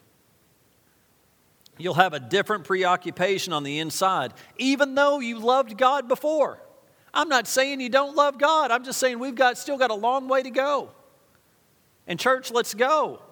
You'll 1.79 1.95
have 1.95 2.13
a 2.13 2.21
different 2.21 2.65
preoccupation 2.65 3.53
on 3.53 3.63
the 3.63 3.79
inside, 3.79 4.35
even 4.59 4.95
though 4.95 5.21
you 5.21 5.39
loved 5.39 5.79
God 5.79 6.09
before. 6.09 6.59
I'm 7.15 7.29
not 7.29 7.47
saying 7.47 7.81
you 7.81 7.89
don't 7.89 8.17
love 8.17 8.39
God. 8.39 8.71
I'm 8.71 8.85
just 8.85 8.99
saying 8.99 9.19
we've 9.19 9.35
got 9.35 9.57
still 9.57 9.79
got 9.79 9.91
a 9.91 9.95
long 9.95 10.29
way 10.29 10.43
to 10.43 10.51
go. 10.51 10.91
And 12.07 12.19
church, 12.19 12.51
let's 12.51 12.75
go. 12.75 13.23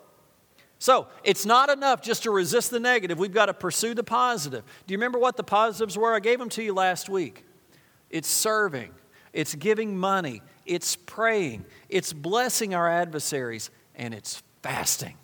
So, 0.78 1.06
it's 1.24 1.46
not 1.46 1.70
enough 1.70 2.02
just 2.02 2.24
to 2.24 2.30
resist 2.30 2.70
the 2.70 2.80
negative. 2.80 3.18
We've 3.18 3.32
got 3.32 3.46
to 3.46 3.54
pursue 3.54 3.94
the 3.94 4.04
positive. 4.04 4.62
Do 4.86 4.92
you 4.92 4.98
remember 4.98 5.18
what 5.18 5.36
the 5.36 5.42
positives 5.42 5.96
were? 5.96 6.14
I 6.14 6.20
gave 6.20 6.38
them 6.38 6.50
to 6.50 6.62
you 6.62 6.74
last 6.74 7.08
week. 7.08 7.44
It's 8.10 8.28
serving, 8.28 8.92
it's 9.32 9.54
giving 9.54 9.96
money, 9.96 10.42
it's 10.66 10.94
praying, 10.94 11.64
it's 11.88 12.12
blessing 12.12 12.74
our 12.74 12.88
adversaries, 12.90 13.70
and 13.94 14.12
it's 14.12 14.42
fasting. 14.62 15.16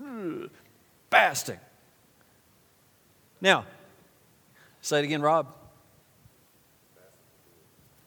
Hmm, 0.00 0.46
fasting. 1.10 1.60
Now, 3.44 3.66
say 4.80 5.00
it 5.00 5.04
again, 5.04 5.20
Rob. 5.20 5.48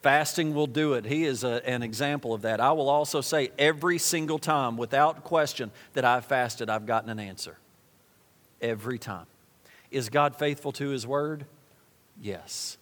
Fasting 0.01 0.55
will 0.55 0.65
do 0.65 0.93
it. 0.93 1.05
He 1.05 1.25
is 1.25 1.43
a, 1.43 1.61
an 1.69 1.83
example 1.83 2.33
of 2.33 2.41
that. 2.41 2.59
I 2.59 2.71
will 2.71 2.89
also 2.89 3.21
say 3.21 3.51
every 3.59 3.99
single 3.99 4.39
time, 4.39 4.77
without 4.77 5.23
question, 5.23 5.69
that 5.93 6.03
I've 6.03 6.25
fasted, 6.25 6.71
I've 6.71 6.87
gotten 6.87 7.11
an 7.11 7.19
answer. 7.19 7.55
Every 8.61 8.97
time. 8.97 9.27
Is 9.91 10.09
God 10.09 10.35
faithful 10.35 10.71
to 10.71 10.89
His 10.89 11.05
word? 11.05 11.45
Yes. 12.19 12.79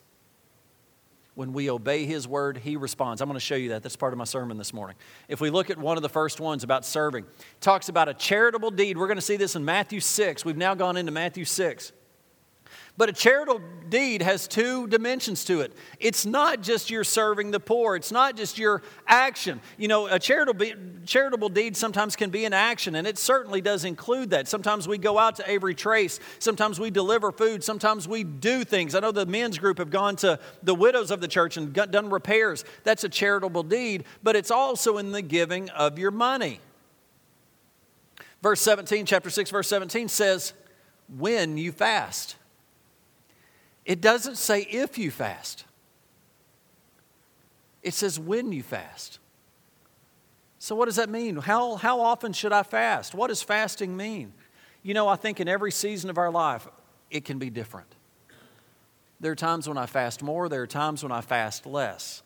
When 1.34 1.52
we 1.52 1.70
obey 1.70 2.06
His 2.06 2.26
word, 2.26 2.60
He 2.60 2.78
responds. 2.78 3.22
I'm 3.22 3.28
going 3.28 3.36
to 3.36 3.42
show 3.42 3.56
you 3.56 3.70
that. 3.70 3.84
That's 3.84 3.98
part 3.98 4.14
of 4.14 4.18
my 4.18 4.24
sermon 4.24 4.58
this 4.58 4.74
morning. 4.74 4.96
If 5.28 5.42
we 5.42 5.50
look 5.50 5.70
at 5.70 5.78
one 5.78 5.98
of 5.98 6.04
the 6.04 6.10
first 6.10 6.40
ones 6.40 6.64
about 6.64 6.86
serving, 6.86 7.26
talks 7.60 7.90
about 7.90 8.08
a 8.08 8.14
charitable 8.14 8.72
deed. 8.72 8.98
We're 8.98 9.08
going 9.08 9.18
to 9.18 9.22
see 9.22 9.36
this 9.36 9.58
in 9.58 9.66
Matthew 9.66 10.00
6. 10.00 10.46
We've 10.46 10.56
now 10.56 10.74
gone 10.74 10.96
into 10.96 11.12
Matthew 11.12 11.44
6. 11.44 11.92
But 12.98 13.10
a 13.10 13.14
charitable 13.14 13.62
deed 13.90 14.22
has 14.22 14.48
two 14.48 14.88
dimensions 14.88 15.44
to 15.46 15.60
it. 15.60 15.74
It's 16.00 16.26
not 16.26 16.62
just 16.62 16.90
your 16.90 17.04
serving 17.04 17.52
the 17.52 17.60
poor, 17.60 17.98
it's 17.98 18.12
not 18.12 18.38
just 18.38 18.58
your 18.58 18.82
action. 19.06 19.60
You 19.78 19.90
know, 19.90 20.08
a 20.08 20.18
charitable, 20.18 20.66
charitable 21.06 21.50
deed 21.50 21.76
sometimes 21.76 22.16
can 22.16 22.30
be 22.30 22.46
an 22.46 22.54
action, 22.54 22.96
and 22.96 23.06
it 23.06 23.18
certainly 23.18 23.60
does 23.60 23.84
include 23.84 24.30
that. 24.30 24.48
Sometimes 24.48 24.88
we 24.88 24.98
go 24.98 25.20
out 25.20 25.36
to 25.36 25.50
Avery 25.50 25.76
Trace, 25.76 26.22
sometimes 26.40 26.80
we 26.80 26.90
deliver 26.90 27.34
food, 27.34 27.64
sometimes 27.66 28.08
we 28.08 28.24
do 28.24 28.64
things. 28.64 28.96
I 28.96 29.02
know 29.02 29.12
the 29.12 29.26
men's 29.26 29.58
group 29.58 29.78
have 29.80 29.90
gone 29.90 30.16
to 30.18 30.40
the 30.64 30.74
widows 30.76 31.12
of 31.12 31.20
the 31.20 31.28
church 31.28 31.58
and 31.58 31.74
done 31.74 32.10
repairs. 32.10 32.64
That's 32.86 33.04
a 33.04 33.10
charitable 33.10 33.64
deed, 33.64 34.06
but 34.24 34.38
it's 34.38 34.52
also 34.52 34.98
in 34.98 35.12
the 35.12 35.22
giving 35.22 35.70
of 35.72 36.00
your 36.00 36.12
money. 36.12 36.62
Verse 38.42 38.62
17, 38.62 39.06
chapter 39.06 39.30
6, 39.30 39.50
verse 39.50 39.68
17 39.68 40.08
says, 40.08 40.54
When 41.18 41.58
you 41.58 41.74
fast. 41.74 42.36
It 43.86 44.02
doesn't 44.02 44.38
say 44.38 44.62
if 44.62 44.98
you 44.98 45.12
fast, 45.12 45.66
it 47.84 47.94
says 47.94 48.20
when 48.20 48.52
you 48.52 48.64
fast. 48.64 49.20
So, 50.58 50.76
what 50.76 50.86
does 50.86 50.96
that 50.96 51.10
mean? 51.10 51.36
How, 51.36 51.76
how 51.76 52.02
often 52.02 52.34
should 52.34 52.52
I 52.52 52.64
fast? 52.64 53.14
What 53.14 53.28
does 53.28 53.44
fasting 53.44 53.96
mean? 53.96 54.34
You 54.82 54.96
know, 54.96 55.08
I 55.08 55.16
think 55.16 55.40
in 55.40 55.48
every 55.48 55.72
season 55.72 56.10
of 56.10 56.18
our 56.18 56.32
life, 56.32 56.68
it 57.12 57.24
can 57.26 57.38
be 57.38 57.52
different. 57.52 57.94
There 59.20 59.32
are 59.32 59.36
times 59.36 59.68
when 59.68 59.78
I 59.78 59.86
fast 59.86 60.24
more, 60.24 60.50
there 60.50 60.64
are 60.64 60.68
times 60.68 61.04
when 61.04 61.12
I 61.12 61.22
fast 61.22 61.68
less. 61.68 62.24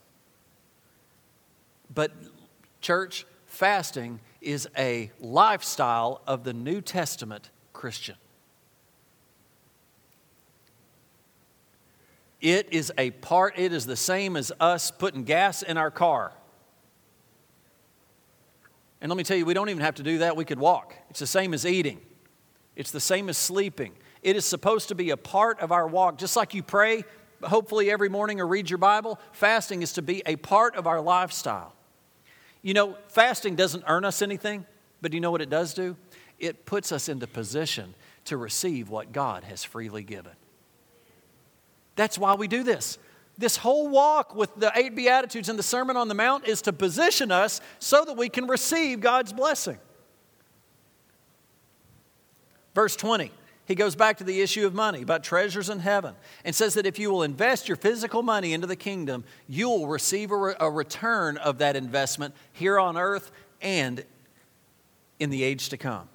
But, 1.94 2.12
church, 2.80 3.26
fasting 3.46 4.22
is 4.40 4.70
a 4.78 5.12
lifestyle 5.20 6.22
of 6.26 6.46
the 6.46 6.54
New 6.54 6.80
Testament 6.80 7.50
Christian. 7.74 8.16
It 12.42 12.70
is 12.72 12.92
a 12.98 13.12
part, 13.12 13.58
it 13.58 13.74
is 13.74 13.86
the 13.86 13.96
same 13.96 14.38
as 14.38 14.52
us 14.60 14.92
putting 14.92 15.24
gas 15.24 15.62
in 15.62 15.78
our 15.78 15.92
car. 15.92 16.32
And 19.02 19.10
let 19.10 19.18
me 19.18 19.24
tell 19.24 19.38
you, 19.38 19.46
we 19.46 19.54
don't 19.54 19.70
even 19.70 19.82
have 19.82 19.96
to 19.96 20.04
do 20.04 20.20
that. 20.20 20.36
We 20.36 20.46
could 20.46 20.60
walk. 20.60 20.94
It's 21.10 21.20
the 21.20 21.28
same 21.28 21.54
as 21.54 21.66
eating, 21.66 22.02
it's 22.76 22.92
the 22.92 23.00
same 23.00 23.30
as 23.30 23.38
sleeping. 23.38 23.94
It 24.22 24.36
is 24.36 24.44
supposed 24.44 24.90
to 24.90 24.96
be 24.96 25.12
a 25.12 25.18
part 25.18 25.62
of 25.62 25.72
our 25.72 25.88
walk. 25.88 26.18
Just 26.18 26.36
like 26.36 26.54
you 26.54 26.62
pray, 26.62 27.06
hopefully, 27.42 27.90
every 27.90 28.10
morning 28.10 28.42
or 28.42 28.48
read 28.48 28.70
your 28.70 28.78
Bible, 28.78 29.18
fasting 29.32 29.82
is 29.82 29.94
to 29.94 30.02
be 30.02 30.22
a 30.26 30.36
part 30.36 30.76
of 30.76 30.88
our 30.88 31.00
lifestyle. 31.00 31.74
You 32.62 32.74
know, 32.74 32.98
fasting 33.08 33.56
doesn't 33.56 33.86
earn 33.88 34.04
us 34.04 34.22
anything, 34.22 34.66
but 35.02 35.12
do 35.12 35.18
you 35.18 35.22
know 35.22 35.32
what 35.32 35.42
it 35.42 35.50
does 35.50 35.74
do? 35.74 35.96
It 36.38 36.66
puts 36.66 36.92
us 36.92 37.08
into 37.08 37.28
position 37.28 37.96
to 38.26 38.36
receive 38.36 38.90
what 38.90 39.14
God 39.14 39.46
has 39.46 39.64
freely 39.64 40.04
given. 40.04 40.34
That's 42.00 42.18
why 42.18 42.36
we 42.36 42.48
do 42.48 42.64
this. 42.64 42.98
This 43.38 43.58
whole 43.58 43.90
walk 43.90 44.34
with 44.34 44.56
the 44.56 44.72
eight 44.74 44.96
Beatitudes 44.96 45.50
and 45.50 45.60
the 45.60 45.64
Sermon 45.64 45.98
on 45.98 46.08
the 46.08 46.14
Mount 46.14 46.48
is 46.48 46.62
to 46.62 46.72
position 46.72 47.30
us 47.30 47.60
so 47.80 48.06
that 48.06 48.16
we 48.16 48.30
can 48.30 48.48
receive 48.48 49.02
God's 49.02 49.34
blessing. 49.34 49.78
Verse 52.74 52.96
20, 52.96 53.34
he 53.66 53.76
goes 53.76 53.98
back 53.98 54.20
to 54.20 54.24
the 54.24 54.40
issue 54.40 54.66
of 54.66 54.74
money, 54.74 55.02
about 55.02 55.26
treasures 55.26 55.70
in 55.70 55.80
heaven, 55.80 56.16
and 56.46 56.56
says 56.56 56.76
that 56.76 56.86
if 56.86 56.98
you 56.98 57.12
will 57.12 57.24
invest 57.24 57.68
your 57.68 57.76
physical 57.76 58.24
money 58.24 58.54
into 58.54 58.66
the 58.66 58.78
kingdom, 58.78 59.26
you 59.50 59.68
will 59.68 59.88
receive 59.88 60.32
a, 60.32 60.38
re- 60.38 60.56
a 60.58 60.72
return 60.72 61.36
of 61.36 61.58
that 61.58 61.76
investment 61.76 62.34
here 62.54 62.80
on 62.80 62.96
earth 62.96 63.30
and 63.62 64.06
in 65.20 65.32
the 65.32 65.44
age 65.44 65.68
to 65.68 65.78
come. 65.78 66.08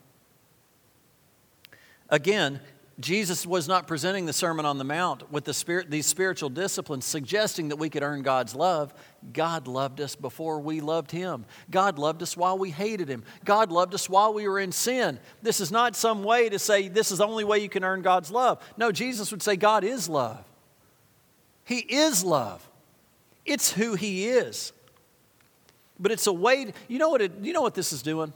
Again, 2.08 2.60
Jesus 3.00 3.44
was 3.44 3.66
not 3.66 3.88
presenting 3.88 4.24
the 4.26 4.32
Sermon 4.32 4.64
on 4.64 4.78
the 4.78 4.84
Mount 4.84 5.32
with 5.32 5.44
the 5.44 5.54
spirit, 5.54 5.90
these 5.90 6.06
spiritual 6.06 6.48
disciplines, 6.48 7.04
suggesting 7.04 7.68
that 7.68 7.76
we 7.76 7.90
could 7.90 8.04
earn 8.04 8.22
God's 8.22 8.54
love. 8.54 8.94
God 9.32 9.66
loved 9.66 10.00
us 10.00 10.14
before 10.14 10.60
we 10.60 10.80
loved 10.80 11.10
Him. 11.10 11.44
God 11.70 11.98
loved 11.98 12.22
us 12.22 12.36
while 12.36 12.56
we 12.56 12.70
hated 12.70 13.08
Him. 13.08 13.24
God 13.44 13.72
loved 13.72 13.94
us 13.94 14.08
while 14.08 14.32
we 14.32 14.46
were 14.46 14.60
in 14.60 14.70
sin. 14.70 15.18
This 15.42 15.60
is 15.60 15.72
not 15.72 15.96
some 15.96 16.22
way 16.22 16.48
to 16.48 16.58
say 16.58 16.86
this 16.86 17.10
is 17.10 17.18
the 17.18 17.26
only 17.26 17.42
way 17.42 17.58
you 17.58 17.68
can 17.68 17.82
earn 17.82 18.02
God's 18.02 18.30
love. 18.30 18.62
No, 18.76 18.92
Jesus 18.92 19.32
would 19.32 19.42
say 19.42 19.56
God 19.56 19.82
is 19.82 20.08
love. 20.08 20.44
He 21.64 21.78
is 21.78 22.22
love. 22.22 22.68
It's 23.44 23.72
who 23.72 23.94
He 23.94 24.28
is. 24.28 24.72
But 25.98 26.12
it's 26.12 26.28
a 26.28 26.32
way, 26.32 26.66
to, 26.66 26.72
you 26.86 26.98
know 26.98 27.08
what, 27.08 27.22
it, 27.22 27.32
you 27.42 27.52
know 27.52 27.62
what 27.62 27.74
this 27.74 27.92
is 27.92 28.02
doing? 28.02 28.32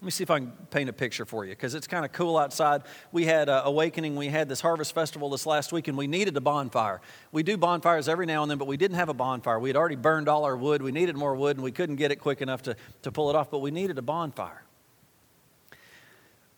Let 0.00 0.04
me 0.04 0.10
see 0.10 0.24
if 0.24 0.30
I 0.30 0.40
can 0.40 0.52
paint 0.70 0.90
a 0.90 0.92
picture 0.92 1.24
for 1.24 1.46
you 1.46 1.52
because 1.52 1.74
it's 1.74 1.86
kind 1.86 2.04
of 2.04 2.12
cool 2.12 2.36
outside. 2.36 2.82
We 3.12 3.24
had 3.24 3.48
uh, 3.48 3.62
Awakening, 3.64 4.14
we 4.14 4.28
had 4.28 4.46
this 4.46 4.60
Harvest 4.60 4.94
Festival 4.94 5.30
this 5.30 5.46
last 5.46 5.72
week, 5.72 5.88
and 5.88 5.96
we 5.96 6.06
needed 6.06 6.36
a 6.36 6.40
bonfire. 6.40 7.00
We 7.32 7.42
do 7.42 7.56
bonfires 7.56 8.06
every 8.06 8.26
now 8.26 8.42
and 8.42 8.50
then, 8.50 8.58
but 8.58 8.68
we 8.68 8.76
didn't 8.76 8.98
have 8.98 9.08
a 9.08 9.14
bonfire. 9.14 9.58
We 9.58 9.70
had 9.70 9.76
already 9.76 9.96
burned 9.96 10.28
all 10.28 10.44
our 10.44 10.56
wood. 10.56 10.82
We 10.82 10.92
needed 10.92 11.16
more 11.16 11.34
wood, 11.34 11.56
and 11.56 11.64
we 11.64 11.72
couldn't 11.72 11.96
get 11.96 12.12
it 12.12 12.16
quick 12.16 12.42
enough 12.42 12.62
to, 12.62 12.76
to 13.02 13.10
pull 13.10 13.30
it 13.30 13.36
off, 13.36 13.50
but 13.50 13.60
we 13.60 13.70
needed 13.70 13.96
a 13.96 14.02
bonfire. 14.02 14.62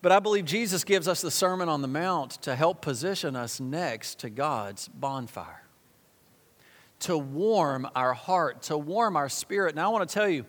But 0.01 0.11
I 0.11 0.19
believe 0.19 0.43
Jesus 0.43 0.83
gives 0.83 1.07
us 1.07 1.21
the 1.21 1.31
Sermon 1.31 1.69
on 1.69 1.81
the 1.81 1.87
Mount 1.87 2.31
to 2.41 2.55
help 2.55 2.81
position 2.81 3.37
us 3.37 3.61
next 3.61 4.19
to 4.19 4.29
God's 4.29 4.89
bonfire, 4.89 5.63
to 6.99 7.17
warm 7.17 7.87
our 7.95 8.13
heart, 8.13 8.63
to 8.63 8.77
warm 8.77 9.15
our 9.15 9.29
spirit. 9.29 9.75
Now, 9.75 9.89
I 9.89 9.93
want 9.93 10.09
to 10.09 10.13
tell 10.13 10.29
you 10.29 10.45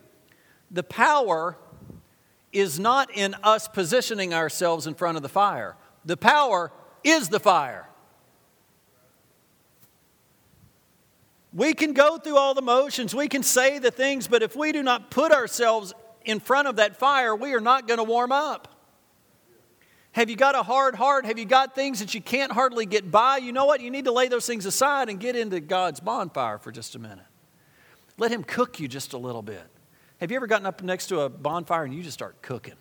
the 0.73 0.83
power 0.83 1.57
is 2.53 2.79
not 2.79 3.11
in 3.15 3.35
us 3.43 3.69
positioning 3.69 4.35
ourselves 4.35 4.87
in 4.87 4.95
front 4.95 5.17
of 5.17 5.23
the 5.23 5.29
fire. 5.29 5.77
The 6.05 6.17
power 6.17 6.73
is 7.05 7.29
the 7.29 7.41
fire. 7.41 7.89
We 11.53 11.75
can 11.75 11.93
go 11.93 12.17
through 12.17 12.37
all 12.37 12.55
the 12.55 12.63
motions, 12.63 13.15
we 13.15 13.29
can 13.29 13.43
say 13.43 13.79
the 13.79 13.91
things, 13.91 14.29
but 14.29 14.43
if 14.43 14.55
we 14.55 14.71
do 14.71 14.83
not 14.83 15.11
put 15.11 15.33
ourselves 15.33 15.93
in 16.25 16.39
front 16.39 16.69
of 16.69 16.77
that 16.77 16.97
fire, 16.97 17.35
we 17.35 17.55
are 17.55 17.61
not 17.61 17.89
going 17.89 17.99
to 17.99 18.05
warm 18.05 18.31
up. 18.31 18.69
Have 20.13 20.29
you 20.29 20.37
got 20.37 20.55
a 20.55 20.63
hard 20.63 20.97
heart? 20.97 21.25
Have 21.25 21.39
you 21.39 21.45
got 21.45 21.75
things 21.75 22.01
that 22.01 22.15
you 22.15 22.21
can't 22.21 22.51
hardly 22.51 22.85
get 22.85 23.11
by? 23.11 23.37
You 23.39 23.53
know 23.53 23.65
what? 23.65 23.81
You 23.81 23.91
need 23.91 24.07
to 24.07 24.13
lay 24.13 24.27
those 24.29 24.47
things 24.47 24.67
aside 24.67 25.09
and 25.09 25.21
get 25.21 25.37
into 25.37 25.61
God's 25.61 26.01
bonfire 26.01 26.59
for 26.59 26.73
just 26.73 26.97
a 26.97 26.99
minute. 26.99 27.27
Let 28.19 28.33
Him 28.33 28.43
cook 28.43 28.81
you 28.81 28.89
just 28.89 29.13
a 29.13 29.19
little 29.19 29.43
bit. 29.43 29.65
Have 30.21 30.31
you 30.31 30.37
ever 30.37 30.47
gotten 30.47 30.67
up 30.67 30.83
next 30.83 31.07
to 31.07 31.21
a 31.21 31.31
bonfire 31.31 31.85
and 31.85 31.95
you 31.95 32.03
just 32.03 32.13
start 32.13 32.43
cooking? 32.43 32.75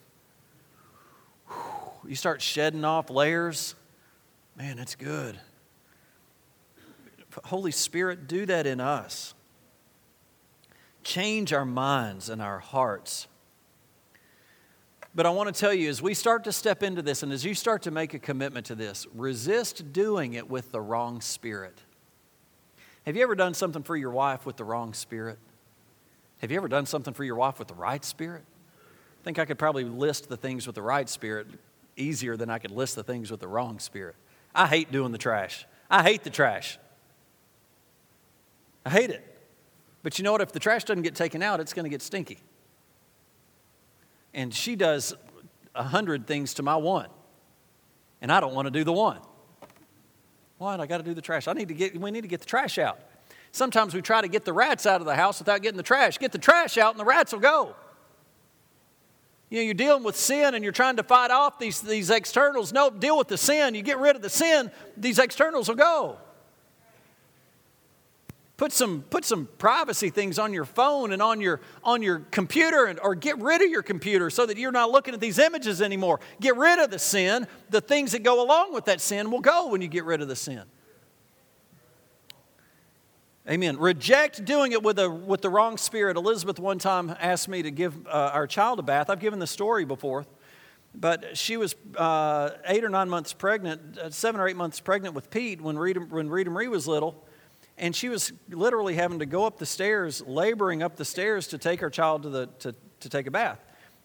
You 2.06 2.16
start 2.16 2.42
shedding 2.42 2.84
off 2.84 3.10
layers. 3.10 3.76
Man, 4.58 4.78
it's 4.78 4.96
good. 4.96 5.40
Holy 7.46 7.72
Spirit, 7.72 8.28
do 8.28 8.46
that 8.46 8.68
in 8.68 8.82
us. 8.82 9.34
Change 11.04 11.54
our 11.54 11.64
minds 11.64 12.28
and 12.28 12.42
our 12.42 12.60
hearts. 12.60 13.28
But 15.16 15.26
I 15.26 15.30
want 15.30 15.54
to 15.54 15.58
tell 15.58 15.74
you, 15.74 15.90
as 15.90 16.02
we 16.02 16.14
start 16.14 16.44
to 16.44 16.52
step 16.52 16.84
into 16.84 17.02
this 17.02 17.24
and 17.24 17.32
as 17.32 17.46
you 17.46 17.54
start 17.54 17.84
to 17.84 17.92
make 17.92 18.14
a 18.14 18.20
commitment 18.20 18.66
to 18.66 18.76
this, 18.76 19.08
resist 19.16 19.94
doing 19.94 20.34
it 20.34 20.50
with 20.50 20.74
the 20.74 20.82
wrong 20.82 21.22
spirit. 21.22 21.84
Have 23.06 23.16
you 23.16 23.24
ever 23.24 23.36
done 23.36 23.54
something 23.54 23.82
for 23.82 23.96
your 23.96 24.12
wife 24.12 24.46
with 24.46 24.58
the 24.58 24.66
wrong 24.66 24.94
spirit? 24.94 25.40
Have 26.40 26.52
you 26.52 26.58
ever 26.58 26.68
done 26.68 26.86
something 26.86 27.14
for 27.14 27.24
your 27.24 27.36
wife 27.36 27.60
with 27.60 27.68
the 27.68 27.74
right 27.74 28.04
spirit? 28.04 28.44
I 29.22 29.24
think 29.24 29.40
I 29.40 29.46
could 29.46 29.60
probably 29.60 29.84
list 29.84 30.30
the 30.30 30.38
things 30.38 30.66
with 30.66 30.76
the 30.76 30.82
right 30.82 31.08
spirit 31.08 31.48
easier 31.98 32.38
than 32.38 32.50
I 32.50 32.60
could 32.60 32.72
list 32.72 32.96
the 32.96 33.04
things 33.04 33.30
with 33.30 33.42
the 33.42 33.48
wrong 33.48 33.80
spirit. 33.80 34.16
I 34.56 34.68
hate 34.68 34.92
doing 34.92 35.12
the 35.12 35.18
trash. 35.18 35.66
I 35.90 36.04
hate 36.04 36.24
the 36.24 36.30
trash. 36.30 36.80
I 38.86 38.90
hate 38.90 39.10
it. 39.10 39.26
But 40.02 40.18
you 40.18 40.24
know 40.24 40.32
what? 40.32 40.42
If 40.42 40.54
the 40.54 40.60
trash 40.60 40.86
doesn't 40.86 41.04
get 41.04 41.16
taken 41.16 41.44
out, 41.44 41.60
it's 41.60 41.74
going 41.74 41.84
to 41.84 41.90
get 41.90 42.02
stinky. 42.02 42.40
And 44.34 44.54
she 44.54 44.78
does 44.78 45.14
a 45.76 45.84
hundred 45.84 46.26
things 46.26 46.54
to 46.56 46.64
my 46.64 46.78
one. 46.78 47.10
And 48.22 48.32
I 48.32 48.40
don't 48.40 48.54
want 48.54 48.68
to 48.68 48.72
do 48.72 48.86
the 48.86 48.94
one. 48.94 49.20
What? 50.58 50.80
I 50.80 50.88
got 50.88 50.98
to 50.98 51.04
do 51.04 51.14
the 51.14 51.22
trash. 51.22 51.48
I 51.48 51.54
need 51.54 51.68
to 51.68 51.74
get, 51.74 52.00
we 52.00 52.12
need 52.12 52.22
to 52.22 52.28
get 52.28 52.40
the 52.40 52.46
trash 52.46 52.78
out. 52.78 53.00
Sometimes 53.52 53.94
we 53.94 54.02
try 54.02 54.22
to 54.22 54.28
get 54.28 54.46
the 54.46 54.54
rats 54.54 54.86
out 54.86 55.02
of 55.02 55.08
the 55.08 55.16
house 55.16 55.40
without 55.40 55.62
getting 55.62 55.78
the 55.78 55.84
trash. 55.84 56.18
Get 56.18 56.32
the 56.32 56.38
trash 56.38 56.78
out 56.78 56.92
and 56.92 57.00
the 57.00 57.06
rats 57.06 57.34
will 57.34 57.40
go. 57.40 57.76
You 59.50 59.58
know, 59.58 59.64
you're 59.64 59.74
dealing 59.74 60.04
with 60.04 60.16
sin 60.16 60.54
and 60.54 60.64
you're 60.64 60.74
trying 60.74 60.98
to 60.98 61.04
fight 61.04 61.32
off 61.32 61.58
these, 61.58 61.82
these 61.82 62.12
externals. 62.12 62.72
No, 62.72 62.90
deal 62.92 63.18
with 63.18 63.28
the 63.28 63.38
sin. 63.38 63.74
You 63.74 63.82
get 63.82 63.98
rid 63.98 64.16
of 64.16 64.22
the 64.22 64.30
sin, 64.30 64.72
these 64.96 65.18
externals 65.18 65.68
will 65.68 65.76
go. 65.76 66.18
Put 68.58 68.74
some, 68.74 69.04
put 69.10 69.24
some 69.24 69.48
privacy 69.58 70.10
things 70.10 70.38
on 70.38 70.52
your 70.52 70.66
phone 70.66 71.14
and 71.14 71.22
on 71.22 71.40
your, 71.40 71.62
on 71.82 72.02
your 72.02 72.20
computer, 72.30 72.88
and, 72.88 73.00
or 73.00 73.16
get 73.16 73.40
rid 73.40 73.62
of 73.62 73.70
your 73.70 73.82
computer 73.82 74.30
so 74.30 74.46
that 74.46 74.58
you're 74.58 74.74
not 74.74 74.92
looking 74.92 75.14
at 75.14 75.22
these 75.22 75.40
images 75.40 75.82
anymore. 75.82 76.20
Get 76.42 76.58
rid 76.58 76.78
of 76.78 76.92
the 76.92 77.00
sin. 77.00 77.48
The 77.70 77.80
things 77.80 78.12
that 78.12 78.22
go 78.22 78.44
along 78.44 78.74
with 78.74 78.84
that 78.86 79.00
sin 79.00 79.32
will 79.32 79.40
go 79.40 79.70
when 79.70 79.82
you 79.82 79.88
get 79.88 80.04
rid 80.04 80.22
of 80.22 80.28
the 80.28 80.36
sin. 80.36 80.64
Amen. 83.50 83.80
Reject 83.80 84.46
doing 84.46 84.74
it 84.74 84.84
with, 84.84 85.00
a, 85.00 85.10
with 85.10 85.42
the 85.42 85.50
wrong 85.50 85.78
spirit. 85.78 86.18
Elizabeth 86.18 86.60
one 86.60 86.78
time 86.78 87.16
asked 87.20 87.48
me 87.48 87.64
to 87.64 87.72
give 87.72 88.06
uh, 88.06 88.30
our 88.32 88.46
child 88.46 88.78
a 88.78 88.84
bath. 88.84 89.10
I've 89.10 89.20
given 89.20 89.40
the 89.40 89.48
story 89.48 89.86
before, 89.86 90.28
but 90.94 91.36
she 91.36 91.58
was 91.58 91.74
uh, 91.98 92.52
eight 92.66 92.84
or 92.84 92.90
nine 92.90 93.10
months 93.10 93.34
pregnant, 93.34 93.98
uh, 93.98 94.12
seven 94.12 94.40
or 94.40 94.48
eight 94.48 94.56
months 94.56 94.80
pregnant 94.80 95.16
with 95.16 95.32
Pete 95.32 95.62
when 95.62 95.80
Rita, 95.80 96.00
when 96.00 96.30
Rita 96.30 96.52
Marie 96.52 96.68
was 96.68 96.88
little. 96.88 97.26
And 97.76 97.96
she 97.96 98.08
was 98.08 98.32
literally 98.50 98.94
having 98.94 99.18
to 99.18 99.26
go 99.26 99.46
up 99.46 99.58
the 99.58 99.66
stairs, 99.66 100.22
laboring 100.28 100.84
up 100.84 100.96
the 100.96 101.06
stairs 101.06 101.48
to 101.48 101.58
take 101.58 101.80
her 101.80 101.90
child 101.90 102.22
to, 102.24 102.30
the, 102.30 102.48
to, 102.60 102.76
to 103.00 103.10
take 103.10 103.26
a 103.26 103.32
bath. 103.32 103.60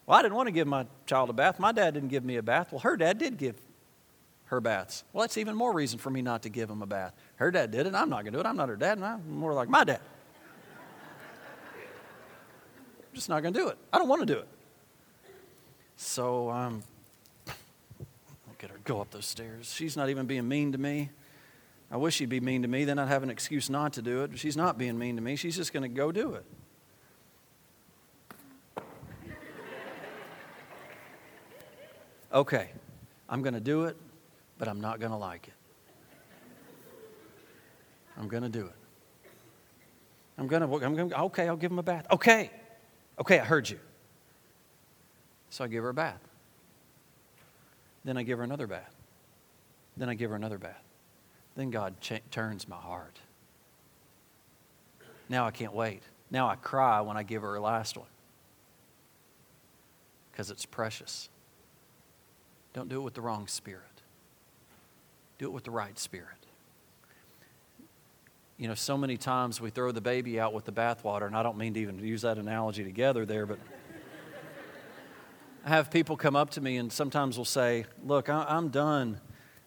Well, 0.07 0.17
I 0.17 0.23
didn't 0.23 0.35
want 0.35 0.47
to 0.47 0.53
give 0.53 0.65
my 0.65 0.87
child 1.05 1.29
a 1.29 1.33
bath. 1.33 1.59
My 1.59 1.71
dad 1.71 1.93
didn't 1.93 2.09
give 2.09 2.25
me 2.25 2.37
a 2.37 2.43
bath. 2.43 2.71
Well, 2.71 2.79
her 2.79 2.97
dad 2.97 3.19
did 3.19 3.37
give 3.37 3.61
her 4.45 4.61
baths. 4.61 5.03
Well, 5.11 5.21
that's 5.21 5.37
even 5.37 5.55
more 5.55 5.73
reason 5.73 5.99
for 5.99 6.09
me 6.09 6.21
not 6.21 6.43
to 6.43 6.49
give 6.49 6.69
him 6.69 6.81
a 6.81 6.85
bath. 6.85 7.13
Her 7.37 7.51
dad 7.51 7.71
did 7.71 7.87
it. 7.87 7.95
I'm 7.95 8.09
not 8.09 8.23
going 8.23 8.25
to 8.25 8.31
do 8.31 8.39
it. 8.39 8.45
I'm 8.45 8.57
not 8.57 8.69
her 8.69 8.75
dad, 8.75 8.97
and 8.97 9.05
I'm 9.05 9.29
more 9.29 9.53
like 9.53 9.69
my 9.69 9.83
dad. 9.83 10.01
I'm 12.99 13.15
just 13.15 13.29
not 13.29 13.41
going 13.41 13.53
to 13.53 13.59
do 13.59 13.67
it. 13.69 13.77
I 13.91 13.97
don't 13.97 14.07
want 14.07 14.21
to 14.21 14.25
do 14.25 14.39
it. 14.39 14.47
So 15.97 16.49
um, 16.49 16.83
look 17.47 18.63
at 18.63 18.69
her 18.69 18.77
go 18.83 19.01
up 19.01 19.11
those 19.11 19.25
stairs. 19.25 19.73
She's 19.73 19.95
not 19.95 20.09
even 20.09 20.25
being 20.25 20.47
mean 20.47 20.73
to 20.73 20.77
me. 20.77 21.09
I 21.89 21.97
wish 21.97 22.15
she'd 22.15 22.29
be 22.29 22.39
mean 22.39 22.63
to 22.63 22.67
me. 22.67 22.83
Then 22.83 22.99
I'd 22.99 23.07
have 23.07 23.23
an 23.23 23.29
excuse 23.29 23.69
not 23.69 23.93
to 23.93 24.01
do 24.01 24.23
it. 24.23 24.31
But 24.31 24.39
she's 24.39 24.57
not 24.57 24.77
being 24.77 24.97
mean 24.97 25.15
to 25.15 25.21
me. 25.21 25.35
She's 25.35 25.55
just 25.55 25.71
going 25.71 25.83
to 25.83 25.89
go 25.89 26.11
do 26.11 26.33
it. 26.33 26.45
Okay, 32.33 32.69
I'm 33.29 33.41
going 33.43 33.53
to 33.53 33.61
do 33.61 33.85
it, 33.85 33.95
but 34.57 34.67
I'm 34.67 34.79
not 34.81 34.99
going 34.99 35.11
to 35.11 35.17
like 35.17 35.47
it. 35.47 35.53
I'm 38.17 38.27
going 38.27 38.43
to 38.43 38.49
do 38.49 38.65
it. 38.65 38.75
I'm 40.37 40.47
going 40.47 40.61
to, 40.61 40.85
I'm 40.85 40.95
going 40.95 41.09
to, 41.09 41.19
okay, 41.23 41.47
I'll 41.47 41.57
give 41.57 41.71
him 41.71 41.79
a 41.79 41.83
bath. 41.83 42.05
Okay. 42.11 42.51
Okay, 43.19 43.39
I 43.39 43.45
heard 43.45 43.69
you. 43.69 43.79
So 45.49 45.63
I 45.63 45.67
give 45.67 45.83
her 45.83 45.89
a 45.89 45.93
bath. 45.93 46.19
Then 48.03 48.17
I 48.17 48.23
give 48.23 48.37
her 48.37 48.43
another 48.43 48.67
bath. 48.67 48.93
Then 49.97 50.09
I 50.09 50.13
give 50.13 50.29
her 50.29 50.35
another 50.35 50.57
bath. 50.57 50.83
Then 51.55 51.71
God 51.71 51.99
ch- 52.01 52.21
turns 52.31 52.67
my 52.67 52.75
heart. 52.75 53.19
Now 55.29 55.45
I 55.45 55.51
can't 55.51 55.73
wait. 55.73 56.03
Now 56.29 56.49
I 56.49 56.55
cry 56.55 57.01
when 57.01 57.17
I 57.17 57.23
give 57.23 57.41
her 57.41 57.53
her 57.53 57.59
last 57.59 57.97
one 57.97 58.07
because 60.31 60.51
it's 60.51 60.65
precious. 60.65 61.29
Don't 62.73 62.89
do 62.89 62.97
it 62.97 63.03
with 63.03 63.13
the 63.13 63.21
wrong 63.21 63.47
spirit, 63.47 63.94
do 65.37 65.45
it 65.45 65.51
with 65.51 65.63
the 65.63 65.71
right 65.71 65.97
spirit. 65.99 66.29
You 68.57 68.69
know, 68.69 68.73
so 68.73 68.97
many 68.97 69.17
times 69.17 69.59
we 69.59 69.69
throw 69.69 69.91
the 69.91 70.01
baby 70.01 70.39
out 70.39 70.53
with 70.53 70.63
the 70.63 70.71
bathwater, 70.71 71.27
and 71.27 71.35
I 71.35 71.43
don't 71.43 71.57
mean 71.57 71.73
to 71.73 71.79
even 71.81 71.99
use 71.99 72.21
that 72.21 72.37
analogy 72.37 72.85
together 72.85 73.25
there, 73.25 73.45
but 73.45 73.59
I 75.65 75.69
have 75.69 75.91
people 75.91 76.15
come 76.15 76.35
up 76.35 76.51
to 76.51 76.61
me 76.61 76.77
and 76.77 76.93
sometimes 76.93 77.37
will 77.37 77.43
say, 77.43 77.85
Look, 78.03 78.29
I, 78.29 78.45
am 78.55 78.69
done. 78.69 79.19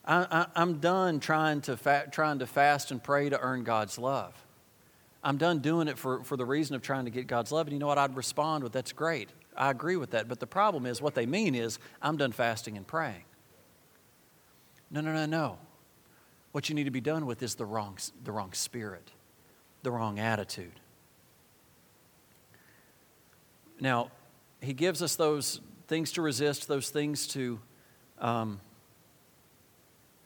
I, 0.06 0.46
am 0.56 0.78
done 0.78 1.20
trying 1.20 1.60
to, 1.62 1.76
fa- 1.76 2.08
trying 2.10 2.38
to 2.38 2.46
fast 2.46 2.90
and 2.92 3.02
pray 3.02 3.28
to 3.28 3.38
earn 3.38 3.64
God's 3.64 3.98
love. 3.98 4.32
I'm 5.22 5.36
done 5.36 5.58
doing 5.58 5.88
it 5.88 5.98
for, 5.98 6.22
for 6.22 6.36
the 6.36 6.46
reason 6.46 6.76
of 6.76 6.82
trying 6.82 7.04
to 7.06 7.10
get 7.10 7.26
God's 7.26 7.52
love. 7.52 7.66
And 7.66 7.74
you 7.74 7.80
know 7.80 7.88
what? 7.88 7.98
I'd 7.98 8.16
respond 8.16 8.62
with, 8.64 8.72
That's 8.72 8.92
great. 8.92 9.28
I 9.56 9.70
agree 9.70 9.96
with 9.96 10.12
that. 10.12 10.28
But 10.28 10.38
the 10.38 10.46
problem 10.46 10.86
is, 10.86 11.02
what 11.02 11.14
they 11.14 11.26
mean 11.26 11.54
is, 11.54 11.80
I'm 12.00 12.16
done 12.16 12.32
fasting 12.32 12.76
and 12.76 12.86
praying. 12.86 13.24
No, 14.90 15.00
no, 15.00 15.12
no, 15.12 15.26
no. 15.26 15.58
What 16.52 16.68
you 16.68 16.74
need 16.74 16.84
to 16.84 16.90
be 16.90 17.00
done 17.00 17.26
with 17.26 17.42
is 17.42 17.54
the 17.54 17.66
wrong, 17.66 17.98
the 18.24 18.32
wrong 18.32 18.52
spirit, 18.52 19.12
the 19.82 19.90
wrong 19.90 20.18
attitude. 20.18 20.80
Now, 23.80 24.10
he 24.60 24.72
gives 24.72 25.02
us 25.02 25.14
those 25.14 25.60
things 25.86 26.12
to 26.12 26.22
resist, 26.22 26.68
those 26.68 26.90
things 26.90 27.26
to, 27.28 27.60
um, 28.18 28.60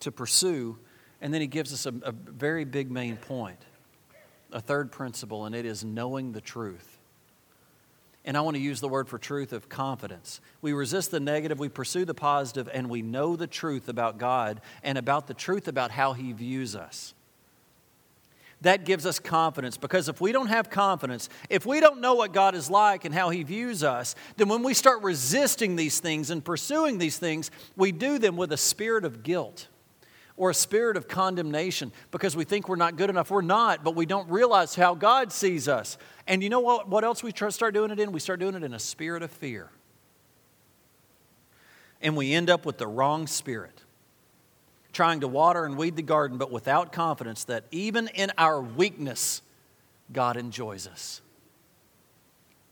to 0.01 0.11
pursue, 0.11 0.79
and 1.21 1.35
then 1.35 1.41
he 1.41 1.47
gives 1.47 1.73
us 1.73 1.87
a, 1.87 1.95
a 2.03 2.13
very 2.13 2.65
big 2.65 2.91
main 2.91 3.17
point, 3.17 3.59
a 4.53 4.61
third 4.61 4.91
principle, 4.91 5.45
and 5.45 5.55
it 5.55 5.67
is 5.67 5.85
knowing 5.85 6.33
the 6.33 6.41
truth. 6.41 6.92
And 8.25 8.37
I 8.37 8.41
want 8.41 8.57
to 8.57 8.63
use 8.63 8.81
the 8.81 8.89
word 8.89 9.09
for 9.09 9.19
truth 9.19 9.53
of 9.53 9.69
confidence. 9.69 10.41
We 10.61 10.73
resist 10.73 11.11
the 11.11 11.19
negative, 11.19 11.59
we 11.59 11.69
pursue 11.69 12.05
the 12.05 12.15
positive, 12.15 12.69
and 12.73 12.89
we 12.89 13.03
know 13.03 13.35
the 13.35 13.49
truth 13.49 13.89
about 13.89 14.19
God 14.19 14.61
and 14.85 14.97
about 14.97 15.27
the 15.27 15.35
truth 15.35 15.67
about 15.67 15.91
how 15.91 16.13
He 16.13 16.33
views 16.33 16.77
us. 16.77 17.15
That 18.61 18.85
gives 18.85 19.07
us 19.07 19.19
confidence 19.19 19.77
because 19.77 20.09
if 20.09 20.21
we 20.21 20.31
don't 20.31 20.47
have 20.47 20.71
confidence, 20.71 21.29
if 21.51 21.67
we 21.67 21.81
don't 21.81 22.01
know 22.01 22.15
what 22.15 22.33
God 22.33 22.55
is 22.55 22.71
like 22.71 23.05
and 23.05 23.13
how 23.13 23.31
He 23.31 23.43
views 23.43 23.83
us, 23.83 24.15
then 24.37 24.49
when 24.49 24.63
we 24.63 24.73
start 24.73 25.03
resisting 25.03 25.75
these 25.75 25.99
things 25.99 26.31
and 26.31 26.45
pursuing 26.45 26.99
these 26.99 27.19
things, 27.19 27.51
we 27.77 27.91
do 27.91 28.19
them 28.19 28.37
with 28.37 28.53
a 28.53 28.57
spirit 28.57 29.05
of 29.05 29.25
guilt 29.25 29.67
or 30.37 30.51
a 30.51 30.55
spirit 30.55 30.97
of 30.97 31.09
condemnation 31.09 31.93
because 32.11 32.35
we 32.35 32.45
think 32.45 32.69
we're 32.69 32.77
not 32.77 32.97
good 32.97 33.11
enough. 33.11 33.31
We're 33.31 33.43
not, 33.43 33.85
but 33.85 33.95
we 33.95 34.07
don't 34.07 34.29
realize 34.31 34.75
how 34.75 34.95
God 34.95 35.33
sees 35.33 35.69
us. 35.69 35.99
And 36.27 36.43
you 36.43 36.49
know 36.49 36.61
what, 36.61 36.89
what 36.89 37.05
else 37.05 37.23
we 37.23 37.33
start 37.33 37.75
doing 37.75 37.91
it 37.91 38.01
in? 38.01 38.13
We 38.13 38.21
start 38.21 38.41
doing 38.41 38.55
it 38.55 38.63
in 38.63 38.73
a 38.73 38.79
spirit 38.79 39.23
of 39.23 39.31
fear. 39.31 39.71
And 42.01 42.17
we 42.17 42.33
end 42.33 42.51
up 42.51 42.67
with 42.67 42.79
the 42.79 42.87
wrong 42.87 43.27
spirit, 43.27 43.83
trying 44.93 45.21
to 45.21 45.29
water 45.29 45.65
and 45.65 45.77
weed 45.77 45.97
the 45.97 46.03
garden, 46.03 46.39
but 46.39 46.51
without 46.51 46.93
confidence 46.93 47.45
that 47.45 47.65
even 47.71 48.09
in 48.09 48.33
our 48.39 48.61
weakness, 48.61 49.43
God 50.13 50.37
enjoys 50.37 50.87
us. 50.87 51.21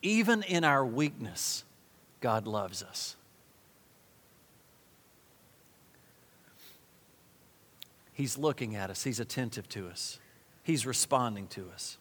Even 0.03 0.43
in 0.43 0.65
our 0.65 0.85
weakness, 0.85 1.65
God 2.21 2.47
loves 2.47 2.83
us. 2.83 3.17
He's 8.21 8.37
looking 8.37 8.77
at 8.77 8.91
us, 8.91 9.03
He's 9.03 9.19
attentive 9.19 9.67
to 9.71 9.89
us, 9.89 10.19
He's 10.63 10.85
responding 10.85 11.47
to 11.49 11.71
us. 11.73 11.97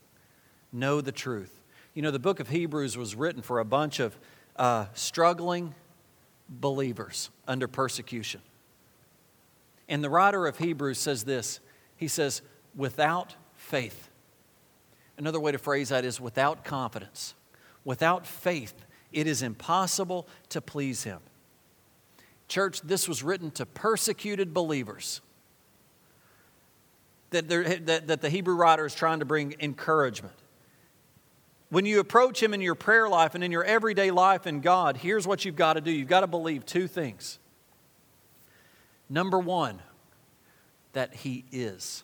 Know 0.74 1.00
the 1.00 1.14
truth. 1.14 1.62
You 1.94 2.02
know, 2.02 2.12
the 2.12 2.20
book 2.20 2.42
of 2.42 2.50
Hebrews 2.50 2.98
was 2.98 3.16
written 3.16 3.42
for 3.42 3.60
a 3.60 3.66
bunch 3.66 4.02
of 4.02 4.20
uh, 4.58 4.88
struggling 4.94 5.74
believers 6.50 7.30
under 7.48 7.70
persecution. 7.70 8.42
And 9.88 10.04
the 10.04 10.10
writer 10.10 10.46
of 10.46 10.58
Hebrews 10.58 11.00
says 11.00 11.24
this 11.24 11.62
He 11.96 12.10
says, 12.10 12.42
without 12.76 13.38
faith. 13.56 14.10
Another 15.18 15.40
way 15.40 15.54
to 15.54 15.58
phrase 15.58 15.88
that 15.88 16.04
is 16.04 16.20
without 16.20 16.66
confidence. 16.66 17.34
Without 17.86 18.28
faith, 18.28 18.74
it 19.14 19.26
is 19.26 19.42
impossible 19.42 20.28
to 20.50 20.60
please 20.60 21.06
Him. 21.06 21.20
Church, 22.50 22.82
this 22.82 23.08
was 23.08 23.24
written 23.24 23.52
to 23.52 23.66
persecuted 23.66 24.54
believers 24.54 25.22
that, 27.32 27.48
that, 27.48 28.08
that 28.08 28.22
the 28.22 28.30
Hebrew 28.30 28.56
writer 28.56 28.86
is 28.86 28.96
trying 28.96 29.20
to 29.20 29.26
bring 29.26 29.56
encouragement. 29.60 30.36
When 31.70 31.86
you 31.86 32.00
approach 32.00 32.42
Him 32.42 32.54
in 32.54 32.62
your 32.62 32.76
prayer 32.76 33.08
life 33.08 33.36
and 33.36 33.44
in 33.44 33.52
your 33.52 33.64
everyday 33.64 34.12
life 34.12 34.48
in 34.48 34.62
God, 34.62 34.98
here's 34.98 35.28
what 35.28 35.46
you've 35.46 35.56
got 35.56 35.74
to 35.74 35.82
do 35.82 35.92
you've 35.92 36.08
got 36.08 36.22
to 36.22 36.28
believe 36.28 36.66
two 36.66 36.88
things. 36.88 37.38
Number 39.10 39.40
one, 39.40 39.80
that 40.94 41.14
He 41.14 41.46
is. 41.52 42.04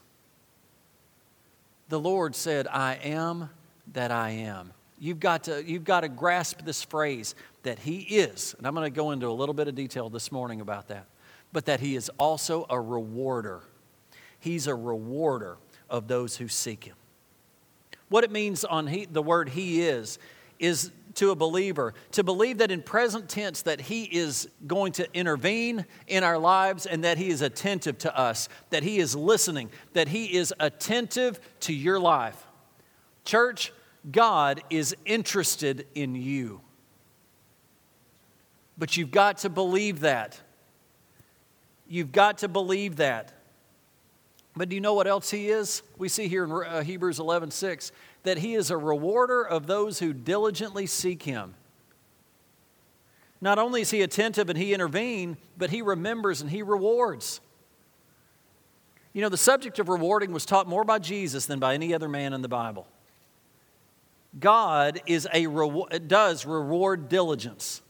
The 1.90 2.00
Lord 2.00 2.36
said, 2.36 2.68
I 2.68 2.96
am 2.96 3.50
that 3.94 4.12
I 4.12 4.32
am. 4.32 4.74
You've 5.00 5.20
got 5.20 5.44
to, 5.44 5.64
you've 5.64 5.84
got 5.84 6.02
to 6.02 6.10
grasp 6.10 6.62
this 6.64 6.84
phrase 6.84 7.36
that 7.64 7.80
He 7.80 8.00
is, 8.02 8.56
and 8.58 8.68
I'm 8.68 8.76
going 8.76 8.86
to 8.92 8.96
go 8.96 9.12
into 9.12 9.28
a 9.28 9.34
little 9.34 9.54
bit 9.54 9.68
of 9.68 9.76
detail 9.76 10.10
this 10.10 10.32
morning 10.32 10.62
about 10.62 10.88
that, 10.90 11.08
but 11.52 11.66
that 11.66 11.80
He 11.80 11.96
is 11.96 12.10
also 12.18 12.66
a 12.70 12.80
rewarder. 12.80 13.62
He's 14.39 14.67
a 14.67 14.76
rewarder 14.76 15.58
of 15.89 16.08
those 16.08 16.38
who 16.38 16.48
seek 16.48 16.86
Him. 16.86 16.95
What 18.10 18.24
it 18.24 18.32
means 18.32 18.63
on 18.63 18.88
he, 18.88 19.06
the 19.06 19.21
word 19.21 19.50
He 19.50 19.82
is, 19.82 20.19
is 20.60 20.91
to 21.15 21.32
a 21.32 21.36
believer 21.36 21.93
to 22.12 22.24
believe 22.24 22.58
that 22.58 22.71
in 22.71 22.82
present 22.82 23.30
tense 23.30 23.62
that 23.62 23.80
he 23.80 24.04
is 24.04 24.50
going 24.67 24.91
to 24.91 25.08
intervene 25.13 25.86
in 26.08 26.26
our 26.26 26.38
lives 26.38 26.86
and 26.86 27.06
that 27.06 27.17
he 27.17 27.30
is 27.30 27.41
attentive 27.41 27.98
to 27.98 28.17
us 28.17 28.50
that 28.69 28.84
he 28.84 29.00
is 29.00 29.15
listening 29.15 29.69
that 29.93 30.10
he 30.10 30.36
is 30.36 30.54
attentive 30.60 31.39
to 31.62 31.74
your 31.74 32.02
life 32.02 32.45
church 33.24 33.71
God 34.12 34.62
is 34.69 34.95
interested 35.06 35.88
in 35.95 36.15
you. 36.15 36.62
But 38.78 38.98
you've 38.98 39.12
got 39.12 39.39
to 39.39 39.50
believe 39.50 40.02
that. 40.02 40.39
You've 41.88 42.12
got 42.12 42.39
to 42.39 42.48
believe 42.48 42.98
that. 42.98 43.32
But 44.56 44.70
do 44.70 44.76
you 44.76 44.82
know 44.82 44.94
what 44.94 45.08
else 45.08 45.32
he 45.32 45.50
is? 45.50 45.82
We 45.98 46.08
see 46.08 46.28
here 46.28 46.46
in 46.46 46.52
uh, 46.52 46.82
Hebrews 46.82 47.20
11 47.20 47.52
6 47.52 47.91
that 48.24 48.38
he 48.38 48.56
is 48.56 48.72
a 48.72 48.78
rewarder 48.78 49.44
of 49.44 49.68
those 49.68 50.00
who 50.00 50.13
diligently 50.13 50.86
seek 50.86 51.24
him. 51.24 51.56
Not 53.41 53.60
only 53.60 53.82
is 53.82 53.91
he 53.91 54.02
attentive 54.02 54.50
and 54.50 54.58
he 54.58 54.74
intervenes, 54.74 55.38
but 55.58 55.70
he 55.70 55.82
remembers 55.82 56.41
and 56.41 56.50
he 56.50 56.63
rewards. 56.63 57.41
You 59.13 59.22
know, 59.22 59.30
the 59.30 59.38
subject 59.38 59.78
of 59.80 59.88
rewarding 59.88 60.32
was 60.32 60.46
taught 60.46 60.68
more 60.68 60.84
by 60.84 61.00
Jesus 61.00 61.46
than 61.46 61.60
by 61.60 61.74
any 61.74 61.94
other 61.94 62.10
man 62.10 62.34
in 62.34 62.41
the 62.41 62.48
Bible. 62.48 62.88
God 64.39 65.02
is 65.06 65.28
a 65.32 65.46
does 66.00 66.46
reward 66.46 67.08
diligence. 67.08 67.82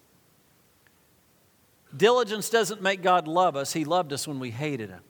Diligence 1.95 2.49
doesn't 2.49 2.81
make 2.81 3.01
God 3.01 3.27
love 3.27 3.55
us. 3.55 3.73
He 3.73 3.85
loved 3.85 4.13
us 4.13 4.27
when 4.27 4.39
we 4.39 4.51
hated 4.51 4.89
him. 4.89 5.01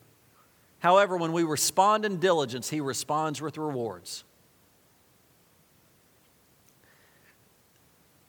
However, 0.86 1.17
when 1.17 1.34
we 1.34 1.41
respond 1.41 2.06
in 2.06 2.19
diligence, 2.19 2.69
he 2.69 2.80
responds 2.80 3.41
with 3.41 3.58
rewards. 3.58 4.24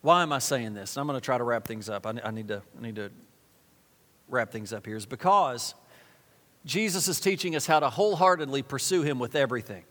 Why 0.01 0.23
am 0.23 0.33
I 0.33 0.38
saying 0.38 0.73
this? 0.73 0.97
I'm 0.97 1.07
going 1.07 1.21
to 1.21 1.23
try 1.23 1.37
to 1.37 1.45
wrap 1.45 1.66
things 1.66 1.90
up. 1.90 2.07
I 2.07 2.31
need 2.31 2.49
to, 2.49 2.62
I 2.79 2.83
need 2.83 2.97
to 2.97 3.11
wrap 4.31 4.53
things 4.53 4.73
up 4.73 4.87
here. 4.87 4.97
Is 4.97 5.05
because 5.05 5.75
Jesus 6.64 7.09
is 7.09 7.21
teaching 7.21 7.55
us 7.57 7.66
how 7.66 7.79
to 7.79 7.90
wholeheartedly 7.90 8.62
pursue 8.62 9.03
him 9.03 9.19
with 9.19 9.37
everything. 9.37 9.85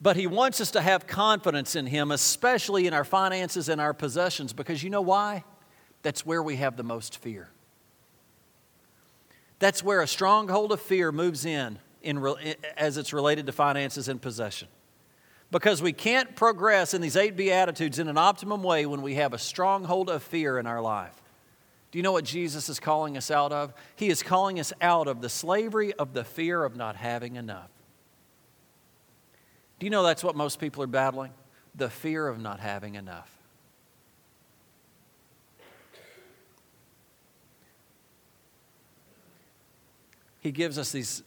But 0.00 0.16
He 0.16 0.26
wants 0.26 0.60
us 0.60 0.72
to 0.72 0.80
have 0.80 1.06
confidence 1.06 1.76
in 1.76 1.86
Him, 1.86 2.10
especially 2.10 2.88
in 2.88 2.94
our 2.94 3.04
finances 3.04 3.68
and 3.68 3.80
our 3.80 3.94
possessions, 3.94 4.52
because 4.52 4.82
you 4.82 4.90
know 4.90 5.02
why? 5.02 5.44
That's 6.02 6.26
where 6.26 6.42
we 6.42 6.56
have 6.56 6.76
the 6.76 6.82
most 6.82 7.18
fear. 7.18 7.48
That's 9.60 9.84
where 9.84 10.00
a 10.00 10.06
stronghold 10.06 10.72
of 10.72 10.80
fear 10.80 11.12
moves 11.12 11.44
in, 11.44 11.78
in 12.02 12.26
as 12.76 12.96
it's 12.96 13.12
related 13.12 13.46
to 13.46 13.52
finances 13.52 14.08
and 14.08 14.20
possession. 14.20 14.68
Because 15.50 15.82
we 15.82 15.92
can't 15.92 16.34
progress 16.34 16.94
in 16.94 17.02
these 17.02 17.16
eight 17.16 17.36
Beatitudes 17.36 17.98
in 17.98 18.08
an 18.08 18.16
optimum 18.16 18.62
way 18.62 18.86
when 18.86 19.02
we 19.02 19.14
have 19.16 19.32
a 19.32 19.38
stronghold 19.38 20.08
of 20.08 20.22
fear 20.22 20.58
in 20.58 20.66
our 20.66 20.80
life. 20.80 21.14
Do 21.90 21.98
you 21.98 22.02
know 22.02 22.12
what 22.12 22.24
Jesus 22.24 22.68
is 22.68 22.80
calling 22.80 23.16
us 23.16 23.30
out 23.30 23.52
of? 23.52 23.74
He 23.96 24.08
is 24.08 24.22
calling 24.22 24.58
us 24.60 24.72
out 24.80 25.08
of 25.08 25.20
the 25.20 25.28
slavery 25.28 25.92
of 25.94 26.14
the 26.14 26.24
fear 26.24 26.64
of 26.64 26.76
not 26.76 26.96
having 26.96 27.36
enough. 27.36 27.70
Do 29.78 29.86
you 29.86 29.90
know 29.90 30.02
that's 30.02 30.24
what 30.24 30.36
most 30.36 30.60
people 30.60 30.82
are 30.84 30.86
battling? 30.86 31.32
The 31.74 31.90
fear 31.90 32.28
of 32.28 32.38
not 32.38 32.60
having 32.60 32.94
enough. 32.94 33.39
He 40.40 40.52
gives 40.52 40.78
us 40.78 40.90
these, 40.90 41.22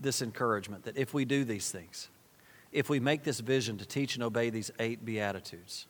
this 0.00 0.20
encouragement 0.20 0.84
that 0.84 0.96
if 0.96 1.14
we 1.14 1.24
do 1.24 1.44
these 1.44 1.70
things, 1.70 2.08
if 2.72 2.90
we 2.90 3.00
make 3.00 3.22
this 3.22 3.40
vision 3.40 3.78
to 3.78 3.86
teach 3.86 4.16
and 4.16 4.24
obey 4.24 4.50
these 4.50 4.70
eight 4.78 5.04
Beatitudes, 5.04 5.86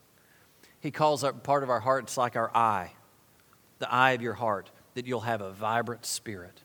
He 0.81 0.91
calls 0.91 1.25
up 1.25 1.43
part 1.43 1.63
of 1.63 1.71
our 1.71 1.81
heart, 1.81 2.05
it's 2.05 2.17
like 2.17 2.37
our 2.37 2.55
eye, 2.55 2.93
the 3.79 3.93
eye 3.93 4.13
of 4.13 4.23
your 4.23 4.35
heart, 4.35 4.71
that 4.95 5.07
you'll 5.07 5.21
have 5.21 5.41
a 5.41 5.53
vibrant 5.53 6.05
spirit, 6.05 6.63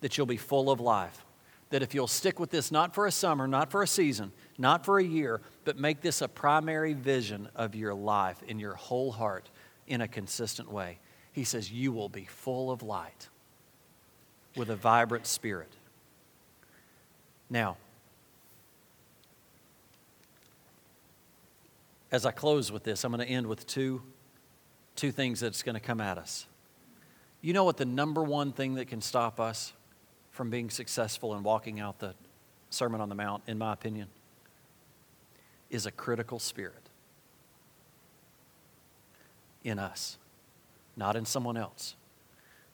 that 0.00 0.16
you'll 0.16 0.26
be 0.26 0.36
full 0.36 0.70
of 0.70 0.80
life, 0.80 1.24
that 1.70 1.82
if 1.82 1.94
you'll 1.94 2.06
stick 2.06 2.38
with 2.38 2.50
this, 2.50 2.70
not 2.70 2.94
for 2.94 3.06
a 3.06 3.12
summer, 3.12 3.48
not 3.48 3.70
for 3.70 3.82
a 3.82 3.86
season, 3.86 4.32
not 4.56 4.84
for 4.84 4.98
a 4.98 5.04
year, 5.04 5.40
but 5.64 5.76
make 5.76 6.00
this 6.00 6.22
a 6.22 6.28
primary 6.28 6.92
vision 6.92 7.48
of 7.56 7.74
your 7.74 7.94
life 7.94 8.40
in 8.46 8.60
your 8.60 8.74
whole 8.74 9.10
heart 9.10 9.50
in 9.88 10.00
a 10.00 10.08
consistent 10.08 10.70
way. 10.70 10.98
He 11.32 11.42
says, 11.42 11.72
You 11.72 11.90
will 11.90 12.08
be 12.08 12.24
full 12.24 12.70
of 12.70 12.82
light 12.82 13.28
with 14.56 14.70
a 14.70 14.76
vibrant 14.76 15.26
spirit. 15.26 15.72
Now, 17.50 17.76
as 22.10 22.24
I 22.24 22.30
close 22.30 22.70
with 22.70 22.84
this, 22.84 23.04
I'm 23.04 23.12
going 23.12 23.26
to 23.26 23.32
end 23.32 23.46
with 23.46 23.66
two, 23.66 24.02
two 24.96 25.12
things 25.12 25.40
that's 25.40 25.62
going 25.62 25.74
to 25.74 25.80
come 25.80 26.00
at 26.00 26.18
us. 26.18 26.46
You 27.42 27.52
know 27.52 27.64
what 27.64 27.76
the 27.76 27.84
number 27.84 28.22
one 28.22 28.52
thing 28.52 28.74
that 28.74 28.86
can 28.86 29.00
stop 29.00 29.38
us 29.38 29.72
from 30.30 30.50
being 30.50 30.70
successful 30.70 31.34
and 31.34 31.44
walking 31.44 31.80
out 31.80 31.98
the 31.98 32.14
Sermon 32.70 33.00
on 33.00 33.08
the 33.08 33.14
Mount, 33.14 33.42
in 33.46 33.58
my 33.58 33.72
opinion? 33.72 34.08
is 35.74 35.86
a 35.86 35.90
critical 35.90 36.38
spirit 36.38 36.88
in 39.64 39.80
us, 39.80 40.18
not 40.96 41.16
in 41.16 41.24
someone 41.24 41.56
else. 41.56 41.96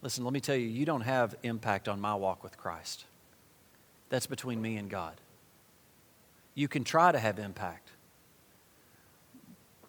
Listen, 0.02 0.24
let 0.24 0.32
me 0.32 0.40
tell 0.40 0.56
you, 0.56 0.66
you 0.66 0.86
don't 0.86 1.02
have 1.02 1.34
impact 1.42 1.88
on 1.88 2.00
my 2.00 2.14
walk 2.14 2.42
with 2.42 2.56
Christ. 2.56 3.04
That's 4.08 4.26
between 4.26 4.60
me 4.60 4.76
and 4.76 4.88
God. 4.88 5.14
You 6.54 6.68
can 6.68 6.84
try 6.84 7.12
to 7.12 7.18
have 7.18 7.38
impact. 7.38 7.90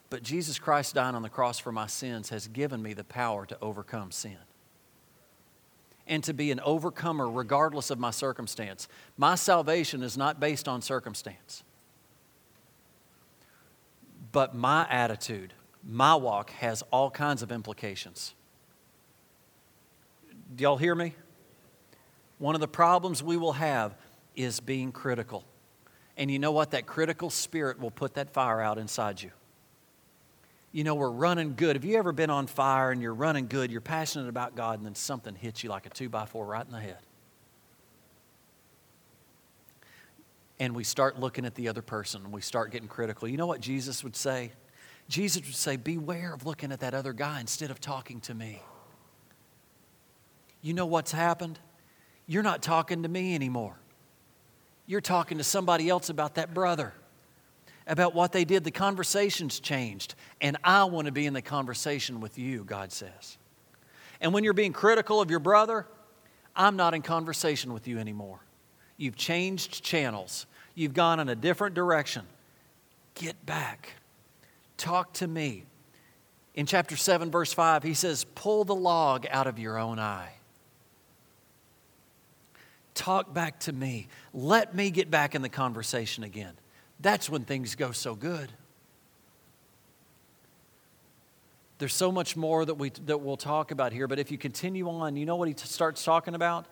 But 0.09 0.23
Jesus 0.23 0.59
Christ 0.59 0.95
dying 0.95 1.15
on 1.15 1.21
the 1.21 1.29
cross 1.29 1.57
for 1.57 1.71
my 1.71 1.87
sins 1.87 2.29
has 2.29 2.47
given 2.47 2.81
me 2.81 2.93
the 2.93 3.05
power 3.05 3.45
to 3.45 3.57
overcome 3.61 4.11
sin 4.11 4.37
and 6.05 6.23
to 6.25 6.33
be 6.33 6.51
an 6.51 6.59
overcomer 6.59 7.29
regardless 7.29 7.89
of 7.89 7.97
my 7.97 8.11
circumstance. 8.11 8.89
My 9.17 9.35
salvation 9.35 10.03
is 10.03 10.17
not 10.17 10.39
based 10.39 10.67
on 10.67 10.81
circumstance. 10.81 11.63
But 14.33 14.53
my 14.53 14.85
attitude, 14.89 15.53
my 15.87 16.15
walk 16.15 16.49
has 16.51 16.83
all 16.91 17.09
kinds 17.09 17.41
of 17.41 17.51
implications. 17.51 18.33
Do 20.55 20.63
y'all 20.63 20.77
hear 20.77 20.95
me? 20.95 21.13
One 22.37 22.55
of 22.55 22.61
the 22.61 22.67
problems 22.67 23.23
we 23.23 23.37
will 23.37 23.53
have 23.53 23.95
is 24.35 24.59
being 24.59 24.91
critical. 24.91 25.45
And 26.17 26.29
you 26.29 26.39
know 26.39 26.51
what? 26.51 26.71
That 26.71 26.85
critical 26.85 27.29
spirit 27.29 27.79
will 27.79 27.91
put 27.91 28.15
that 28.15 28.33
fire 28.33 28.59
out 28.61 28.77
inside 28.77 29.21
you. 29.21 29.31
You 30.71 30.83
know, 30.83 30.95
we're 30.95 31.11
running 31.11 31.55
good. 31.55 31.75
Have 31.75 31.85
you 31.85 31.97
ever 31.97 32.11
been 32.11 32.29
on 32.29 32.47
fire 32.47 32.91
and 32.91 33.01
you're 33.01 33.13
running 33.13 33.47
good, 33.47 33.71
you're 33.71 33.81
passionate 33.81 34.29
about 34.29 34.55
God, 34.55 34.79
and 34.79 34.85
then 34.85 34.95
something 34.95 35.35
hits 35.35 35.63
you 35.63 35.69
like 35.69 35.85
a 35.85 35.89
two 35.89 36.09
by 36.09 36.25
four 36.25 36.45
right 36.45 36.65
in 36.65 36.71
the 36.71 36.79
head? 36.79 36.99
and 40.61 40.75
we 40.75 40.83
start 40.83 41.19
looking 41.19 41.43
at 41.43 41.55
the 41.55 41.67
other 41.67 41.81
person 41.81 42.23
and 42.23 42.31
we 42.31 42.39
start 42.39 42.69
getting 42.71 42.87
critical. 42.87 43.27
You 43.27 43.35
know 43.35 43.47
what 43.47 43.61
Jesus 43.61 44.03
would 44.03 44.15
say? 44.15 44.51
Jesus 45.09 45.41
would 45.41 45.55
say, 45.55 45.75
Beware 45.75 46.35
of 46.35 46.45
looking 46.45 46.71
at 46.71 46.81
that 46.81 46.93
other 46.93 47.13
guy 47.13 47.39
instead 47.39 47.71
of 47.71 47.81
talking 47.81 48.21
to 48.21 48.35
me. 48.35 48.61
You 50.61 50.73
know 50.73 50.85
what's 50.85 51.11
happened? 51.11 51.59
You're 52.27 52.43
not 52.43 52.61
talking 52.61 53.03
to 53.03 53.09
me 53.09 53.35
anymore. 53.35 53.75
You're 54.85 55.01
talking 55.01 55.37
to 55.37 55.43
somebody 55.43 55.89
else 55.89 56.09
about 56.09 56.35
that 56.35 56.53
brother, 56.53 56.93
about 57.87 58.13
what 58.13 58.31
they 58.31 58.45
did. 58.45 58.63
The 58.63 58.71
conversation's 58.71 59.59
changed, 59.59 60.15
and 60.39 60.57
I 60.63 60.83
want 60.85 61.05
to 61.05 61.11
be 61.11 61.25
in 61.25 61.33
the 61.33 61.41
conversation 61.41 62.19
with 62.19 62.37
you, 62.37 62.63
God 62.63 62.91
says. 62.91 63.37
And 64.19 64.33
when 64.33 64.43
you're 64.43 64.53
being 64.53 64.73
critical 64.73 65.19
of 65.19 65.29
your 65.31 65.39
brother, 65.39 65.87
I'm 66.55 66.75
not 66.75 66.93
in 66.93 67.01
conversation 67.01 67.73
with 67.73 67.87
you 67.87 67.97
anymore. 67.97 68.39
You've 68.97 69.15
changed 69.15 69.83
channels. 69.83 70.45
You've 70.75 70.93
gone 70.93 71.19
in 71.19 71.29
a 71.29 71.35
different 71.35 71.73
direction. 71.73 72.25
Get 73.15 73.45
back. 73.45 73.93
Talk 74.77 75.13
to 75.13 75.27
me. 75.27 75.63
In 76.53 76.65
chapter 76.65 76.97
7, 76.97 77.31
verse 77.31 77.53
5, 77.53 77.83
he 77.83 77.93
says, 77.93 78.25
Pull 78.35 78.65
the 78.65 78.75
log 78.75 79.25
out 79.31 79.47
of 79.47 79.57
your 79.57 79.77
own 79.77 79.99
eye. 79.99 80.33
Talk 82.93 83.33
back 83.33 83.59
to 83.61 83.73
me. 83.73 84.07
Let 84.33 84.75
me 84.75 84.91
get 84.91 85.09
back 85.09 85.35
in 85.35 85.41
the 85.41 85.49
conversation 85.49 86.23
again. 86.23 86.53
That's 86.99 87.29
when 87.29 87.45
things 87.45 87.75
go 87.75 87.91
so 87.91 88.15
good. 88.15 88.51
There's 91.77 91.93
so 91.93 92.11
much 92.11 92.35
more 92.35 92.63
that, 92.63 92.75
we, 92.75 92.91
that 93.05 93.21
we'll 93.21 93.37
talk 93.37 93.71
about 93.71 93.91
here, 93.91 94.07
but 94.07 94.19
if 94.19 94.29
you 94.29 94.37
continue 94.37 94.87
on, 94.87 95.15
you 95.15 95.25
know 95.25 95.35
what 95.35 95.47
he 95.47 95.53
t- 95.55 95.65
starts 95.65 96.03
talking 96.03 96.35
about? 96.35 96.67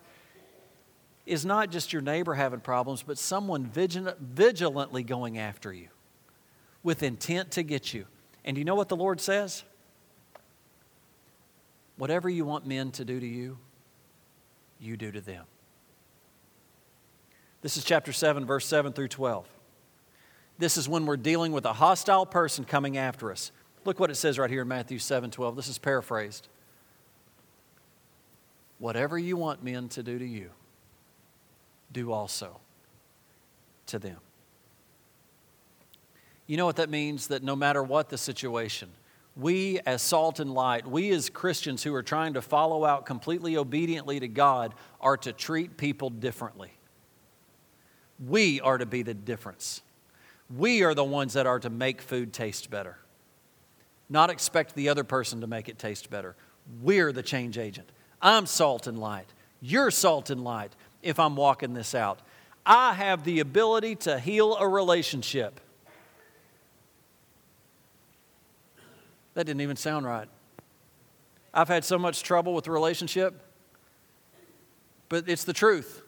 is 1.26 1.46
not 1.46 1.70
just 1.70 1.92
your 1.92 2.02
neighbor 2.02 2.34
having 2.34 2.60
problems, 2.60 3.02
but 3.02 3.16
someone 3.16 3.64
vigilant, 3.64 4.18
vigilantly 4.18 5.04
going 5.04 5.38
after 5.38 5.72
you. 5.72 5.88
with 6.82 7.02
intent 7.02 7.50
to 7.52 7.62
get 7.62 7.92
you. 7.92 8.06
And 8.42 8.56
you 8.56 8.64
know 8.64 8.74
what 8.74 8.88
the 8.88 8.96
Lord 8.96 9.20
says? 9.20 9.64
Whatever 11.98 12.30
you 12.30 12.46
want 12.46 12.66
men 12.66 12.90
to 12.92 13.04
do 13.04 13.20
to 13.20 13.26
you, 13.26 13.58
you 14.80 14.96
do 14.96 15.12
to 15.12 15.20
them. 15.20 15.44
This 17.62 17.76
is 17.76 17.84
chapter 17.84 18.12
7, 18.12 18.46
verse 18.46 18.66
7 18.66 18.92
through 18.92 19.08
12. 19.08 19.46
This 20.58 20.76
is 20.76 20.88
when 20.88 21.06
we're 21.06 21.16
dealing 21.16 21.52
with 21.52 21.64
a 21.64 21.72
hostile 21.72 22.26
person 22.26 22.64
coming 22.64 22.96
after 22.96 23.30
us. 23.30 23.52
Look 23.84 23.98
what 23.98 24.10
it 24.10 24.16
says 24.16 24.38
right 24.38 24.50
here 24.50 24.62
in 24.62 24.68
Matthew 24.68 24.98
7 24.98 25.30
12. 25.30 25.56
This 25.56 25.68
is 25.68 25.78
paraphrased. 25.78 26.48
Whatever 28.78 29.18
you 29.18 29.36
want 29.36 29.62
men 29.62 29.88
to 29.90 30.02
do 30.02 30.18
to 30.18 30.24
you, 30.24 30.50
do 31.92 32.12
also 32.12 32.60
to 33.86 33.98
them. 33.98 34.18
You 36.46 36.56
know 36.56 36.66
what 36.66 36.76
that 36.76 36.90
means? 36.90 37.28
That 37.28 37.42
no 37.42 37.56
matter 37.56 37.82
what 37.82 38.08
the 38.08 38.18
situation, 38.18 38.90
we 39.36 39.80
as 39.86 40.02
salt 40.02 40.40
and 40.40 40.52
light, 40.52 40.86
we 40.86 41.10
as 41.10 41.30
Christians 41.30 41.82
who 41.82 41.94
are 41.94 42.02
trying 42.02 42.34
to 42.34 42.42
follow 42.42 42.84
out 42.84 43.06
completely 43.06 43.56
obediently 43.56 44.18
to 44.20 44.28
God, 44.28 44.74
are 45.00 45.16
to 45.18 45.32
treat 45.32 45.76
people 45.76 46.10
differently. 46.10 46.72
We 48.26 48.60
are 48.60 48.78
to 48.78 48.86
be 48.86 49.02
the 49.02 49.14
difference. 49.14 49.82
We 50.54 50.82
are 50.82 50.94
the 50.94 51.04
ones 51.04 51.34
that 51.34 51.46
are 51.46 51.60
to 51.60 51.70
make 51.70 52.02
food 52.02 52.32
taste 52.32 52.70
better, 52.70 52.98
not 54.08 54.30
expect 54.30 54.74
the 54.74 54.88
other 54.88 55.04
person 55.04 55.40
to 55.40 55.46
make 55.46 55.68
it 55.68 55.78
taste 55.78 56.10
better. 56.10 56.34
We're 56.82 57.12
the 57.12 57.22
change 57.22 57.56
agent. 57.56 57.88
I'm 58.20 58.46
salt 58.46 58.86
and 58.86 58.98
light. 58.98 59.26
You're 59.60 59.90
salt 59.90 60.30
and 60.30 60.44
light 60.44 60.72
if 61.02 61.18
I'm 61.18 61.36
walking 61.36 61.74
this 61.74 61.94
out. 61.94 62.20
I 62.66 62.94
have 62.94 63.24
the 63.24 63.40
ability 63.40 63.96
to 63.96 64.18
heal 64.18 64.56
a 64.56 64.68
relationship. 64.68 65.60
That 69.34 69.44
didn't 69.46 69.62
even 69.62 69.76
sound 69.76 70.04
right. 70.04 70.28
I've 71.54 71.68
had 71.68 71.84
so 71.84 71.98
much 71.98 72.22
trouble 72.22 72.54
with 72.54 72.64
the 72.64 72.70
relationship, 72.70 73.34
but 75.08 75.28
it's 75.28 75.44
the 75.44 75.52
truth. 75.52 76.02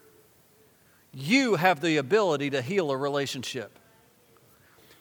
You 1.12 1.56
have 1.56 1.80
the 1.80 1.98
ability 1.98 2.50
to 2.50 2.62
heal 2.62 2.90
a 2.90 2.96
relationship. 2.96 3.78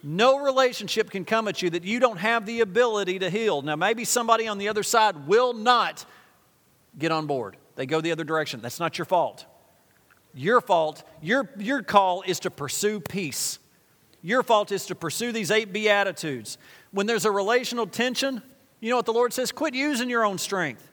No 0.04 0.40
relationship 0.40 1.10
can 1.10 1.26
come 1.26 1.48
at 1.48 1.62
you 1.62 1.70
that 1.70 1.84
you 1.84 2.00
don't 2.00 2.18
have 2.18 2.46
the 2.46 2.62
ability 2.62 3.20
to 3.20 3.30
heal. 3.30 3.62
Now, 3.62 3.76
maybe 3.76 4.04
somebody 4.04 4.48
on 4.48 4.58
the 4.58 4.68
other 4.68 4.84
side 4.84 5.28
will 5.28 5.54
not 5.54 6.06
get 6.98 7.12
on 7.12 7.28
board, 7.28 7.56
they 7.76 7.86
go 7.86 8.02
the 8.02 8.12
other 8.12 8.24
direction. 8.24 8.62
That's 8.62 8.80
not 8.80 8.98
your 8.98 9.06
fault. 9.06 9.46
Your 10.34 10.62
fault, 10.62 11.04
your, 11.22 11.50
your 11.58 11.84
call 11.84 12.24
is 12.26 12.40
to 12.42 12.52
pursue 12.52 13.00
peace. 13.00 13.60
Your 14.22 14.44
fault 14.44 14.72
is 14.72 14.86
to 14.88 14.96
pursue 14.96 15.32
these 15.32 15.52
eight 15.52 15.74
Beatitudes. 15.74 16.58
When 16.92 17.06
there's 17.06 17.26
a 17.26 17.32
relational 17.32 17.88
tension, 17.88 18.42
you 18.80 18.90
know 18.90 18.96
what 18.96 19.06
the 19.06 19.14
Lord 19.14 19.34
says? 19.34 19.52
Quit 19.52 19.74
using 19.74 20.10
your 20.10 20.26
own 20.26 20.38
strength 20.38 20.88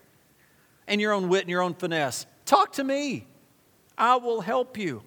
and 0.87 1.01
your 1.01 1.13
own 1.13 1.29
wit 1.29 1.43
and 1.43 1.51
your 1.51 1.63
own 1.63 1.75
finesse. 1.75 2.27
Talk 2.47 2.73
to 2.75 2.85
me. 2.85 3.27
I 3.99 4.17
will 4.17 4.41
help 4.41 4.79
you. 4.79 5.03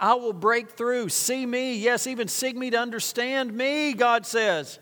I 0.00 0.14
will 0.14 0.32
break 0.32 0.70
through. 0.70 1.10
See 1.10 1.44
me. 1.44 1.76
Yes, 1.76 2.06
even 2.06 2.26
seek 2.28 2.56
me 2.56 2.70
to 2.70 2.78
understand 2.78 3.52
me, 3.52 3.92
God 3.92 4.24
says. 4.24 4.78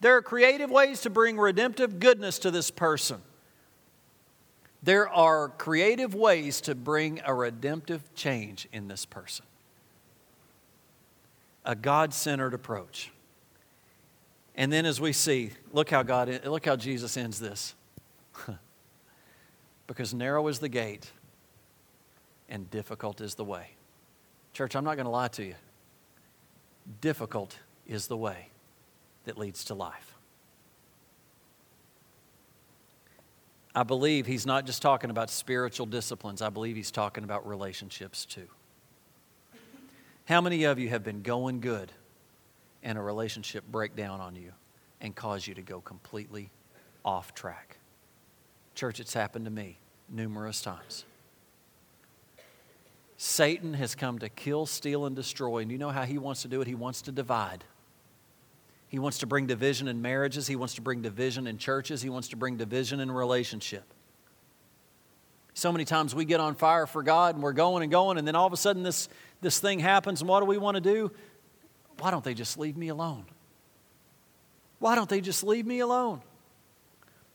There 0.00 0.16
are 0.16 0.22
creative 0.22 0.70
ways 0.70 1.02
to 1.02 1.10
bring 1.10 1.36
redemptive 1.36 2.00
goodness 2.00 2.38
to 2.40 2.50
this 2.50 2.70
person. 2.70 3.20
There 4.82 5.08
are 5.08 5.48
creative 5.48 6.14
ways 6.14 6.60
to 6.62 6.74
bring 6.74 7.20
a 7.24 7.34
redemptive 7.34 8.02
change 8.14 8.66
in 8.72 8.88
this 8.88 9.04
person. 9.04 9.44
A 11.64 11.76
God 11.76 12.12
centered 12.12 12.54
approach. 12.54 13.12
And 14.56 14.72
then 14.72 14.84
as 14.84 15.00
we 15.00 15.12
see, 15.12 15.52
look 15.72 15.90
how 15.90 16.02
God 16.02 16.40
look 16.44 16.66
how 16.66 16.76
Jesus 16.76 17.16
ends 17.16 17.38
this. 17.38 17.74
because 19.86 20.12
narrow 20.12 20.48
is 20.48 20.58
the 20.58 20.68
gate 20.68 21.10
and 22.52 22.70
difficult 22.70 23.22
is 23.22 23.34
the 23.34 23.44
way. 23.44 23.70
Church, 24.52 24.76
I'm 24.76 24.84
not 24.84 24.96
going 24.96 25.06
to 25.06 25.10
lie 25.10 25.28
to 25.28 25.42
you. 25.42 25.54
Difficult 27.00 27.58
is 27.86 28.08
the 28.08 28.16
way 28.16 28.50
that 29.24 29.38
leads 29.38 29.64
to 29.64 29.74
life. 29.74 30.14
I 33.74 33.84
believe 33.84 34.26
he's 34.26 34.44
not 34.44 34.66
just 34.66 34.82
talking 34.82 35.08
about 35.08 35.30
spiritual 35.30 35.86
disciplines, 35.86 36.42
I 36.42 36.50
believe 36.50 36.76
he's 36.76 36.90
talking 36.90 37.24
about 37.24 37.48
relationships 37.48 38.26
too. 38.26 38.48
How 40.26 40.42
many 40.42 40.64
of 40.64 40.78
you 40.78 40.90
have 40.90 41.02
been 41.02 41.22
going 41.22 41.60
good 41.60 41.90
and 42.82 42.98
a 42.98 43.00
relationship 43.00 43.64
break 43.66 43.96
down 43.96 44.20
on 44.20 44.36
you 44.36 44.52
and 45.00 45.16
cause 45.16 45.46
you 45.46 45.54
to 45.54 45.62
go 45.62 45.80
completely 45.80 46.50
off 47.02 47.34
track? 47.34 47.78
Church, 48.74 49.00
it's 49.00 49.14
happened 49.14 49.46
to 49.46 49.50
me 49.50 49.78
numerous 50.10 50.60
times. 50.60 51.06
Satan 53.24 53.74
has 53.74 53.94
come 53.94 54.18
to 54.18 54.28
kill, 54.28 54.66
steal, 54.66 55.06
and 55.06 55.14
destroy. 55.14 55.58
And 55.58 55.70
you 55.70 55.78
know 55.78 55.90
how 55.90 56.02
he 56.02 56.18
wants 56.18 56.42
to 56.42 56.48
do 56.48 56.60
it? 56.60 56.66
He 56.66 56.74
wants 56.74 57.02
to 57.02 57.12
divide. 57.12 57.62
He 58.88 58.98
wants 58.98 59.18
to 59.18 59.28
bring 59.28 59.46
division 59.46 59.86
in 59.86 60.02
marriages. 60.02 60.48
He 60.48 60.56
wants 60.56 60.74
to 60.74 60.80
bring 60.80 61.02
division 61.02 61.46
in 61.46 61.56
churches. 61.56 62.02
He 62.02 62.08
wants 62.08 62.26
to 62.30 62.36
bring 62.36 62.56
division 62.56 62.98
in 62.98 63.12
relationship. 63.12 63.84
So 65.54 65.70
many 65.70 65.84
times 65.84 66.16
we 66.16 66.24
get 66.24 66.40
on 66.40 66.56
fire 66.56 66.84
for 66.84 67.04
God 67.04 67.36
and 67.36 67.44
we're 67.44 67.52
going 67.52 67.84
and 67.84 67.92
going, 67.92 68.18
and 68.18 68.26
then 68.26 68.34
all 68.34 68.48
of 68.48 68.52
a 68.52 68.56
sudden 68.56 68.82
this, 68.82 69.08
this 69.40 69.60
thing 69.60 69.78
happens, 69.78 70.20
and 70.20 70.28
what 70.28 70.40
do 70.40 70.46
we 70.46 70.58
want 70.58 70.74
to 70.74 70.80
do? 70.80 71.12
Why 72.00 72.10
don't 72.10 72.24
they 72.24 72.34
just 72.34 72.58
leave 72.58 72.76
me 72.76 72.88
alone? 72.88 73.26
Why 74.80 74.96
don't 74.96 75.08
they 75.08 75.20
just 75.20 75.44
leave 75.44 75.64
me 75.64 75.78
alone? 75.78 76.22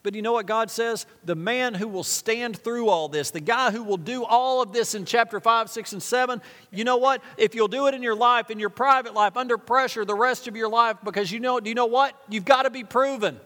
But 0.08 0.16
you 0.16 0.22
know 0.22 0.32
what 0.32 0.46
God 0.46 0.72
says? 0.72 1.06
The 1.26 1.36
man 1.36 1.74
who 1.74 1.86
will 1.86 2.02
stand 2.02 2.56
through 2.56 2.88
all 2.88 3.10
this, 3.10 3.30
the 3.30 3.42
guy 3.42 3.72
who 3.72 3.84
will 3.84 3.98
do 3.98 4.24
all 4.24 4.62
of 4.62 4.72
this 4.72 4.96
in 4.96 5.04
chapter 5.04 5.42
5, 5.42 5.70
6, 5.70 5.92
and 5.92 6.02
7, 6.02 6.42
you 6.72 6.86
know 6.86 6.96
what? 6.96 7.22
If 7.36 7.54
you'll 7.54 7.68
do 7.68 7.88
it 7.88 7.94
in 7.94 8.02
your 8.02 8.16
life, 8.16 8.50
in 8.50 8.58
your 8.58 8.70
private 8.70 9.14
life, 9.14 9.36
under 9.36 9.58
pressure 9.58 10.06
the 10.06 10.16
rest 10.16 10.48
of 10.48 10.56
your 10.56 10.70
life, 10.70 10.96
because 11.04 11.30
you 11.30 11.42
know, 11.42 11.60
do 11.60 11.68
you 11.68 11.76
know 11.76 11.88
what? 11.88 12.18
You've 12.30 12.46
got 12.46 12.64
to 12.64 12.70
be 12.70 12.86
proven. 12.86 13.38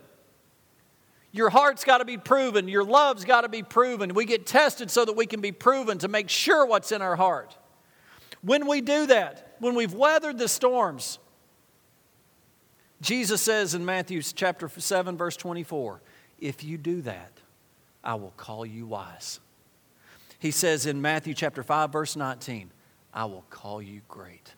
Your 1.31 1.49
heart's 1.49 1.83
got 1.83 1.97
to 1.97 2.05
be 2.05 2.19
proven. 2.19 2.67
Your 2.67 2.83
love's 2.83 3.25
got 3.25 3.41
to 3.41 3.49
be 3.49 3.63
proven. 3.63 4.13
We 4.13 4.25
get 4.25 4.45
tested 4.45 4.91
so 4.91 5.03
that 5.03 5.13
we 5.13 5.25
can 5.25 5.41
be 5.41 5.51
proven 5.51 5.97
to 5.97 6.07
make 6.07 6.29
sure 6.29 6.67
what's 6.67 6.91
in 6.91 7.01
our 7.01 7.15
heart. 7.15 7.57
When 8.43 8.67
we 8.67 8.81
do 8.81 9.07
that, 9.07 9.55
when 9.57 9.73
we've 9.73 9.95
weathered 9.95 10.37
the 10.37 10.47
storms, 10.47 11.17
Jesus 13.01 13.41
says 13.41 13.73
in 13.73 13.83
Matthew 13.83 14.21
chapter 14.21 14.69
7, 14.69 15.17
verse 15.17 15.35
24, 15.35 16.01
if 16.41 16.63
you 16.63 16.77
do 16.77 17.01
that, 17.03 17.31
I 18.03 18.15
will 18.15 18.33
call 18.35 18.65
you 18.65 18.87
wise. 18.87 19.39
He 20.39 20.49
says 20.49 20.87
in 20.87 21.01
Matthew 21.01 21.35
chapter 21.35 21.61
5, 21.61 21.91
verse 21.91 22.15
19, 22.15 22.71
I 23.13 23.25
will 23.25 23.45
call 23.51 23.81
you 23.81 24.01
great. 24.09 24.53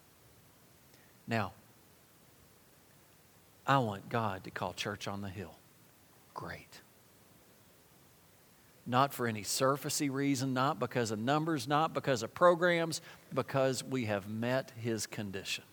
Now, 1.28 1.52
I 3.68 3.80
want 3.80 4.10
God 4.10 4.46
to 4.46 4.52
call 4.52 4.74
Church 4.74 5.08
on 5.08 5.22
the 5.22 5.30
Hill 5.30 5.56
great. 6.34 6.82
Not 8.86 9.14
for 9.14 9.28
any 9.28 9.44
surfacey 9.44 10.12
reason, 10.12 10.54
not 10.54 10.80
because 10.80 11.12
of 11.12 11.20
numbers, 11.20 11.68
not 11.68 11.94
because 11.94 12.24
of 12.24 12.34
programs, 12.34 13.02
because 13.34 13.84
we 13.84 14.06
have 14.06 14.30
met 14.30 14.72
His 14.78 15.06
condition. 15.06 15.64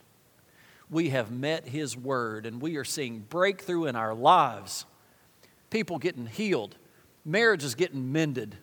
We 0.88 1.10
have 1.10 1.30
met 1.30 1.66
His 1.66 1.96
word, 1.96 2.46
and 2.46 2.60
we 2.60 2.76
are 2.76 2.84
seeing 2.84 3.20
breakthrough 3.20 3.86
in 3.86 3.96
our 3.96 4.14
lives 4.14 4.86
people 5.70 5.98
getting 5.98 6.26
healed, 6.26 6.76
marriages 7.24 7.74
getting 7.74 8.12
mended, 8.12 8.56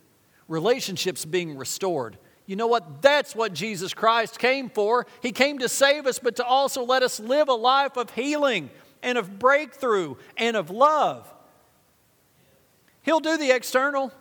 relationships 0.48 1.26
being 1.26 1.58
restored. 1.58 2.18
You 2.46 2.56
know 2.56 2.68
what? 2.68 3.02
That's 3.02 3.36
what 3.36 3.54
Jesus 3.54 3.94
Christ 3.94 4.40
came 4.40 4.70
for. 4.70 5.06
He 5.22 5.32
came 5.32 5.60
to 5.60 5.70
save 5.70 6.06
us, 6.06 6.20
but 6.20 6.38
to 6.38 6.46
also 6.46 6.84
let 6.84 7.04
us 7.04 7.20
live 7.20 7.50
a 7.50 7.54
life 7.54 7.98
of 7.98 8.12
healing 8.12 8.70
and 9.04 9.18
of 9.18 9.40
breakthrough 9.40 10.16
and 10.38 10.56
of 10.56 10.70
love. 10.70 11.32
He'll 13.04 13.20
do 13.20 13.38
the 13.38 13.52
external. 13.52 14.12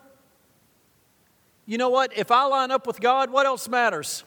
You 1.67 1.79
know 1.79 1.89
what? 1.89 2.17
If 2.17 2.31
I 2.31 2.45
line 2.47 2.71
up 2.71 2.87
with 2.87 3.01
God, 3.01 3.31
what 3.31 3.47
else 3.47 3.69
matters? 3.69 4.25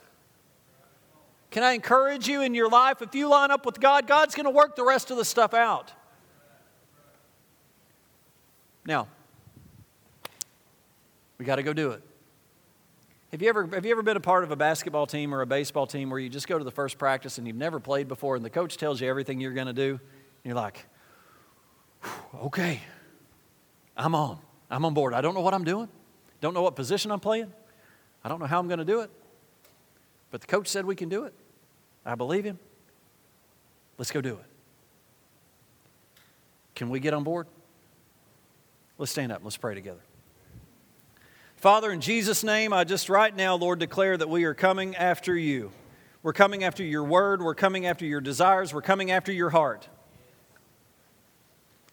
Can 1.51 1.63
I 1.63 1.73
encourage 1.73 2.27
you 2.27 2.41
in 2.41 2.53
your 2.53 2.69
life? 2.69 3.01
If 3.01 3.15
you 3.15 3.27
line 3.27 3.51
up 3.51 3.65
with 3.65 3.79
God, 3.79 4.07
God's 4.07 4.35
going 4.35 4.45
to 4.45 4.51
work 4.51 4.75
the 4.75 4.83
rest 4.83 5.11
of 5.11 5.17
the 5.17 5.25
stuff 5.25 5.53
out. 5.53 5.93
Now, 8.85 9.07
we 11.37 11.45
got 11.45 11.55
to 11.55 11.63
go 11.63 11.73
do 11.73 11.91
it. 11.91 12.01
Have 13.31 13.43
you, 13.43 13.49
ever, 13.49 13.67
have 13.67 13.85
you 13.85 13.91
ever 13.91 14.01
been 14.01 14.17
a 14.17 14.21
part 14.21 14.43
of 14.43 14.49
a 14.51 14.55
basketball 14.55 15.05
team 15.05 15.35
or 15.35 15.41
a 15.41 15.45
baseball 15.45 15.85
team 15.85 16.09
where 16.09 16.19
you 16.19 16.29
just 16.29 16.47
go 16.47 16.57
to 16.57 16.63
the 16.63 16.71
first 16.71 16.97
practice 16.97 17.37
and 17.37 17.45
you've 17.45 17.55
never 17.55 17.79
played 17.79 18.07
before 18.07 18.35
and 18.35 18.43
the 18.43 18.49
coach 18.49 18.75
tells 18.75 18.99
you 18.99 19.07
everything 19.07 19.39
you're 19.39 19.53
going 19.53 19.67
to 19.67 19.73
do? 19.73 19.91
And 19.91 19.99
you're 20.43 20.55
like, 20.55 20.85
okay, 22.41 22.81
I'm 23.95 24.15
on. 24.15 24.39
I'm 24.71 24.83
on 24.83 24.95
board. 24.95 25.13
I 25.13 25.21
don't 25.21 25.35
know 25.35 25.41
what 25.41 25.53
I'm 25.53 25.63
doing. 25.63 25.87
Don't 26.41 26.53
know 26.53 26.61
what 26.63 26.75
position 26.75 27.11
I'm 27.11 27.19
playing. 27.19 27.53
I 28.23 28.29
don't 28.29 28.39
know 28.39 28.47
how 28.47 28.59
I'm 28.59 28.67
going 28.67 28.79
to 28.79 28.85
do 28.85 29.01
it. 29.01 29.11
But 30.31 30.41
the 30.41 30.47
coach 30.47 30.67
said 30.67 30.85
we 30.85 30.95
can 30.95 31.09
do 31.09 31.25
it. 31.25 31.33
I 32.05 32.15
believe 32.15 32.45
him. 32.45 32.57
Let's 33.97 34.11
go 34.11 34.21
do 34.21 34.33
it. 34.33 34.45
Can 36.73 36.89
we 36.89 36.99
get 36.99 37.13
on 37.13 37.23
board? 37.23 37.47
Let's 38.99 39.13
stand 39.13 39.31
up. 39.31 39.41
Let's 39.45 39.55
pray 39.55 39.75
together. 39.75 40.01
Father, 41.55 41.89
in 41.89 42.01
Jesus' 42.01 42.43
name, 42.43 42.73
I 42.73 42.83
just 42.83 43.07
right 43.07 43.33
now, 43.33 43.55
Lord, 43.55 43.79
declare 43.79 44.17
that 44.17 44.29
we 44.29 44.43
are 44.43 44.53
coming 44.53 44.93
after 44.93 45.35
you. 45.35 45.71
We're 46.21 46.33
coming 46.33 46.65
after 46.65 46.83
your 46.83 47.05
word. 47.05 47.41
We're 47.41 47.55
coming 47.55 47.85
after 47.85 48.05
your 48.05 48.19
desires. 48.19 48.73
We're 48.73 48.81
coming 48.81 49.09
after 49.09 49.31
your 49.31 49.51
heart. 49.51 49.87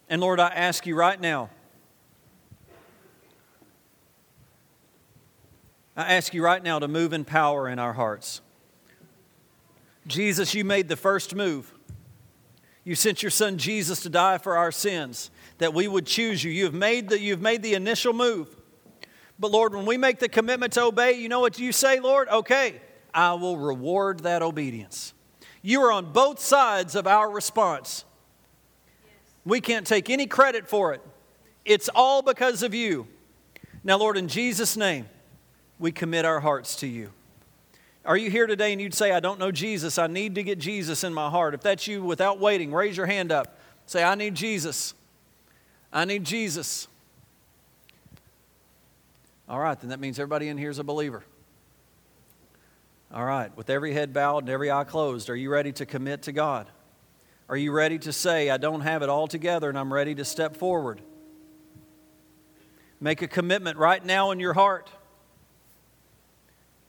And 0.09 0.21
Lord, 0.21 0.41
I 0.41 0.49
ask 0.49 0.85
you 0.85 0.97
right 0.97 1.21
now, 1.21 1.51
I 5.97 6.15
ask 6.15 6.35
you 6.35 6.43
right 6.43 6.63
now 6.63 6.81
to 6.81 6.89
move 6.89 7.13
in 7.13 7.25
power 7.25 7.69
in 7.69 7.79
our 7.79 7.93
hearts. 7.93 8.41
Jesus, 10.09 10.55
you 10.55 10.65
made 10.65 10.89
the 10.89 10.97
first 10.97 11.37
move. 11.37 11.73
You 12.87 12.95
sent 12.95 13.21
your 13.21 13.31
son 13.31 13.59
Jesus 13.59 14.03
to 14.03 14.09
die 14.09 14.39
for 14.39 14.57
our 14.57 14.71
sins, 14.71 15.33
that 15.59 15.75
we 15.75 15.89
would 15.89 16.07
choose 16.07 16.45
you. 16.45 16.53
You've 16.53 16.73
made 16.73 17.09
the, 17.09 17.19
you've 17.19 17.43
made 17.43 17.61
the 17.61 17.75
initial 17.75 18.13
move. 18.13 18.57
But 19.41 19.51
Lord, 19.51 19.75
when 19.75 19.87
we 19.87 19.97
make 19.99 20.21
the 20.21 20.29
commitment 20.29 20.75
to 20.75 20.85
obey, 20.85 21.15
you 21.15 21.29
know 21.29 21.41
what 21.41 21.59
you 21.59 21.73
say, 21.73 21.99
Lord? 21.99 22.29
Okay, 22.29 22.81
I 23.13 23.35
will 23.35 23.57
reward 23.57 24.21
that 24.21 24.41
obedience. 24.41 25.15
You 25.63 25.83
are 25.83 25.91
on 25.91 26.13
both 26.13 26.39
sides 26.39 26.95
of 26.95 27.09
our 27.09 27.29
response. 27.29 28.05
We 29.45 29.61
can't 29.61 29.85
take 29.85 30.09
any 30.09 30.29
credit 30.29 30.69
for 30.69 30.95
it. 30.95 31.03
It's 31.65 31.89
all 31.93 32.23
because 32.23 32.63
of 32.63 32.73
you. 32.73 33.09
Now, 33.83 33.99
Lord, 33.99 34.17
in 34.17 34.29
Jesus' 34.29 34.77
name, 34.77 35.07
we 35.81 35.91
commit 35.91 36.25
our 36.25 36.39
hearts 36.39 36.77
to 36.77 36.87
you. 36.87 37.11
Are 38.07 38.17
you 38.17 38.31
here 38.31 38.47
today 38.47 38.73
and 38.73 38.81
you'd 38.81 38.95
say, 38.95 39.11
I 39.11 39.19
don't 39.19 39.41
know 39.41 39.51
Jesus. 39.51 39.99
I 39.99 40.07
need 40.07 40.37
to 40.37 40.45
get 40.45 40.61
Jesus 40.61 41.03
in 41.03 41.13
my 41.13 41.29
heart? 41.29 41.55
If 41.55 41.63
that's 41.63 41.89
you, 41.89 42.05
without 42.05 42.39
waiting, 42.39 42.73
raise 42.73 42.97
your 42.97 43.07
hand 43.07 43.33
up. 43.33 43.59
Say, 43.85 44.05
I 44.05 44.15
need 44.15 44.37
Jesus. 44.37 44.95
I 45.93 46.05
need 46.05 46.23
Jesus. 46.23 46.87
All 49.49 49.59
right, 49.59 49.79
then 49.79 49.91
that 49.91 49.99
means 49.99 50.21
everybody 50.21 50.49
in 50.49 50.57
here 50.57 50.71
is 50.71 50.79
a 50.79 50.85
believer. 50.85 51.25
All 53.13 53.25
right, 53.25 53.55
with 53.57 53.71
every 53.71 53.93
head 53.93 54.13
bowed 54.13 54.45
and 54.45 54.51
every 54.51 54.71
eye 54.71 54.85
closed, 54.85 55.29
are 55.29 55.37
you 55.37 55.51
ready 55.51 55.73
to 55.73 55.87
commit 55.87 56.23
to 56.23 56.33
God? 56.33 56.69
Are 57.49 57.57
you 57.57 57.73
ready 57.73 57.99
to 58.01 58.13
say, 58.13 58.51
I 58.51 58.57
don't 58.57 58.83
have 58.83 59.03
it 59.03 59.09
all 59.09 59.27
together 59.27 59.69
and 59.69 59.79
I'm 59.79 59.93
ready 59.93 60.15
to 60.15 60.25
step 60.25 60.57
forward? 60.57 61.01
Make 63.01 63.23
a 63.23 63.29
commitment 63.29 63.79
right 63.79 64.05
now 64.05 64.31
in 64.31 64.41
your 64.41 64.55
heart. 64.55 64.91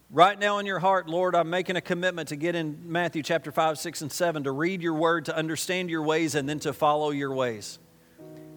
Right 0.09 0.39
now 0.39 0.59
in 0.59 0.65
your 0.65 0.79
heart, 0.79 1.09
Lord, 1.09 1.35
I'm 1.35 1.49
making 1.49 1.75
a 1.75 1.81
commitment 1.81 2.29
to 2.29 2.37
get 2.37 2.55
in 2.55 2.79
Matthew 2.85 3.21
chapter 3.21 3.51
5, 3.51 3.77
6, 3.77 4.03
and 4.03 4.11
7, 4.11 4.45
to 4.45 4.51
read 4.51 4.81
your 4.81 4.93
word, 4.93 5.25
to 5.25 5.35
understand 5.35 5.89
your 5.89 6.01
ways, 6.01 6.33
and 6.33 6.47
then 6.47 6.59
to 6.61 6.71
follow 6.71 7.09
your 7.09 7.33
ways. 7.33 7.77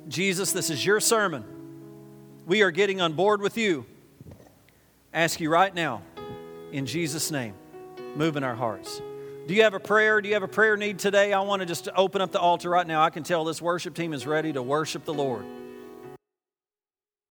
Jesus, 0.06 0.52
this 0.52 0.70
is 0.70 0.86
your 0.86 1.00
sermon. 1.00 1.44
We 2.46 2.62
are 2.62 2.70
getting 2.70 3.00
on 3.00 3.14
board 3.14 3.42
with 3.42 3.58
you. 3.58 3.84
Ask 5.12 5.40
you 5.40 5.50
right 5.50 5.74
now, 5.74 6.02
in 6.70 6.86
Jesus' 6.86 7.32
name, 7.32 7.54
move 8.14 8.36
in 8.36 8.44
our 8.44 8.54
hearts. 8.54 9.02
Do 9.48 9.54
you 9.54 9.64
have 9.64 9.74
a 9.74 9.80
prayer? 9.80 10.20
Do 10.20 10.28
you 10.28 10.34
have 10.34 10.44
a 10.44 10.48
prayer 10.48 10.76
need 10.76 11.00
today? 11.00 11.32
I 11.32 11.40
want 11.40 11.60
to 11.60 11.66
just 11.66 11.88
open 11.96 12.20
up 12.20 12.30
the 12.30 12.38
altar 12.38 12.70
right 12.70 12.86
now. 12.86 13.02
I 13.02 13.10
can 13.10 13.24
tell 13.24 13.44
this 13.44 13.60
worship 13.60 13.96
team 13.96 14.12
is 14.12 14.24
ready 14.24 14.52
to 14.52 14.62
worship 14.62 15.04
the 15.04 15.14
Lord. 15.14 15.44